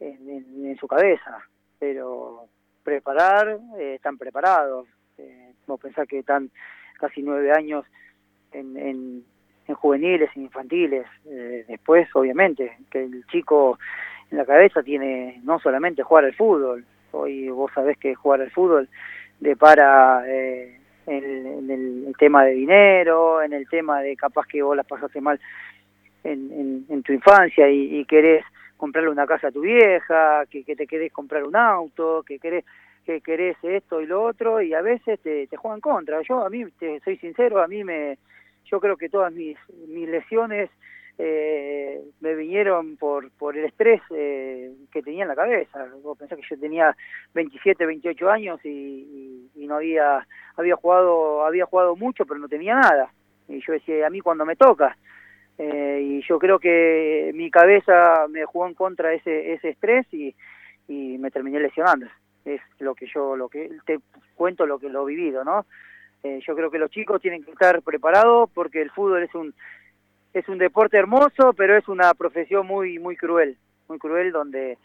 [0.00, 1.38] en, su cabeza.
[1.78, 2.48] Pero
[2.82, 4.88] preparar, eh, están preparados.
[5.18, 6.50] Eh, vos pensás que están
[6.98, 7.84] casi nueve años
[8.52, 9.24] en, en
[9.68, 11.06] en juveniles, en infantiles.
[11.26, 13.78] Eh, después, obviamente, que el chico
[14.30, 18.50] en la cabeza tiene no solamente jugar al fútbol, hoy vos sabés que jugar al
[18.50, 18.88] fútbol
[19.40, 24.76] depara eh, en, en el, tema de dinero, en el tema de capaz que vos
[24.76, 25.38] las pasaste mal
[26.24, 28.44] en, en, en tu infancia y, y, querés
[28.76, 32.64] comprarle una casa a tu vieja, que, que te querés comprar un auto, que querés
[33.06, 36.20] que querés esto y lo otro y a veces te, juegan contra.
[36.22, 38.18] Yo a mí, te soy sincero, a mí me
[38.64, 39.56] yo creo que todas mis,
[39.86, 40.68] mis lesiones
[41.18, 45.86] eh, me vinieron por, por el estrés eh, que tenía en la cabeza.
[46.02, 46.96] Vos pensás que yo tenía
[47.32, 50.26] 27, 28 años y, y, y, no había,
[50.56, 53.12] había jugado, había jugado mucho, pero no tenía nada.
[53.48, 54.96] Y yo decía, a mí cuando me toca.
[55.58, 60.34] Eh, y yo creo que mi cabeza me jugó en contra ese, ese estrés y,
[60.88, 62.06] y me terminé lesionando.
[62.46, 63.98] Es lo que yo, lo que te
[64.34, 65.66] cuento, lo que lo he vivido, ¿no?
[66.22, 69.54] Eh, yo creo que los chicos tienen que estar preparados porque el fútbol es un
[70.32, 73.58] es un deporte hermoso, pero es una profesión muy muy cruel,
[73.88, 74.78] muy cruel donde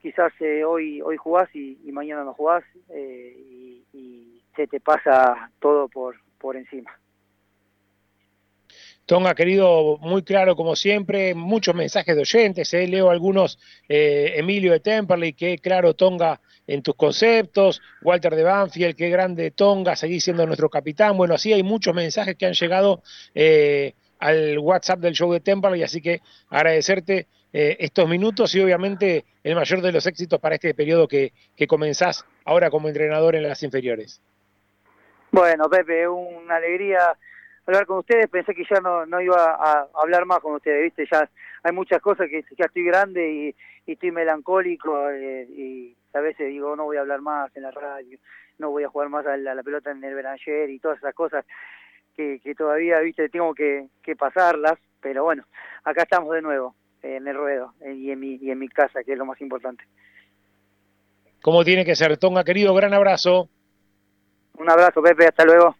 [0.00, 5.50] quizás eh, hoy hoy jugás y, mañana no jugás eh, y, y, se te pasa
[5.60, 6.90] todo por por encima.
[9.06, 13.58] Tonga, querido, muy claro como siempre, muchos mensajes de oyentes, eh, leo algunos,
[13.88, 17.82] eh, Emilio de Temperley, que claro, Tonga en tus conceptos.
[18.02, 21.16] Walter de Banfield, qué grande Tonga, seguís siendo nuestro capitán.
[21.16, 23.02] Bueno, así hay muchos mensajes que han llegado
[23.34, 28.60] eh, al WhatsApp del show de Temple y así que agradecerte eh, estos minutos y
[28.60, 33.34] obviamente el mayor de los éxitos para este periodo que, que comenzás ahora como entrenador
[33.34, 34.20] en las inferiores.
[35.30, 37.16] Bueno, Pepe, una alegría
[37.66, 38.28] hablar con ustedes.
[38.28, 41.06] Pensé que ya no, no iba a hablar más con ustedes, ¿viste?
[41.10, 41.28] Ya
[41.62, 43.54] hay muchas cosas que ya estoy grande y,
[43.86, 47.70] y estoy melancólico eh, y a veces digo, no voy a hablar más en la
[47.70, 48.18] radio,
[48.58, 51.14] no voy a jugar más a la, la pelota en el Belanger y todas esas
[51.14, 51.44] cosas
[52.16, 53.28] que, que todavía, ¿viste?
[53.28, 55.44] Tengo que, que pasarlas, pero bueno,
[55.84, 59.02] acá estamos de nuevo en el ruedo eh, y en mi, y en mi casa,
[59.04, 59.84] que es lo más importante.
[61.40, 63.48] Como tiene que ser, Tonga, querido, gran abrazo.
[64.58, 65.74] Un abrazo, Pepe, hasta luego.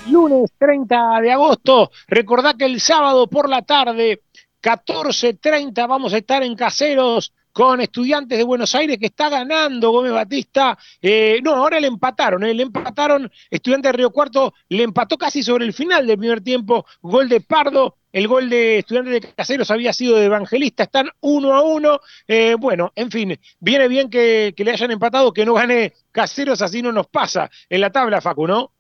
[0.08, 1.90] Lunes 30 de agosto.
[2.06, 4.22] Recordá que el sábado por la tarde,
[4.62, 10.12] 14.30, vamos a estar en Caseros con Estudiantes de Buenos Aires que está ganando Gómez
[10.12, 10.78] Batista.
[11.00, 13.30] Eh, no, ahora le empataron, eh, le empataron.
[13.50, 16.84] Estudiantes de Río Cuarto le empató casi sobre el final del primer tiempo.
[17.00, 17.97] Gol de Pardo.
[18.12, 20.84] El gol de Estudiantes de Caseros había sido de Evangelista.
[20.84, 22.00] Están uno a uno.
[22.26, 26.80] Eh, bueno, en fin, viene bien que, le hayan empatado, que no gane Caseros, así
[26.80, 28.72] no nos pasa en la tabla, Facu, ¿no?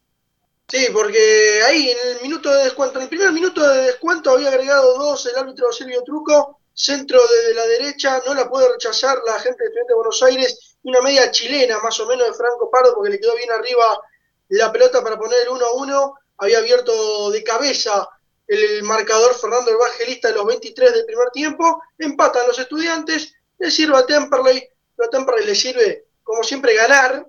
[0.68, 4.48] Sí, porque ahí en el minuto de descuento, en el primer minuto de descuento había
[4.48, 9.38] agregado dos el árbitro Silvio Truco, centro desde la derecha, no la puede rechazar la
[9.40, 12.94] gente de Estudiantes de Buenos Aires, una media chilena más o menos de Franco Pardo
[12.94, 13.98] porque le quedó bien arriba
[14.50, 18.08] la pelota para poner el 1-1, había abierto de cabeza
[18.48, 23.96] el marcador Fernando Evangelista de los 23 del primer tiempo, empatan los estudiantes, le sirve
[23.96, 24.62] a Temperley,
[24.96, 27.26] pero a Temperley le sirve como siempre ganar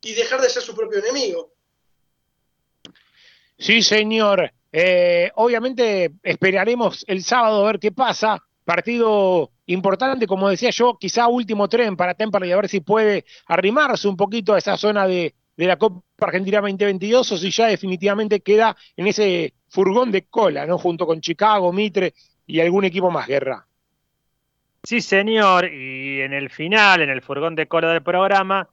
[0.00, 1.52] y dejar de ser su propio enemigo.
[3.58, 4.52] Sí, señor.
[4.72, 8.42] Eh, obviamente esperaremos el sábado a ver qué pasa.
[8.64, 14.08] Partido importante, como decía yo, quizá último tren para Temperley, a ver si puede arrimarse
[14.08, 18.40] un poquito a esa zona de, de la Copa Argentina 2022 o si ya definitivamente
[18.40, 20.78] queda en ese furgón de cola, ¿no?
[20.78, 22.14] Junto con Chicago, Mitre
[22.46, 23.66] y algún equipo más, Guerra.
[24.82, 25.72] Sí, señor.
[25.72, 28.68] Y en el final, en el furgón de cola del programa,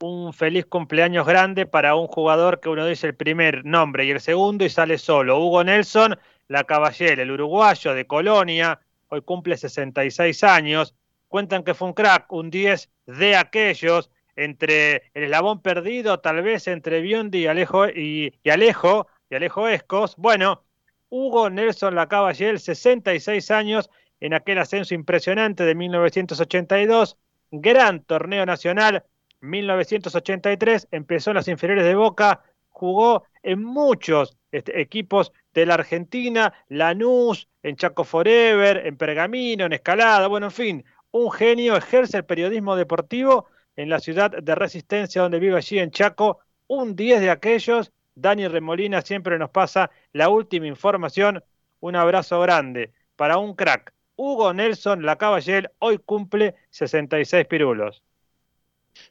[0.00, 4.20] un feliz cumpleaños grande para un jugador que uno dice el primer nombre y el
[4.20, 5.38] segundo y sale solo.
[5.38, 6.18] Hugo Nelson,
[6.48, 10.94] la caballera, el uruguayo de Colonia, hoy cumple 66 años.
[11.28, 16.66] Cuentan que fue un crack, un 10 de aquellos, entre el eslabón perdido, tal vez
[16.68, 20.16] entre Biondi y Alejo, y, Alejo, y Alejo Escos.
[20.16, 20.64] Bueno,
[21.08, 23.90] Hugo Nelson Lacaballel, 66 años,
[24.20, 27.18] en aquel ascenso impresionante de 1982,
[27.50, 29.04] gran torneo nacional,
[29.40, 36.54] 1983, empezó en las inferiores de Boca, jugó en muchos este, equipos de la Argentina,
[36.68, 42.24] Lanús, en Chaco Forever, en Pergamino, en Escalada, bueno, en fin, un genio, ejerce el
[42.24, 43.46] periodismo deportivo
[43.76, 48.46] en la ciudad de Resistencia, donde vive allí en Chaco, un 10 de aquellos Dani
[48.48, 51.42] Remolina siempre nos pasa la última información.
[51.80, 53.92] Un abrazo grande para un crack.
[54.16, 58.02] Hugo Nelson Lacaballel hoy cumple 66 pirulos.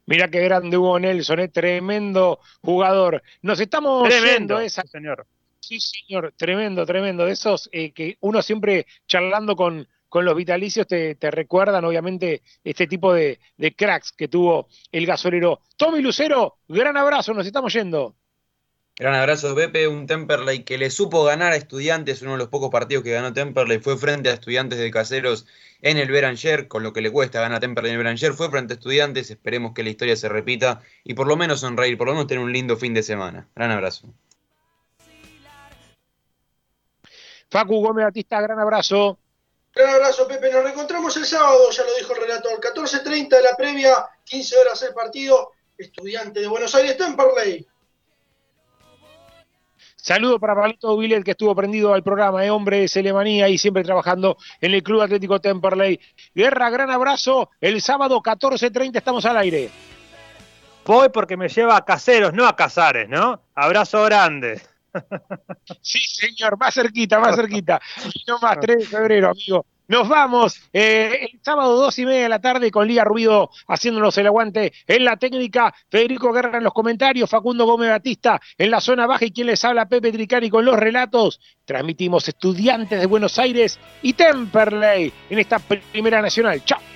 [0.05, 3.23] Mira qué grande Hugo Nelson, es tremendo jugador.
[3.41, 4.83] Nos estamos Tremendo, yendo esa.
[4.83, 5.25] señor.
[5.59, 7.25] Sí, señor, tremendo, tremendo.
[7.25, 12.41] De esos eh, que uno siempre charlando con, con los vitalicios te, te recuerdan, obviamente,
[12.65, 15.61] este tipo de, de cracks que tuvo el gasolero.
[15.77, 18.13] Tommy Lucero, gran abrazo, nos estamos yendo.
[18.97, 19.87] Gran abrazo, Pepe.
[19.87, 23.31] Un Temperley que le supo ganar a Estudiantes, uno de los pocos partidos que ganó
[23.31, 25.47] Temperley fue frente a Estudiantes de Caseros
[25.81, 28.33] en el Beranger, con lo que le cuesta ganar a Temperley en el Beranger.
[28.33, 31.97] Fue frente a Estudiantes, esperemos que la historia se repita y por lo menos sonreír,
[31.97, 33.47] por lo menos tener un lindo fin de semana.
[33.55, 34.13] Gran abrazo.
[37.49, 39.20] Facu Gómez Batista, gran abrazo.
[39.73, 40.51] Gran abrazo, Pepe.
[40.51, 42.59] Nos reencontramos el sábado, ya lo dijo el relator.
[42.59, 43.93] 14.30 de la previa,
[44.25, 45.51] 15 horas el partido.
[45.77, 47.65] Estudiante de Buenos Aires, Temperley.
[49.95, 52.49] Saludo para Pablito Villet, que estuvo prendido al programa, ¿eh?
[52.49, 55.99] hombre de Celemanía y siempre trabajando en el Club Atlético Temperley.
[56.33, 57.51] Guerra, gran abrazo.
[57.61, 59.69] El sábado 14.30 estamos al aire.
[60.85, 63.41] Voy porque me lleva a Caseros, no a Casares, ¿no?
[63.55, 64.61] Abrazo grande.
[65.81, 67.79] Sí, señor, más cerquita, más cerquita.
[68.27, 69.65] No más, 3 de febrero, amigo.
[69.91, 74.17] Nos vamos eh, el sábado dos y media de la tarde con Liga Ruido haciéndonos
[74.17, 75.73] el aguante en la técnica.
[75.89, 79.65] Federico Guerra en los comentarios, Facundo Gómez Batista en la zona baja y quien les
[79.65, 81.41] habla Pepe Tricari con los relatos.
[81.65, 86.63] Transmitimos Estudiantes de Buenos Aires y Temperley en esta primera nacional.
[86.63, 86.90] Chao.